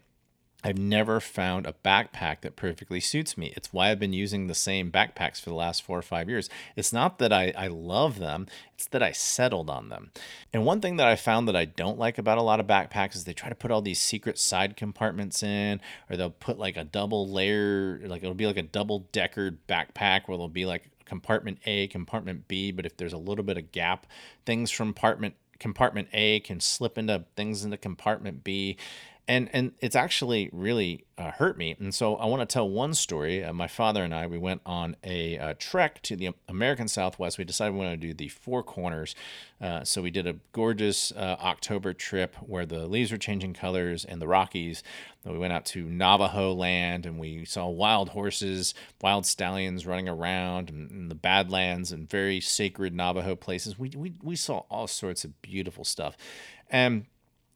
I've 0.64 0.78
never 0.78 1.18
found 1.18 1.66
a 1.66 1.74
backpack 1.84 2.42
that 2.42 2.56
perfectly 2.56 3.00
suits 3.00 3.36
me. 3.36 3.52
It's 3.56 3.72
why 3.72 3.90
I've 3.90 3.98
been 3.98 4.12
using 4.12 4.46
the 4.46 4.54
same 4.54 4.92
backpacks 4.92 5.40
for 5.40 5.50
the 5.50 5.56
last 5.56 5.82
four 5.82 5.98
or 5.98 6.02
five 6.02 6.28
years. 6.28 6.48
It's 6.76 6.92
not 6.92 7.18
that 7.18 7.32
I, 7.32 7.52
I 7.56 7.66
love 7.66 8.18
them, 8.18 8.46
it's 8.74 8.86
that 8.88 9.02
I 9.02 9.12
settled 9.12 9.68
on 9.68 9.88
them. 9.88 10.12
And 10.52 10.64
one 10.64 10.80
thing 10.80 10.96
that 10.96 11.08
I 11.08 11.16
found 11.16 11.48
that 11.48 11.56
I 11.56 11.64
don't 11.64 11.98
like 11.98 12.18
about 12.18 12.38
a 12.38 12.42
lot 12.42 12.60
of 12.60 12.66
backpacks 12.66 13.16
is 13.16 13.24
they 13.24 13.32
try 13.32 13.48
to 13.48 13.54
put 13.54 13.70
all 13.70 13.82
these 13.82 14.00
secret 14.00 14.38
side 14.38 14.76
compartments 14.76 15.42
in, 15.42 15.80
or 16.08 16.16
they'll 16.16 16.30
put 16.30 16.58
like 16.58 16.76
a 16.76 16.84
double 16.84 17.28
layer, 17.28 18.00
like 18.04 18.22
it'll 18.22 18.34
be 18.34 18.46
like 18.46 18.56
a 18.56 18.62
double 18.62 19.08
deckered 19.12 19.58
backpack 19.66 20.28
where 20.28 20.36
there'll 20.36 20.48
be 20.48 20.66
like 20.66 20.90
compartment 21.04 21.58
A, 21.64 21.88
compartment 21.88 22.46
B, 22.46 22.70
but 22.70 22.86
if 22.86 22.96
there's 22.96 23.12
a 23.12 23.18
little 23.18 23.44
bit 23.44 23.58
of 23.58 23.72
gap, 23.72 24.06
things 24.46 24.70
from 24.70 24.88
compartment 24.88 25.34
compartment 25.58 26.08
A 26.12 26.40
can 26.40 26.58
slip 26.58 26.98
into 26.98 27.24
things 27.36 27.64
into 27.64 27.76
compartment 27.76 28.42
B 28.42 28.76
and 29.28 29.48
and 29.52 29.72
it's 29.80 29.94
actually 29.94 30.50
really 30.52 31.04
uh, 31.16 31.30
hurt 31.30 31.56
me. 31.56 31.76
And 31.78 31.94
so 31.94 32.16
I 32.16 32.26
want 32.26 32.40
to 32.40 32.52
tell 32.52 32.68
one 32.68 32.92
story. 32.92 33.44
Uh, 33.44 33.52
my 33.52 33.68
father 33.68 34.02
and 34.02 34.12
I 34.12 34.26
we 34.26 34.38
went 34.38 34.62
on 34.66 34.96
a 35.04 35.38
uh, 35.38 35.54
trek 35.58 36.02
to 36.02 36.16
the 36.16 36.30
American 36.48 36.88
Southwest. 36.88 37.38
We 37.38 37.44
decided 37.44 37.74
we 37.74 37.78
wanted 37.78 38.00
to 38.00 38.06
do 38.08 38.14
the 38.14 38.28
Four 38.28 38.62
Corners. 38.62 39.14
Uh, 39.60 39.84
so 39.84 40.02
we 40.02 40.10
did 40.10 40.26
a 40.26 40.36
gorgeous 40.52 41.12
uh, 41.12 41.36
October 41.40 41.92
trip 41.92 42.34
where 42.40 42.66
the 42.66 42.88
leaves 42.88 43.12
were 43.12 43.18
changing 43.18 43.54
colors 43.54 44.04
in 44.04 44.18
the 44.18 44.26
Rockies. 44.26 44.82
We 45.24 45.38
went 45.38 45.52
out 45.52 45.66
to 45.66 45.84
Navajo 45.84 46.52
land 46.52 47.06
and 47.06 47.20
we 47.20 47.44
saw 47.44 47.68
wild 47.68 48.08
horses, 48.08 48.74
wild 49.00 49.24
stallions 49.24 49.86
running 49.86 50.08
around 50.08 50.68
in 50.68 51.08
the 51.08 51.14
Badlands 51.14 51.92
and 51.92 52.10
very 52.10 52.40
sacred 52.40 52.92
Navajo 52.92 53.36
places. 53.36 53.78
We, 53.78 53.90
we, 53.96 54.14
we 54.20 54.34
saw 54.34 54.64
all 54.68 54.88
sorts 54.88 55.24
of 55.24 55.40
beautiful 55.42 55.84
stuff. 55.84 56.16
And 56.68 57.04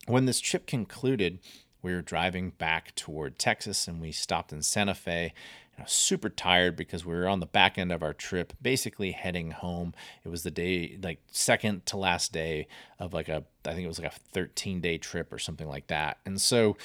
when 0.06 0.26
this 0.26 0.40
trip 0.40 0.66
concluded, 0.66 1.38
we 1.82 1.94
were 1.94 2.02
driving 2.02 2.50
back 2.50 2.94
toward 2.94 3.38
Texas 3.38 3.86
and 3.86 4.00
we 4.00 4.12
stopped 4.12 4.52
in 4.52 4.62
Santa 4.62 4.94
Fe. 4.94 5.32
I 5.78 5.82
was 5.82 5.92
super 5.92 6.30
tired 6.30 6.74
because 6.74 7.04
we 7.04 7.14
were 7.14 7.28
on 7.28 7.40
the 7.40 7.46
back 7.46 7.76
end 7.76 7.92
of 7.92 8.02
our 8.02 8.14
trip, 8.14 8.54
basically 8.62 9.12
heading 9.12 9.50
home. 9.50 9.92
It 10.24 10.30
was 10.30 10.42
the 10.42 10.50
day, 10.50 10.98
like 11.02 11.20
second 11.30 11.84
to 11.86 11.98
last 11.98 12.32
day 12.32 12.66
of 12.98 13.12
like 13.12 13.28
a, 13.28 13.44
I 13.64 13.72
think 13.72 13.84
it 13.84 13.88
was 13.88 13.98
like 13.98 14.12
a 14.12 14.18
13 14.32 14.80
day 14.80 14.96
trip 14.96 15.32
or 15.32 15.38
something 15.38 15.68
like 15.68 15.88
that. 15.88 16.18
And 16.24 16.40
so 16.40 16.76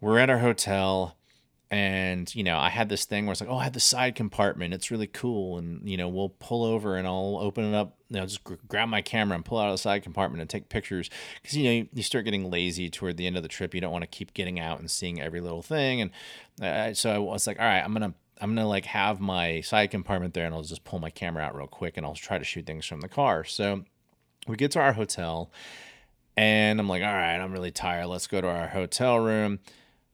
we're 0.00 0.18
at 0.18 0.30
our 0.30 0.38
hotel 0.38 1.17
and 1.70 2.34
you 2.34 2.42
know 2.42 2.56
i 2.56 2.70
had 2.70 2.88
this 2.88 3.04
thing 3.04 3.26
where 3.26 3.32
it's 3.32 3.42
like 3.42 3.50
oh 3.50 3.58
i 3.58 3.64
have 3.64 3.74
the 3.74 3.80
side 3.80 4.14
compartment. 4.14 4.72
It's 4.72 4.90
really 4.90 5.06
cool. 5.06 5.58
And 5.58 5.88
you 5.88 5.96
know 5.96 6.08
we'll 6.08 6.30
pull 6.30 6.64
over 6.64 6.96
and 6.96 7.06
i'll 7.06 7.38
open 7.40 7.64
it 7.64 7.74
up 7.74 7.96
you 8.08 8.18
know 8.18 8.24
just 8.24 8.42
gr- 8.42 8.54
grab 8.66 8.88
my 8.88 9.02
camera 9.02 9.34
and 9.34 9.44
pull 9.44 9.58
out 9.58 9.66
of 9.66 9.74
the 9.74 9.78
side 9.78 10.02
compartment 10.02 10.40
and 10.40 10.48
take 10.48 10.68
pictures. 10.68 11.10
Because 11.42 11.56
you 11.56 11.64
know 11.64 11.72
you, 11.72 11.88
you, 11.92 12.02
start 12.02 12.24
getting 12.24 12.50
lazy 12.50 12.88
toward 12.88 13.16
the 13.18 13.26
end 13.26 13.36
of 13.36 13.42
the 13.42 13.48
trip. 13.48 13.74
You 13.74 13.80
don't 13.80 13.92
want 13.92 14.02
to 14.02 14.08
keep 14.08 14.32
getting 14.32 14.58
out 14.58 14.78
and 14.78 14.90
seeing 14.90 15.20
every 15.20 15.40
little 15.40 15.62
thing. 15.62 16.00
And 16.00 16.10
uh, 16.62 16.94
so 16.94 17.10
i 17.12 17.18
was 17.18 17.46
like 17.46 17.58
all 17.60 17.66
right 17.66 17.82
i'm 17.84 17.92
gonna 17.92 18.14
i'm 18.40 18.54
gonna 18.54 18.66
like 18.66 18.86
have 18.86 19.20
my 19.20 19.60
side 19.60 19.90
compartment 19.90 20.34
there 20.34 20.46
and 20.46 20.54
i'll 20.54 20.62
just 20.62 20.84
pull 20.84 20.98
my 20.98 21.10
camera 21.10 21.42
out 21.42 21.54
real 21.54 21.66
quick 21.66 21.96
and 21.96 22.04
i'll 22.04 22.14
try 22.14 22.38
to 22.38 22.44
shoot 22.44 22.66
things 22.66 22.86
from 22.86 23.00
the 23.00 23.08
car. 23.08 23.44
So 23.44 23.84
we 24.46 24.56
get 24.56 24.70
to 24.72 24.80
our 24.80 24.94
hotel 24.94 25.50
and 26.36 26.80
i'm 26.80 26.88
like 26.88 27.02
all 27.02 27.12
right 27.12 27.38
i'm 27.38 27.52
really 27.52 27.72
tired. 27.72 28.06
Let's 28.06 28.26
go 28.26 28.40
to 28.40 28.48
our 28.48 28.68
hotel 28.68 29.18
room 29.18 29.60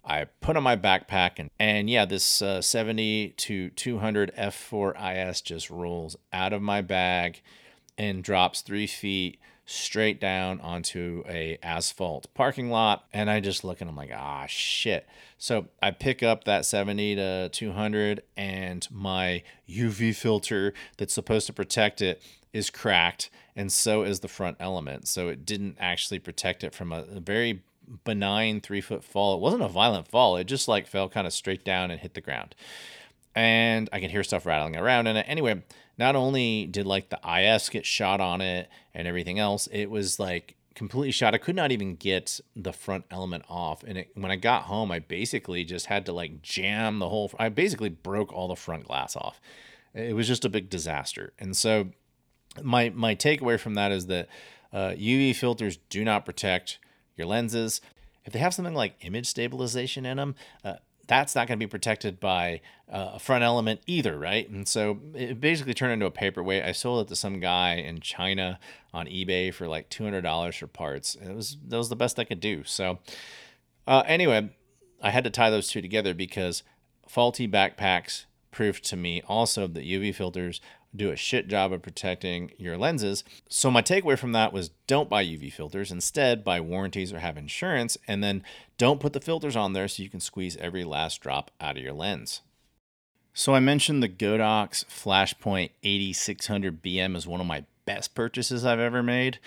I 0.07 0.27
put 0.41 0.57
on 0.57 0.63
my 0.63 0.77
backpack 0.77 1.39
and 1.39 1.51
and 1.59 1.89
yeah, 1.89 2.05
this 2.05 2.43
uh, 2.43 2.61
70 2.61 3.31
to 3.31 3.71
200 3.71 4.33
F4 4.37 5.31
IS 5.31 5.41
just 5.41 5.71
rolls 5.71 6.17
out 6.33 6.53
of 6.53 6.63
my 6.63 6.83
bag 6.83 7.43
and 7.97 8.23
drops 8.23 8.61
three 8.61 8.87
feet 8.87 9.39
straight 9.67 10.21
down 10.21 10.61
onto 10.61 11.23
a 11.27 11.59
asphalt 11.63 12.27
parking 12.35 12.71
lot. 12.71 13.07
And 13.15 13.31
i 13.31 13.41
just 13.41 13.65
look 13.65 13.81
and 13.81 13.89
i'm 13.89 13.97
like 13.97 14.13
ah 14.15 14.45
shit. 14.47 15.07
So 15.39 15.69
i 15.83 15.91
pick 15.91 16.23
up 16.23 16.45
that 16.45 16.67
70 16.67 17.17
to 17.17 17.49
200 17.49 18.23
and 18.37 18.87
my 18.91 19.43
uv 19.69 20.15
filter 20.17 20.75
that's 20.99 21.15
supposed 21.15 21.47
to 21.47 21.53
protect 21.53 22.03
it 22.03 22.23
is 22.53 22.69
cracked 22.69 23.31
and 23.57 23.73
so 23.73 24.03
is 24.03 24.21
the 24.21 24.29
front 24.29 24.57
element. 24.61 25.09
So 25.09 25.29
it 25.29 25.47
didn't 25.47 25.77
actually 25.79 26.19
protect 26.19 26.65
it 26.65 26.75
from 26.75 26.93
a 26.93 27.03
very 27.21 27.63
benign 28.05 28.61
three 28.61 28.81
foot 28.81 29.05
fall. 29.05 29.35
It 29.35 29.41
wasn't 29.41 29.63
a 29.63 29.69
violent 29.69 30.09
fall. 30.09 30.37
It 30.37 30.45
just 30.45 30.69
like 30.69 30.87
fell 30.87 31.09
kind 31.09 31.27
of 31.27 31.33
straight 31.33 31.65
down 31.65 31.91
and 31.91 32.01
hit 32.01 32.15
the 32.15 32.21
ground. 32.21 32.55
And 33.35 33.89
I 33.93 34.01
can 34.01 34.11
hear 34.11 34.23
stuff 34.23 34.47
rattling 34.47 34.77
around 34.77 35.07
in 35.07 35.17
it. 35.17 35.27
Anyway, 35.29 35.63
not 35.99 36.17
only 36.17 36.67
did 36.67 36.87
like 36.87 37.11
the 37.11 37.21
IS 37.29 37.69
get 37.69 37.87
shot 37.87 38.21
on 38.21 38.41
it 38.41 38.69
and 38.95 39.09
everything 39.09 39.39
else, 39.39 39.69
it 39.73 39.91
was 39.91 40.19
like 40.19 40.57
completely 40.75 41.13
shot. 41.13 41.35
I 41.35 41.39
could 41.39 41.57
not 41.57 41.73
even 41.73 41.97
get 41.97 42.41
the 42.57 42.73
front 42.73 43.05
element 43.11 43.45
off. 43.49 43.83
And 43.85 43.99
it, 43.99 44.11
when 44.15 44.31
I 44.31 44.37
got 44.37 44.65
home, 44.65 44.91
I 44.91 44.99
basically 44.99 45.65
just 45.65 45.87
had 45.87 46.07
to 46.07 46.13
like 46.13 46.43
jam 46.43 46.99
the 46.99 47.09
whole, 47.09 47.31
I 47.39 47.49
basically 47.49 47.89
broke 47.89 48.33
all 48.33 48.49
the 48.49 48.57
front 48.57 48.85
glass 48.85 49.17
off. 49.17 49.41
It 49.95 50.15
was 50.15 50.27
just 50.27 50.45
a 50.45 50.49
big 50.49 50.71
disaster. 50.71 51.33
And 51.39 51.57
so 51.57 51.91
my, 52.63 52.91
my 52.91 53.15
takeaway 53.15 53.59
from 53.59 53.75
that 53.75 53.93
is 53.93 54.07
that 54.07 54.29
uh, 54.73 54.91
UV 54.91 55.37
filters 55.37 55.79
do 55.89 56.05
not 56.05 56.25
protect 56.25 56.79
your 57.17 57.27
lenses. 57.27 57.81
If 58.25 58.33
they 58.33 58.39
have 58.39 58.55
something 58.55 58.75
like 58.75 58.95
image 59.03 59.27
stabilization 59.27 60.07
in 60.07 60.17
them, 60.17 60.35
uh, 60.65 60.75
that's 61.07 61.35
not 61.35 61.47
going 61.47 61.59
to 61.59 61.67
be 61.67 61.71
protected 61.71 62.19
by 62.19 62.61
uh, 62.91 63.13
a 63.15 63.19
front 63.19 63.45
element 63.45 63.81
either, 63.87 64.19
right? 64.19 64.49
And 64.49 64.67
so 64.67 64.99
it 65.15 65.41
basically 65.41 65.75
turned 65.75 65.93
into 65.93 66.07
a 66.07 66.11
paperweight. 66.11 66.65
I 66.65 66.73
sold 66.73 67.07
it 67.07 67.09
to 67.09 67.17
some 67.17 67.41
guy 67.41 67.75
in 67.75 68.01
China 68.01 68.59
on 68.93 69.07
eBay 69.07 69.53
for 69.53 69.69
like 69.69 69.89
two 69.91 70.05
hundred 70.05 70.23
dollars 70.23 70.57
for 70.57 70.67
parts. 70.67 71.15
It 71.15 71.35
was 71.35 71.57
that 71.69 71.77
was 71.77 71.89
the 71.89 71.97
best 71.97 72.19
I 72.19 72.25
could 72.25 72.41
do. 72.41 72.65
So 72.65 72.99
uh, 73.87 74.03
anyway, 74.07 74.51
I 75.03 75.11
had 75.11 75.25
to 75.25 75.31
tie 75.31 75.51
those 75.51 75.69
two 75.69 75.83
together 75.83 76.15
because 76.15 76.63
faulty 77.07 77.47
backpacks 77.47 78.25
proved 78.51 78.85
to 78.85 78.97
me 78.97 79.21
also 79.27 79.67
that 79.67 79.85
UV 79.85 80.15
filters 80.15 80.61
do 80.95 81.11
a 81.11 81.17
shit 81.17 81.49
job 81.49 81.73
of 81.73 81.83
protecting 81.83 82.53
your 82.59 82.77
lenses. 82.77 83.25
So 83.49 83.71
my 83.71 83.83
takeaway 83.83 84.19
from 84.19 84.33
that 84.33 84.53
was 84.53 84.71
don't 84.87 85.09
buy 85.09 85.25
UV 85.25 85.53
filters. 85.53 85.91
Instead, 85.91 86.45
buy 86.45 86.61
warranties 86.61 87.13
or 87.13 87.19
have 87.19 87.37
insurance, 87.37 87.97
and 88.07 88.23
then 88.23 88.43
don't 88.79 89.01
put 89.01 89.13
the 89.13 89.21
filters 89.21 89.57
on 89.57 89.73
there 89.73 89.89
so 89.89 90.03
you 90.03 90.11
can 90.11 90.21
squeeze 90.21 90.57
every 90.59 90.85
last 90.85 91.21
drop 91.21 91.51
out 91.61 91.77
of 91.77 91.83
your 91.83 91.93
lens. 91.93 92.43
So 93.33 93.55
I 93.55 93.61
mentioned 93.61 94.03
the 94.03 94.09
Godox 94.09 94.85
Flashpoint 94.85 95.71
AD 95.85 96.15
600 96.15 96.83
BM 96.83 97.17
is 97.17 97.27
one 97.27 97.41
of 97.41 97.47
my 97.47 97.65
best 97.85 98.15
purchases 98.15 98.65
I've 98.65 98.79
ever 98.79 99.03
made, 99.03 99.39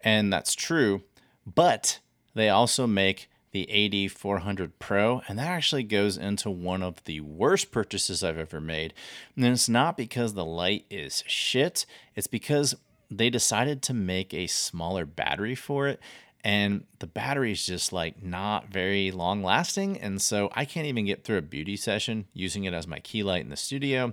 and 0.00 0.32
that's 0.32 0.54
true. 0.54 1.02
But 1.46 2.00
they 2.34 2.48
also 2.48 2.86
make 2.86 3.28
the 3.56 4.04
AD 4.04 4.12
400 4.12 4.78
Pro, 4.78 5.22
and 5.26 5.38
that 5.38 5.46
actually 5.46 5.82
goes 5.82 6.18
into 6.18 6.50
one 6.50 6.82
of 6.82 7.02
the 7.04 7.20
worst 7.22 7.70
purchases 7.70 8.22
I've 8.22 8.36
ever 8.36 8.60
made. 8.60 8.92
And 9.34 9.46
it's 9.46 9.66
not 9.66 9.96
because 9.96 10.34
the 10.34 10.44
light 10.44 10.84
is 10.90 11.24
shit, 11.26 11.86
it's 12.14 12.26
because 12.26 12.74
they 13.10 13.30
decided 13.30 13.80
to 13.82 13.94
make 13.94 14.34
a 14.34 14.46
smaller 14.46 15.06
battery 15.06 15.54
for 15.54 15.88
it. 15.88 16.00
And 16.44 16.84
the 16.98 17.06
battery 17.06 17.50
is 17.50 17.64
just 17.64 17.94
like 17.94 18.22
not 18.22 18.68
very 18.68 19.10
long 19.10 19.42
lasting. 19.42 19.98
And 19.98 20.20
so 20.20 20.50
I 20.52 20.66
can't 20.66 20.86
even 20.86 21.06
get 21.06 21.24
through 21.24 21.38
a 21.38 21.42
beauty 21.42 21.76
session 21.76 22.26
using 22.34 22.64
it 22.64 22.74
as 22.74 22.86
my 22.86 23.00
key 23.00 23.22
light 23.22 23.42
in 23.42 23.48
the 23.48 23.56
studio. 23.56 24.12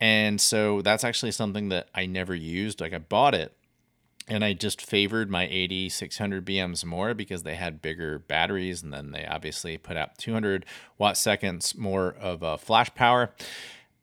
And 0.00 0.40
so 0.40 0.80
that's 0.80 1.04
actually 1.04 1.32
something 1.32 1.68
that 1.68 1.88
I 1.94 2.06
never 2.06 2.34
used. 2.34 2.80
Like 2.80 2.94
I 2.94 2.98
bought 2.98 3.34
it 3.34 3.52
and 4.28 4.44
I 4.44 4.54
just 4.54 4.80
favored 4.80 5.30
my 5.30 5.46
AD 5.46 5.92
600 5.92 6.44
BMs 6.44 6.84
more 6.84 7.14
because 7.14 7.42
they 7.42 7.56
had 7.56 7.82
bigger 7.82 8.18
batteries, 8.18 8.82
and 8.82 8.92
then 8.92 9.10
they 9.10 9.26
obviously 9.26 9.76
put 9.76 9.96
out 9.96 10.16
200 10.18 10.64
watt 10.98 11.16
seconds 11.16 11.76
more 11.76 12.14
of 12.20 12.42
uh, 12.42 12.56
flash 12.56 12.94
power. 12.94 13.34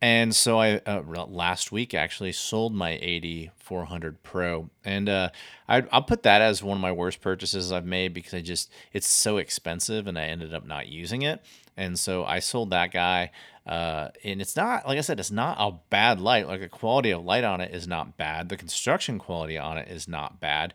And 0.03 0.35
so 0.35 0.59
I 0.59 0.81
uh, 0.87 1.03
last 1.27 1.71
week 1.71 1.93
actually 1.93 2.31
sold 2.31 2.73
my 2.73 2.97
AD 2.97 3.51
400 3.57 4.23
Pro, 4.23 4.69
and 4.83 5.07
uh, 5.07 5.29
I, 5.67 5.81
will 5.81 6.01
put 6.01 6.23
that 6.23 6.41
as 6.41 6.63
one 6.63 6.77
of 6.77 6.81
my 6.81 6.91
worst 6.91 7.21
purchases 7.21 7.71
I've 7.71 7.85
made 7.85 8.11
because 8.11 8.33
I 8.33 8.41
just 8.41 8.71
it's 8.93 9.07
so 9.07 9.37
expensive, 9.37 10.07
and 10.07 10.17
I 10.17 10.23
ended 10.23 10.55
up 10.55 10.65
not 10.65 10.87
using 10.87 11.21
it. 11.21 11.43
And 11.77 11.97
so 11.97 12.23
I 12.25 12.39
sold 12.39 12.69
that 12.71 12.91
guy. 12.91 13.31
Uh, 13.65 14.09
and 14.23 14.41
it's 14.41 14.55
not 14.55 14.87
like 14.87 14.97
I 14.97 15.01
said, 15.01 15.19
it's 15.19 15.31
not 15.31 15.57
a 15.59 15.77
bad 15.89 16.19
light. 16.19 16.47
Like 16.47 16.61
the 16.61 16.69
quality 16.69 17.11
of 17.11 17.23
light 17.23 17.43
on 17.43 17.61
it 17.61 17.73
is 17.73 17.87
not 17.87 18.17
bad. 18.17 18.49
The 18.49 18.57
construction 18.57 19.19
quality 19.19 19.57
on 19.57 19.77
it 19.77 19.87
is 19.87 20.07
not 20.07 20.39
bad, 20.39 20.73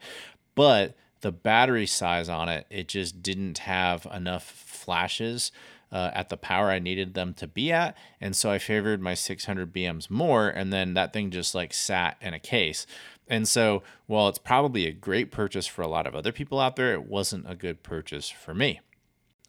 but 0.55 0.97
the 1.21 1.33
battery 1.33 1.87
size 1.87 2.29
on 2.29 2.49
it, 2.49 2.67
it 2.71 2.89
just 2.89 3.23
didn't 3.23 3.59
have 3.59 4.07
enough 4.13 4.45
flashes 4.45 5.51
uh, 5.91 6.11
at 6.15 6.29
the 6.29 6.37
power 6.37 6.71
I 6.71 6.79
needed 6.79 7.15
them 7.15 7.35
to 7.35 7.47
be 7.47 7.73
at. 7.73 7.97
And 8.21 8.37
so 8.37 8.51
I 8.51 8.59
favored 8.59 9.01
my 9.01 9.15
600 9.15 9.73
BMs 9.73 10.11
more. 10.11 10.49
And 10.49 10.73
then 10.73 10.95
that 10.95 11.13
thing 11.13 11.31
just 11.31 11.55
like 11.55 11.73
sat 11.73 12.17
in 12.21 12.35
a 12.35 12.41
case. 12.41 12.87
And 13.29 13.49
so 13.49 13.83
while 14.07 14.29
it's 14.29 14.39
probably 14.39 14.87
a 14.87 14.93
great 14.93 15.33
purchase 15.33 15.67
for 15.67 15.83
a 15.83 15.89
lot 15.89 16.07
of 16.07 16.15
other 16.15 16.33
people 16.33 16.61
out 16.61 16.77
there, 16.77 16.93
it 16.93 17.07
wasn't 17.07 17.51
a 17.51 17.55
good 17.55 17.83
purchase 17.83 18.29
for 18.29 18.55
me. 18.55 18.81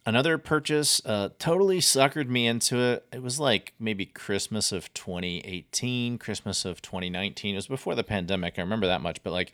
Another 0.08 0.38
purchase 0.38 1.02
uh, 1.04 1.28
totally 1.38 1.80
suckered 1.80 2.30
me 2.30 2.46
into 2.46 2.78
it. 2.78 3.06
It 3.12 3.22
was 3.22 3.38
like 3.38 3.74
maybe 3.78 4.06
Christmas 4.06 4.72
of 4.72 4.90
2018, 4.94 6.16
Christmas 6.16 6.64
of 6.64 6.80
2019. 6.80 7.54
It 7.54 7.58
was 7.58 7.66
before 7.66 7.94
the 7.94 8.02
pandemic. 8.02 8.54
I 8.56 8.62
remember 8.62 8.86
that 8.86 9.02
much, 9.02 9.22
but 9.22 9.34
like 9.34 9.52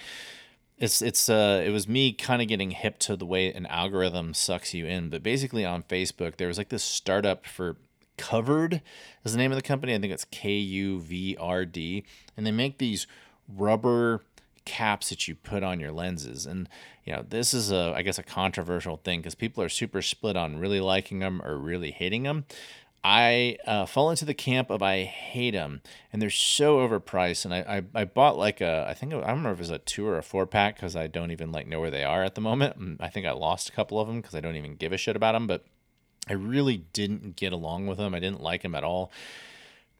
it's 0.78 1.02
it's 1.02 1.28
uh 1.28 1.60
it 1.66 1.70
was 1.70 1.88
me 1.88 2.12
kind 2.12 2.40
of 2.40 2.46
getting 2.46 2.70
hip 2.70 2.98
to 3.00 3.16
the 3.16 3.26
way 3.26 3.52
an 3.52 3.66
algorithm 3.66 4.32
sucks 4.32 4.72
you 4.72 4.86
in. 4.86 5.10
But 5.10 5.24
basically 5.24 5.64
on 5.64 5.82
Facebook, 5.82 6.36
there 6.36 6.46
was 6.46 6.56
like 6.56 6.68
this 6.68 6.84
startup 6.84 7.46
for 7.46 7.76
Kuvrd 8.16 8.80
is 9.24 9.32
the 9.32 9.38
name 9.38 9.50
of 9.50 9.56
the 9.56 9.62
company. 9.62 9.92
I 9.92 9.98
think 9.98 10.12
it's 10.12 10.24
K 10.26 10.52
U 10.52 11.00
V 11.00 11.36
R 11.40 11.64
D, 11.64 12.04
and 12.36 12.46
they 12.46 12.52
make 12.52 12.78
these 12.78 13.08
rubber 13.48 14.22
caps 14.64 15.10
that 15.10 15.28
you 15.28 15.34
put 15.34 15.62
on 15.62 15.80
your 15.80 15.92
lenses. 15.92 16.46
And 16.46 16.68
you 17.04 17.12
know, 17.12 17.24
this 17.28 17.54
is 17.54 17.70
a 17.70 17.92
I 17.94 18.02
guess 18.02 18.18
a 18.18 18.22
controversial 18.22 18.96
thing 18.96 19.20
because 19.20 19.34
people 19.34 19.62
are 19.62 19.68
super 19.68 20.02
split 20.02 20.36
on 20.36 20.58
really 20.58 20.80
liking 20.80 21.18
them 21.18 21.42
or 21.42 21.56
really 21.58 21.90
hating 21.90 22.22
them. 22.24 22.44
I 23.06 23.58
uh, 23.66 23.84
fall 23.84 24.08
into 24.08 24.24
the 24.24 24.32
camp 24.32 24.70
of 24.70 24.82
I 24.82 25.04
hate 25.04 25.50
them, 25.50 25.82
and 26.10 26.22
they're 26.22 26.30
so 26.30 26.78
overpriced. 26.78 27.44
And 27.44 27.52
I, 27.52 27.58
I, 27.94 28.00
I 28.00 28.04
bought 28.06 28.38
like 28.38 28.62
a 28.62 28.86
I 28.88 28.94
think 28.94 29.12
I 29.12 29.16
don't 29.16 29.26
remember 29.26 29.52
if 29.52 29.58
it 29.58 29.60
was 29.60 29.70
a 29.70 29.78
two 29.78 30.06
or 30.06 30.16
a 30.16 30.22
four 30.22 30.46
pack 30.46 30.76
because 30.76 30.96
I 30.96 31.06
don't 31.06 31.30
even 31.30 31.52
like 31.52 31.66
know 31.66 31.80
where 31.80 31.90
they 31.90 32.04
are 32.04 32.24
at 32.24 32.34
the 32.34 32.40
moment. 32.40 32.98
I 33.00 33.10
think 33.10 33.26
I 33.26 33.32
lost 33.32 33.68
a 33.68 33.72
couple 33.72 34.00
of 34.00 34.08
them 34.08 34.22
because 34.22 34.34
I 34.34 34.40
don't 34.40 34.56
even 34.56 34.76
give 34.76 34.92
a 34.92 34.96
shit 34.96 35.16
about 35.16 35.32
them. 35.32 35.46
But 35.46 35.66
I 36.28 36.32
really 36.32 36.78
didn't 36.94 37.36
get 37.36 37.52
along 37.52 37.86
with 37.86 37.98
them. 37.98 38.14
I 38.14 38.20
didn't 38.20 38.40
like 38.40 38.62
them 38.62 38.74
at 38.74 38.84
all 38.84 39.12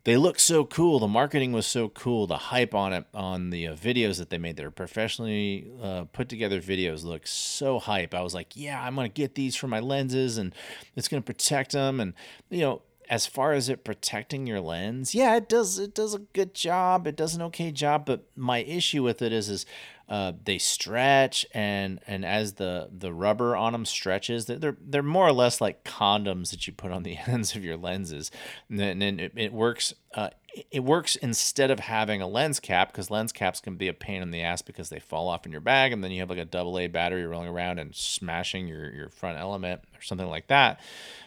they 0.05 0.19
look 0.19 0.39
so 0.39 0.65
cool. 0.65 0.99
The 0.99 1.09
marketing 1.09 1.53
was 1.53 1.67
so 1.67 1.89
cool. 1.89 2.27
The 2.27 2.37
hype 2.37 2.75
on 2.75 2.93
it, 2.93 3.07
on 3.15 3.51
the 3.51 3.69
uh, 3.69 3.75
videos 3.75 4.19
that 4.19 4.29
they 4.29 4.39
made, 4.39 4.57
their 4.57 4.71
professionally 4.71 5.71
uh, 5.83 6.05
put 6.13 6.29
together 6.29 6.61
videos 6.61 7.05
look 7.05 7.27
so 7.27 7.79
hype. 7.79 8.15
I 8.15 8.21
was 8.21 8.35
like, 8.35 8.55
yeah, 8.55 8.83
I'm 8.83 8.95
to 9.09 9.13
get 9.15 9.35
these 9.35 9.57
for 9.57 9.67
my 9.67 9.81
lenses 9.81 10.37
and 10.37 10.55
it's 10.95 11.09
to 11.23 11.27
protect 11.27 11.73
them. 11.73 12.01
And, 12.01 12.13
you 12.51 12.61
know, 12.61 12.83
as 13.09 13.27
far 13.27 13.53
as 13.53 13.69
it 13.69 13.85
protecting 13.85 14.47
your 14.47 14.61
lens, 14.61 15.15
yeah, 15.15 15.37
it 15.37 15.49
does. 15.49 15.79
It 15.79 15.95
does 15.95 16.15
a 16.15 16.19
good 16.19 16.55
job. 16.55 17.07
It 17.07 17.17
does 17.17 17.35
an 17.35 17.43
okay 17.43 17.71
job. 17.71 18.05
But 18.05 18.25
my 18.37 18.59
issue 18.59 19.03
with 19.03 19.23
it 19.23 19.33
is, 19.33 19.49
is 19.49 19.67
uh, 20.09 20.33
they 20.45 20.59
stretch, 20.59 21.47
and 21.55 22.01
and 22.07 22.25
as 22.25 22.55
the 22.55 22.89
the 22.97 23.13
rubber 23.13 23.57
on 23.57 23.73
them 23.73 23.85
stretches, 23.87 24.47
they're 24.47 24.77
they're 24.81 25.03
more 25.03 25.27
or 25.27 25.33
less 25.33 25.61
like 25.61 25.85
condoms 25.85 26.51
that 26.51 26.67
you 26.67 26.73
put 26.73 26.91
on 26.91 27.03
the 27.03 27.17
ends 27.27 27.57
of 27.57 27.65
your 27.65 27.77
lenses, 27.77 28.31
and 28.69 28.79
then, 28.79 29.21
it, 29.21 29.33
it 29.37 29.53
works. 29.53 29.95
Uh, 30.15 30.31
it 30.71 30.85
works 30.85 31.17
instead 31.17 31.71
of 31.71 31.81
having 31.81 32.21
a 32.21 32.29
lens 32.29 32.61
cap 32.61 32.93
because 32.93 33.11
lens 33.11 33.33
caps 33.33 33.61
can 33.61 33.77
be 33.77 33.89
a 33.89 33.93
pain 33.93 34.23
in 34.23 34.31
the 34.31 34.43
ass 34.43 34.63
because 34.63 34.89
they 34.89 35.01
fall 35.01 35.29
off 35.29 35.47
in 35.47 35.53
your 35.53 35.61
bag 35.61 35.93
and 35.93 36.03
then 36.03 36.11
you 36.11 36.21
have 36.21 36.31
like 36.31 36.39
a 36.39 36.45
double 36.45 36.79
A 36.79 36.87
battery 36.87 37.27
rolling 37.27 37.49
around 37.49 37.79
and 37.79 37.95
smashing 37.95 38.69
your, 38.69 38.93
your 38.93 39.09
front 39.09 39.39
element 39.39 39.83
or 39.95 40.01
something 40.01 40.29
like 40.29 40.47
that 40.49 40.81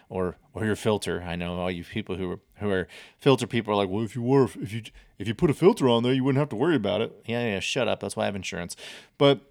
or 0.09 0.37
or 0.53 0.65
your 0.65 0.75
filter. 0.75 1.23
I 1.23 1.35
know 1.35 1.59
all 1.59 1.71
you 1.71 1.83
people 1.83 2.15
who 2.15 2.31
are 2.31 2.39
who 2.55 2.69
are 2.69 2.87
filter 3.17 3.47
people 3.47 3.73
are 3.73 3.77
like, 3.77 3.89
well, 3.89 4.03
if 4.03 4.15
you 4.15 4.21
were 4.21 4.45
if 4.61 4.71
you 4.71 4.83
if 5.17 5.27
you 5.27 5.33
put 5.33 5.49
a 5.49 5.53
filter 5.53 5.89
on 5.89 6.03
there, 6.03 6.13
you 6.13 6.23
wouldn't 6.23 6.39
have 6.39 6.49
to 6.49 6.55
worry 6.55 6.75
about 6.75 7.01
it. 7.01 7.23
Yeah, 7.25 7.45
yeah, 7.45 7.59
shut 7.59 7.87
up. 7.87 7.99
That's 7.99 8.15
why 8.15 8.23
I 8.23 8.27
have 8.27 8.35
insurance. 8.35 8.75
But 9.17 9.41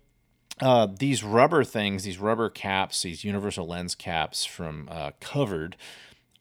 uh, 0.61 0.89
these 0.99 1.23
rubber 1.23 1.65
things, 1.65 2.05
these 2.05 2.19
rubber 2.19 2.49
caps, 2.49 3.03
these 3.03 3.25
universal 3.25 3.67
lens 3.67 3.95
caps 3.95 4.45
from 4.45 4.89
uh, 4.91 5.11
Kuvrd, 5.21 5.75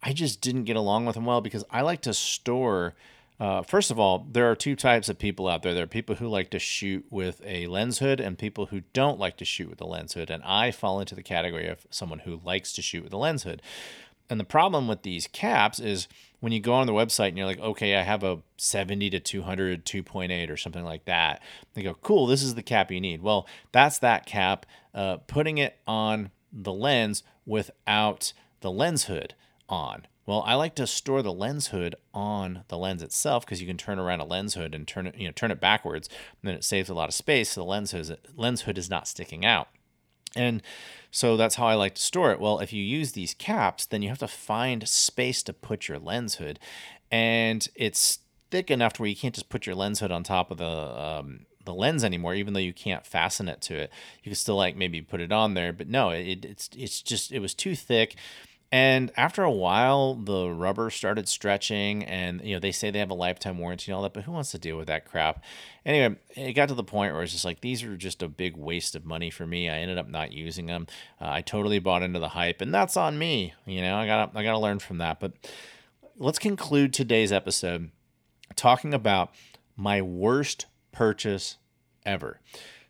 I 0.01 0.13
just 0.13 0.39
didn't 0.39 0.63
get 0.63 0.77
along 0.77 1.05
with 1.05 1.15
them 1.15 1.25
well 1.25 1.41
because 1.41 1.65
I 1.69 1.81
like 1.81 2.01
to 2.01 2.13
store. 2.13 2.93
Uh, 3.39 3.61
first 3.63 3.91
of 3.91 3.99
all, 3.99 4.25
there 4.31 4.49
are 4.49 4.55
two 4.55 4.75
types 4.75 5.09
of 5.09 5.19
people 5.19 5.47
out 5.47 5.61
there. 5.61 5.73
There 5.73 5.83
are 5.83 5.87
people 5.87 6.15
who 6.15 6.27
like 6.27 6.49
to 6.51 6.59
shoot 6.59 7.05
with 7.09 7.41
a 7.45 7.67
lens 7.67 7.99
hood 7.99 8.19
and 8.19 8.37
people 8.37 8.67
who 8.67 8.81
don't 8.93 9.19
like 9.19 9.37
to 9.37 9.45
shoot 9.45 9.69
with 9.69 9.81
a 9.81 9.85
lens 9.85 10.13
hood. 10.13 10.29
And 10.29 10.41
I 10.43 10.71
fall 10.71 10.99
into 11.01 11.15
the 11.15 11.23
category 11.23 11.67
of 11.67 11.85
someone 11.89 12.19
who 12.19 12.39
likes 12.45 12.71
to 12.73 12.81
shoot 12.81 13.03
with 13.03 13.13
a 13.13 13.17
lens 13.17 13.43
hood. 13.43 13.61
And 14.29 14.39
the 14.39 14.45
problem 14.45 14.87
with 14.87 15.03
these 15.03 15.27
caps 15.27 15.79
is 15.79 16.07
when 16.39 16.51
you 16.51 16.59
go 16.59 16.73
on 16.73 16.87
the 16.87 16.93
website 16.93 17.29
and 17.29 17.37
you're 17.37 17.45
like, 17.45 17.59
okay, 17.59 17.95
I 17.95 18.01
have 18.01 18.23
a 18.23 18.39
70 18.57 19.09
to 19.11 19.19
200 19.19 19.85
2.8 19.85 20.49
or 20.49 20.57
something 20.57 20.83
like 20.83 21.05
that. 21.05 21.41
They 21.73 21.83
go, 21.83 21.93
cool, 21.95 22.25
this 22.27 22.41
is 22.41 22.55
the 22.55 22.63
cap 22.63 22.91
you 22.91 23.01
need. 23.01 23.21
Well, 23.21 23.47
that's 23.71 23.99
that 23.99 24.25
cap. 24.25 24.65
Uh, 24.93 25.17
putting 25.27 25.57
it 25.57 25.77
on 25.85 26.31
the 26.51 26.73
lens 26.73 27.21
without 27.45 28.33
the 28.61 28.71
lens 28.71 29.05
hood 29.05 29.35
on. 29.67 30.07
Well, 30.25 30.43
I 30.45 30.55
like 30.55 30.73
to 30.75 30.87
store 30.87 31.21
the 31.21 31.31
lens 31.31 31.67
hood 31.67 31.95
on 32.13 32.63
the 32.67 32.77
lens 32.77 33.03
itself 33.03 33.45
because 33.45 33.61
you 33.61 33.67
can 33.67 33.77
turn 33.77 33.99
around 33.99 34.21
a 34.21 34.25
lens 34.25 34.55
hood 34.55 34.73
and 34.73 34.87
turn 34.87 35.07
it, 35.07 35.15
you 35.17 35.27
know, 35.27 35.31
turn 35.31 35.51
it 35.51 35.59
backwards, 35.59 36.09
and 36.41 36.49
then 36.49 36.55
it 36.55 36.63
saves 36.63 36.89
a 36.89 36.95
lot 36.95 37.09
of 37.09 37.15
space. 37.15 37.51
So 37.51 37.61
the 37.61 37.65
lens 37.65 37.91
hood, 37.91 38.17
lens 38.35 38.61
hood 38.61 38.77
is 38.77 38.89
not 38.89 39.07
sticking 39.07 39.45
out. 39.45 39.67
And 40.35 40.61
so 41.11 41.37
that's 41.37 41.55
how 41.55 41.67
I 41.67 41.75
like 41.75 41.95
to 41.95 42.01
store 42.01 42.31
it. 42.31 42.39
Well, 42.39 42.59
if 42.59 42.73
you 42.73 42.83
use 42.83 43.11
these 43.11 43.33
caps, 43.33 43.85
then 43.85 44.01
you 44.01 44.09
have 44.09 44.17
to 44.19 44.27
find 44.27 44.87
space 44.87 45.43
to 45.43 45.53
put 45.53 45.87
your 45.87 45.99
lens 45.99 46.35
hood. 46.35 46.59
And 47.11 47.67
it's 47.75 48.19
thick 48.51 48.71
enough 48.71 48.93
to 48.93 49.01
where 49.03 49.09
you 49.09 49.15
can't 49.15 49.35
just 49.35 49.49
put 49.49 49.65
your 49.65 49.75
lens 49.75 49.99
hood 49.99 50.11
on 50.11 50.23
top 50.23 50.51
of 50.51 50.57
the 50.57 50.65
um, 50.65 51.45
the 51.65 51.73
lens 51.73 52.03
anymore, 52.03 52.35
even 52.35 52.53
though 52.53 52.59
you 52.59 52.73
can't 52.73 53.05
fasten 53.05 53.47
it 53.47 53.61
to 53.61 53.75
it. 53.75 53.91
You 54.23 54.29
can 54.29 54.35
still 54.35 54.55
like 54.55 54.75
maybe 54.75 55.01
put 55.01 55.21
it 55.21 55.31
on 55.31 55.53
there, 55.53 55.73
but 55.73 55.87
no, 55.87 56.09
it, 56.09 56.45
it's 56.45 56.69
it's 56.75 57.01
just 57.01 57.31
it 57.31 57.39
was 57.39 57.53
too 57.53 57.75
thick. 57.75 58.15
And 58.75 59.09
after 59.15 59.41
a 59.41 59.51
while, 59.51 60.15
the 60.15 60.49
rubber 60.49 60.89
started 60.89 61.29
stretching, 61.29 62.03
and 62.03 62.41
you 62.43 62.55
know 62.55 62.59
they 62.59 62.73
say 62.73 62.91
they 62.91 62.99
have 62.99 63.09
a 63.09 63.13
lifetime 63.13 63.57
warranty 63.57 63.89
and 63.89 63.95
all 63.95 64.03
that, 64.03 64.13
but 64.13 64.23
who 64.23 64.33
wants 64.33 64.51
to 64.51 64.59
deal 64.59 64.75
with 64.75 64.87
that 64.87 65.05
crap? 65.05 65.41
Anyway, 65.85 66.17
it 66.35 66.51
got 66.51 66.67
to 66.67 66.73
the 66.73 66.83
point 66.83 67.13
where 67.13 67.23
it's 67.23 67.31
just 67.31 67.45
like 67.45 67.61
these 67.61 67.83
are 67.83 67.95
just 67.95 68.21
a 68.21 68.27
big 68.27 68.57
waste 68.57 68.93
of 68.93 69.05
money 69.05 69.29
for 69.29 69.47
me. 69.47 69.69
I 69.69 69.77
ended 69.77 69.97
up 69.97 70.09
not 70.09 70.33
using 70.33 70.65
them. 70.65 70.87
Uh, 71.21 71.29
I 71.29 71.41
totally 71.41 71.79
bought 71.79 72.03
into 72.03 72.19
the 72.19 72.27
hype, 72.27 72.59
and 72.59 72.73
that's 72.73 72.97
on 72.97 73.17
me. 73.17 73.53
You 73.65 73.79
know, 73.79 73.95
I 73.95 74.07
got 74.07 74.35
I 74.35 74.43
got 74.43 74.51
to 74.51 74.59
learn 74.59 74.79
from 74.79 74.97
that. 74.97 75.21
But 75.21 75.31
let's 76.17 76.37
conclude 76.37 76.91
today's 76.91 77.31
episode 77.31 77.91
talking 78.57 78.93
about 78.93 79.33
my 79.77 80.01
worst 80.01 80.65
purchase 80.91 81.55
ever. 82.05 82.41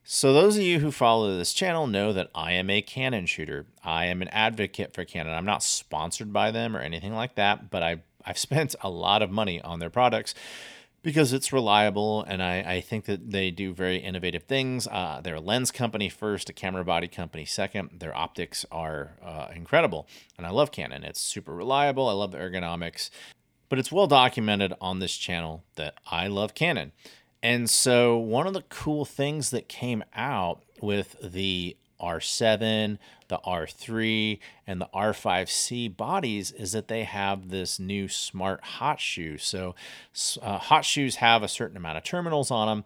So, 0.08 0.34
those 0.34 0.56
of 0.56 0.62
you 0.62 0.82
who 0.82 0.92
follow 0.92 1.36
this 1.36 1.52
channel 1.52 1.88
know 1.88 2.14
that 2.14 2.30
I 2.36 2.52
am 2.52 2.70
a 2.70 2.84
Canon 2.84 3.26
shooter. 3.26 3.66
I 3.84 4.06
am 4.06 4.22
an 4.22 4.28
advocate 4.28 4.94
for 4.94 5.04
Canon. 5.04 5.34
I'm 5.34 5.46
not 5.46 5.64
sponsored 5.64 6.32
by 6.32 6.52
them 6.52 6.78
or 6.78 6.80
anything 6.80 7.16
like 7.16 7.34
that, 7.36 7.72
but 7.72 7.82
I, 7.82 8.04
I've 8.24 8.38
spent 8.48 8.76
a 8.82 8.90
lot 8.90 9.24
of 9.24 9.32
money 9.32 9.60
on 9.64 9.80
their 9.80 9.90
products 9.90 10.36
because 11.02 11.34
it's 11.34 11.52
reliable 11.52 12.22
and 12.22 12.44
I, 12.44 12.60
I 12.60 12.82
think 12.82 13.06
that 13.06 13.32
they 13.32 13.50
do 13.50 13.74
very 13.74 13.98
innovative 13.98 14.44
things. 14.44 14.86
Uh, 14.86 15.22
they're 15.24 15.36
a 15.36 15.42
lens 15.42 15.72
company 15.72 16.08
first, 16.08 16.52
a 16.52 16.54
camera 16.54 16.86
body 16.86 17.08
company 17.08 17.46
second. 17.46 17.90
Their 17.98 18.16
optics 18.16 18.64
are 18.72 19.14
uh, 19.24 19.48
incredible, 19.56 20.08
and 20.38 20.46
I 20.46 20.52
love 20.52 20.72
Canon. 20.72 21.04
It's 21.04 21.20
super 21.20 21.56
reliable. 21.56 22.08
I 22.10 22.14
love 22.14 22.32
the 22.32 22.38
ergonomics, 22.38 23.10
but 23.70 23.80
it's 23.80 23.92
well 23.92 24.06
documented 24.06 24.76
on 24.80 25.00
this 25.00 25.18
channel 25.18 25.64
that 25.78 25.96
I 26.06 26.28
love 26.28 26.54
Canon. 26.54 26.92
And 27.42 27.70
so, 27.70 28.18
one 28.18 28.48
of 28.48 28.54
the 28.54 28.64
cool 28.64 29.06
things 29.06 29.52
that 29.52 29.68
came 29.68 30.04
out 30.16 30.62
with 30.82 31.16
the 31.22 31.78
R7, 32.02 32.98
the 33.28 33.38
R3, 33.46 34.40
and 34.68 34.82
the 34.82 34.90
R5C 34.94 35.96
bodies 35.96 36.52
is 36.52 36.72
that 36.72 36.88
they 36.88 37.04
have 37.04 37.50
this 37.50 37.80
new 37.80 38.08
smart 38.08 38.64
hot 38.64 39.00
shoe. 39.00 39.38
So, 39.38 39.76
uh, 40.42 40.58
hot 40.58 40.86
shoes 40.86 41.18
have 41.18 41.44
a 41.44 41.48
certain 41.48 41.78
amount 41.78 41.98
of 41.98 42.04
terminals 42.04 42.52
on 42.52 42.68
them 42.68 42.84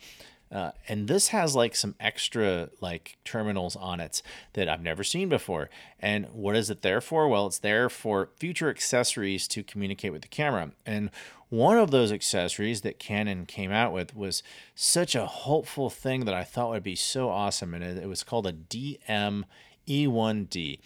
uh, 0.52 0.72
and 0.88 1.08
this 1.08 1.28
has 1.30 1.56
like 1.56 1.76
some 1.76 1.95
extra 2.00 2.70
like 2.82 3.18
terminals 3.24 3.76
on 3.76 4.00
it 4.00 4.22
that 4.54 4.68
I've 4.68 4.82
never 4.82 5.04
seen 5.04 5.30
before. 5.30 5.70
And 6.00 6.26
what 6.32 6.56
is 6.56 6.70
it 6.70 6.82
there 6.82 7.02
for? 7.02 7.28
Well, 7.28 7.47
it's 7.47 7.60
there 7.60 7.89
for 7.89 8.30
future 8.38 8.70
accessories 8.70 9.47
to 9.50 9.64
communicate 9.64 10.12
with 10.12 10.24
the 10.24 10.28
camera. 10.28 10.72
And 10.86 11.12
one 11.50 11.78
of 11.78 11.91
those 11.91 12.12
accessories 12.12 12.82
that 12.82 13.00
Canon 13.00 13.45
came 13.45 13.72
out 13.72 13.93
with 13.93 14.16
was 14.16 14.41
such 14.74 15.16
a 15.16 15.26
hopeful 15.26 15.89
thing 15.89 16.26
that 16.26 16.34
I 16.34 16.43
thought 16.43 16.70
would 16.70 16.84
be 16.84 16.95
so 16.95 17.30
awesome. 17.30 17.74
And 17.74 17.84
it, 17.84 17.97
it 17.97 18.08
was 18.08 18.24
called 18.24 18.47
a 18.47 18.54
DM 18.54 19.43
E1D. 19.88 20.80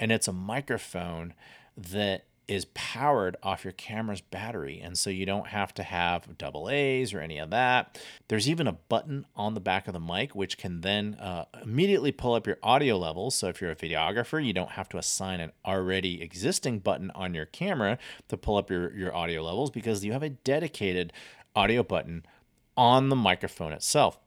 And 0.00 0.10
it's 0.10 0.28
a 0.28 0.32
microphone 0.32 1.34
that 1.76 2.24
is 2.48 2.66
powered 2.74 3.36
off 3.42 3.64
your 3.64 3.72
camera's 3.72 4.20
battery. 4.20 4.80
And 4.80 4.98
so 4.98 5.10
you 5.10 5.24
don't 5.24 5.48
have 5.48 5.72
to 5.74 5.82
have 5.82 6.36
double 6.36 6.68
A's 6.68 7.14
or 7.14 7.20
any 7.20 7.38
of 7.38 7.50
that. 7.50 8.00
There's 8.28 8.48
even 8.48 8.66
a 8.66 8.72
button 8.72 9.26
on 9.36 9.54
the 9.54 9.60
back 9.60 9.86
of 9.86 9.94
the 9.94 10.00
mic, 10.00 10.34
which 10.34 10.58
can 10.58 10.80
then 10.80 11.14
uh, 11.14 11.44
immediately 11.62 12.12
pull 12.12 12.34
up 12.34 12.46
your 12.46 12.58
audio 12.62 12.98
levels. 12.98 13.34
So 13.34 13.48
if 13.48 13.60
you're 13.60 13.70
a 13.70 13.76
videographer, 13.76 14.44
you 14.44 14.52
don't 14.52 14.72
have 14.72 14.88
to 14.90 14.98
assign 14.98 15.40
an 15.40 15.52
already 15.64 16.20
existing 16.20 16.80
button 16.80 17.10
on 17.12 17.32
your 17.32 17.46
camera 17.46 17.98
to 18.28 18.36
pull 18.36 18.56
up 18.56 18.70
your, 18.70 18.92
your 18.92 19.14
audio 19.14 19.42
levels 19.42 19.70
because 19.70 20.04
you 20.04 20.12
have 20.12 20.22
a 20.22 20.30
dedicated 20.30 21.12
audio 21.54 21.82
button 21.82 22.24
on 22.76 23.08
the 23.08 23.16
microphone 23.16 23.72
itself. 23.72 24.18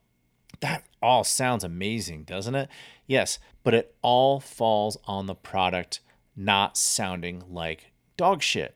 That 0.62 0.84
all 1.02 1.24
sounds 1.24 1.64
amazing, 1.64 2.24
doesn't 2.24 2.56
it? 2.56 2.70
Yes, 3.08 3.40
but 3.64 3.74
it 3.74 3.96
all 4.02 4.40
falls 4.40 4.98
on 5.06 5.26
the 5.26 5.36
product 5.36 6.00
not 6.36 6.78
sounding 6.78 7.44
like 7.50 7.92
dog 8.18 8.42
shit. 8.42 8.76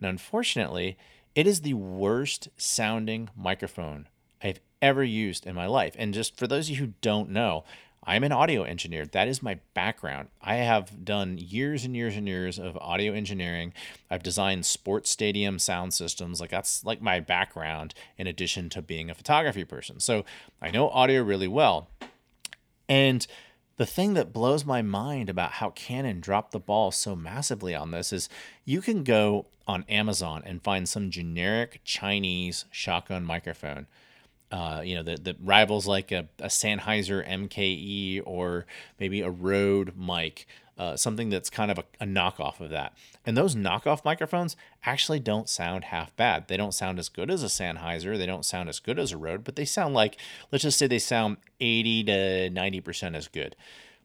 And 0.00 0.08
unfortunately, 0.08 0.96
it 1.34 1.46
is 1.46 1.60
the 1.60 1.74
worst 1.74 2.48
sounding 2.56 3.30
microphone 3.36 4.08
I've 4.42 4.60
ever 4.82 5.04
used 5.04 5.46
in 5.46 5.54
my 5.54 5.66
life. 5.66 5.94
And 5.98 6.14
just 6.14 6.36
for 6.36 6.46
those 6.46 6.66
of 6.66 6.76
you 6.76 6.86
who 6.86 6.92
don't 7.00 7.30
know, 7.30 7.64
I'm 8.02 8.24
an 8.24 8.32
audio 8.32 8.62
engineer. 8.62 9.04
That 9.04 9.28
is 9.28 9.42
my 9.42 9.60
background. 9.74 10.28
I 10.40 10.56
have 10.56 11.04
done 11.04 11.36
years 11.38 11.84
and 11.84 11.94
years 11.94 12.16
and 12.16 12.26
years 12.26 12.58
of 12.58 12.76
audio 12.78 13.12
engineering. 13.12 13.74
I've 14.10 14.22
designed 14.22 14.64
sports 14.64 15.10
stadium 15.10 15.58
sound 15.58 15.92
systems. 15.92 16.40
Like 16.40 16.50
that's 16.50 16.82
like 16.82 17.02
my 17.02 17.20
background 17.20 17.94
in 18.16 18.26
addition 18.26 18.70
to 18.70 18.80
being 18.80 19.10
a 19.10 19.14
photography 19.14 19.64
person. 19.64 20.00
So 20.00 20.24
I 20.62 20.70
know 20.70 20.88
audio 20.88 21.22
really 21.22 21.48
well. 21.48 21.90
And 22.88 23.26
the 23.80 23.86
thing 23.86 24.12
that 24.12 24.30
blows 24.30 24.66
my 24.66 24.82
mind 24.82 25.30
about 25.30 25.52
how 25.52 25.70
Canon 25.70 26.20
dropped 26.20 26.52
the 26.52 26.60
ball 26.60 26.90
so 26.90 27.16
massively 27.16 27.74
on 27.74 27.92
this 27.92 28.12
is 28.12 28.28
you 28.66 28.82
can 28.82 29.02
go 29.02 29.46
on 29.66 29.86
Amazon 29.88 30.42
and 30.44 30.62
find 30.62 30.86
some 30.86 31.08
generic 31.08 31.80
Chinese 31.82 32.66
shotgun 32.70 33.24
microphone. 33.24 33.86
Uh, 34.52 34.82
you 34.84 34.94
know, 34.94 35.02
that, 35.02 35.24
that 35.24 35.36
rivals 35.42 35.86
like 35.86 36.12
a, 36.12 36.28
a 36.40 36.48
Sennheiser 36.48 37.26
MKE 37.26 38.20
or 38.26 38.66
maybe 38.98 39.22
a 39.22 39.30
Rode 39.30 39.96
mic, 39.96 40.46
uh, 40.78 40.96
something 40.96 41.28
that's 41.30 41.50
kind 41.50 41.70
of 41.70 41.78
a, 41.78 41.84
a 42.00 42.06
knockoff 42.06 42.60
of 42.60 42.70
that. 42.70 42.94
And 43.24 43.36
those 43.36 43.54
knockoff 43.54 44.04
microphones 44.04 44.56
actually 44.84 45.20
don't 45.20 45.48
sound 45.48 45.84
half 45.84 46.14
bad. 46.16 46.48
They 46.48 46.56
don't 46.56 46.74
sound 46.74 46.98
as 46.98 47.08
good 47.08 47.30
as 47.30 47.42
a 47.42 47.46
Sennheiser. 47.46 48.16
They 48.16 48.26
don't 48.26 48.44
sound 48.44 48.68
as 48.68 48.80
good 48.80 48.98
as 48.98 49.12
a 49.12 49.16
Rode, 49.16 49.44
but 49.44 49.56
they 49.56 49.64
sound 49.64 49.94
like, 49.94 50.16
let's 50.50 50.62
just 50.62 50.78
say 50.78 50.86
they 50.86 50.98
sound 50.98 51.36
80 51.60 52.04
to 52.04 52.12
90% 52.50 53.14
as 53.14 53.28
good. 53.28 53.56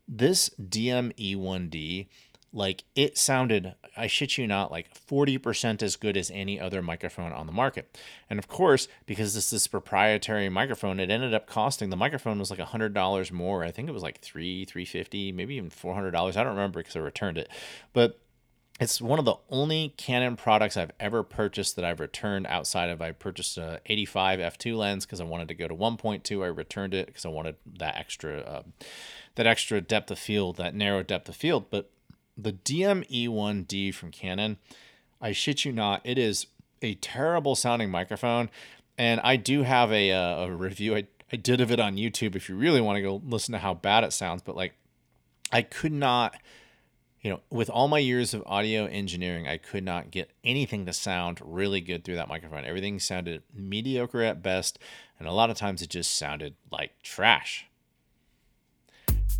This 0.07 0.49
DME1D, 0.61 2.07
like 2.55 2.85
it 2.95 3.17
sounded, 3.17 3.75
I 3.97 4.07
shit 4.07 4.37
you 4.37 4.47
not, 4.47 4.71
like 4.71 4.87
40% 4.93 5.83
as 5.83 5.97
good 5.97 6.15
as 6.15 6.31
any 6.31 6.59
other 6.59 6.81
microphone 6.81 7.33
on 7.33 7.47
the 7.47 7.51
market. 7.51 7.99
And 8.29 8.39
of 8.39 8.47
course, 8.47 8.87
because 9.05 9.35
this 9.35 9.51
is 9.51 9.67
proprietary 9.67 10.47
microphone, 10.47 10.99
it 10.99 11.11
ended 11.11 11.33
up 11.33 11.47
costing 11.47 11.89
the 11.89 11.97
microphone 11.97 12.39
was 12.39 12.49
like 12.49 12.59
$100 12.59 13.31
more. 13.31 13.63
I 13.65 13.71
think 13.71 13.89
it 13.89 13.91
was 13.91 14.03
like 14.03 14.21
three, 14.21 14.63
350, 14.63 15.33
maybe 15.33 15.55
even 15.55 15.69
$400. 15.69 16.15
I 16.15 16.43
don't 16.43 16.55
remember 16.55 16.79
because 16.79 16.95
I 16.95 16.99
returned 16.99 17.37
it. 17.37 17.49
But 17.91 18.19
it's 18.79 19.01
one 19.01 19.19
of 19.19 19.25
the 19.25 19.35
only 19.49 19.93
Canon 19.97 20.37
products 20.37 20.77
I've 20.77 20.91
ever 20.99 21.23
purchased 21.23 21.75
that 21.75 21.85
I've 21.85 21.99
returned 21.99 22.47
outside 22.47 22.89
of 22.89 23.01
I 23.01 23.11
purchased 23.11 23.57
a 23.57 23.81
85 23.85 24.39
f2 24.39 24.77
lens 24.77 25.05
because 25.05 25.21
I 25.21 25.25
wanted 25.25 25.47
to 25.49 25.53
go 25.53 25.67
to 25.67 25.75
1.2. 25.75 26.43
I 26.43 26.47
returned 26.47 26.93
it 26.93 27.07
because 27.07 27.25
I 27.25 27.29
wanted 27.29 27.55
that 27.77 27.97
extra 27.97 28.39
uh, 28.39 28.61
that 29.35 29.47
extra 29.47 29.81
depth 29.81 30.11
of 30.11 30.19
field, 30.19 30.57
that 30.57 30.75
narrow 30.75 31.03
depth 31.03 31.29
of 31.29 31.35
field. 31.35 31.65
But 31.69 31.89
the 32.37 32.53
DME1D 32.53 33.93
from 33.93 34.11
Canon, 34.11 34.57
I 35.21 35.31
shit 35.31 35.65
you 35.65 35.71
not, 35.71 36.01
it 36.03 36.17
is 36.17 36.47
a 36.81 36.95
terrible 36.95 37.55
sounding 37.55 37.89
microphone. 37.89 38.49
And 38.97 39.19
I 39.21 39.35
do 39.35 39.63
have 39.63 39.91
a, 39.91 40.11
uh, 40.11 40.45
a 40.45 40.51
review 40.51 40.95
I, 40.95 41.07
I 41.31 41.37
did 41.37 41.61
of 41.61 41.71
it 41.71 41.79
on 41.79 41.97
YouTube 41.97 42.35
if 42.35 42.47
you 42.49 42.55
really 42.55 42.81
want 42.81 42.97
to 42.97 43.01
go 43.01 43.21
listen 43.25 43.53
to 43.53 43.59
how 43.59 43.73
bad 43.73 44.03
it 44.03 44.13
sounds. 44.13 44.41
But 44.41 44.55
like, 44.55 44.73
I 45.51 45.61
could 45.61 45.91
not 45.91 46.35
you 47.25 47.31
know, 47.31 47.41
with 47.49 47.71
all 47.71 47.87
my 47.87 47.97
years 47.97 48.35
of 48.35 48.43
audio 48.45 48.85
engineering, 48.85 49.47
I 49.47 49.57
could 49.57 49.83
not 49.83 50.11
get 50.11 50.29
anything 50.43 50.85
to 50.85 50.93
sound 50.93 51.41
really 51.43 51.81
good 51.81 52.03
through 52.03 52.17
that 52.17 52.27
microphone. 52.27 52.65
Everything 52.65 52.99
sounded 52.99 53.41
mediocre 53.51 54.21
at 54.21 54.43
best, 54.43 54.77
and 55.17 55.27
a 55.27 55.31
lot 55.31 55.49
of 55.49 55.57
times 55.57 55.81
it 55.81 55.89
just 55.89 56.15
sounded 56.15 56.53
like 56.71 56.91
trash. 57.01 57.65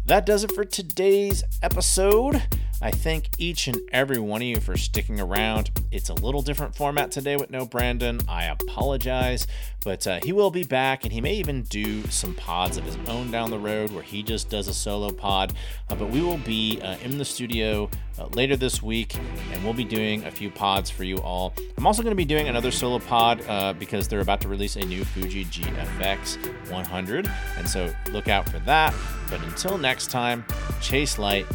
That 0.04 0.26
does 0.26 0.44
it 0.44 0.52
for 0.52 0.66
today's 0.66 1.44
episode. 1.62 2.42
I 2.82 2.92
thank 2.92 3.30
each 3.38 3.68
and 3.68 3.80
every 3.92 4.20
one 4.20 4.42
of 4.42 4.48
you 4.48 4.60
for 4.60 4.76
sticking 4.76 5.22
around. 5.22 5.72
It's 5.92 6.10
a 6.10 6.14
little 6.14 6.42
different 6.42 6.76
format 6.76 7.10
today 7.10 7.38
with 7.38 7.50
no 7.50 7.66
Brandon. 7.66 8.20
I 8.28 8.46
apologize, 8.46 9.48
but 9.84 10.06
uh, 10.06 10.20
he 10.22 10.34
will 10.34 10.52
be 10.52 10.66
back 10.66 11.04
and 11.04 11.14
he 11.14 11.22
may 11.22 11.36
even 11.36 11.64
do 11.64 12.06
some 12.08 12.34
pods 12.36 12.76
of 12.76 12.84
his 12.84 12.98
own 13.08 13.32
down 13.32 13.50
the 13.50 13.58
road 13.58 13.92
where 13.92 14.04
he 14.04 14.24
just 14.24 14.50
does 14.50 14.68
a 14.68 14.74
solo 14.74 15.12
pod. 15.12 15.54
Uh, 15.90 15.96
but 15.96 16.10
we 16.10 16.22
will 16.22 16.38
be 16.40 16.82
uh, 16.82 16.98
in 16.98 17.18
the 17.18 17.24
studio 17.24 17.90
uh, 18.20 18.26
later 18.34 18.58
this 18.58 18.84
week 18.84 19.16
and 19.54 19.64
we'll 19.64 19.74
be 19.74 19.86
doing 19.86 20.26
a 20.26 20.32
few 20.32 20.52
pods 20.52 20.90
for 20.90 21.06
you 21.06 21.18
all. 21.20 21.54
I'm 21.78 21.88
also 21.88 22.04
going 22.04 22.12
to 22.12 22.16
be 22.16 22.26
doing 22.26 22.50
another 22.50 22.72
solo 22.72 23.00
pod 23.00 23.42
uh, 23.48 23.74
because 23.74 24.10
they're 24.10 24.20
about 24.20 24.42
to 24.42 24.50
release 24.50 24.76
a 24.76 24.82
new 24.82 25.06
Fuji 25.06 25.46
GFX 25.46 26.70
100. 26.70 27.32
And 27.58 27.70
so 27.70 27.94
look 28.12 28.28
out 28.28 28.50
for 28.50 28.60
that. 28.60 28.94
But 29.30 29.42
until 29.44 29.78
next 29.78 30.12
time, 30.12 30.46
chase 30.82 31.18
light 31.18 31.46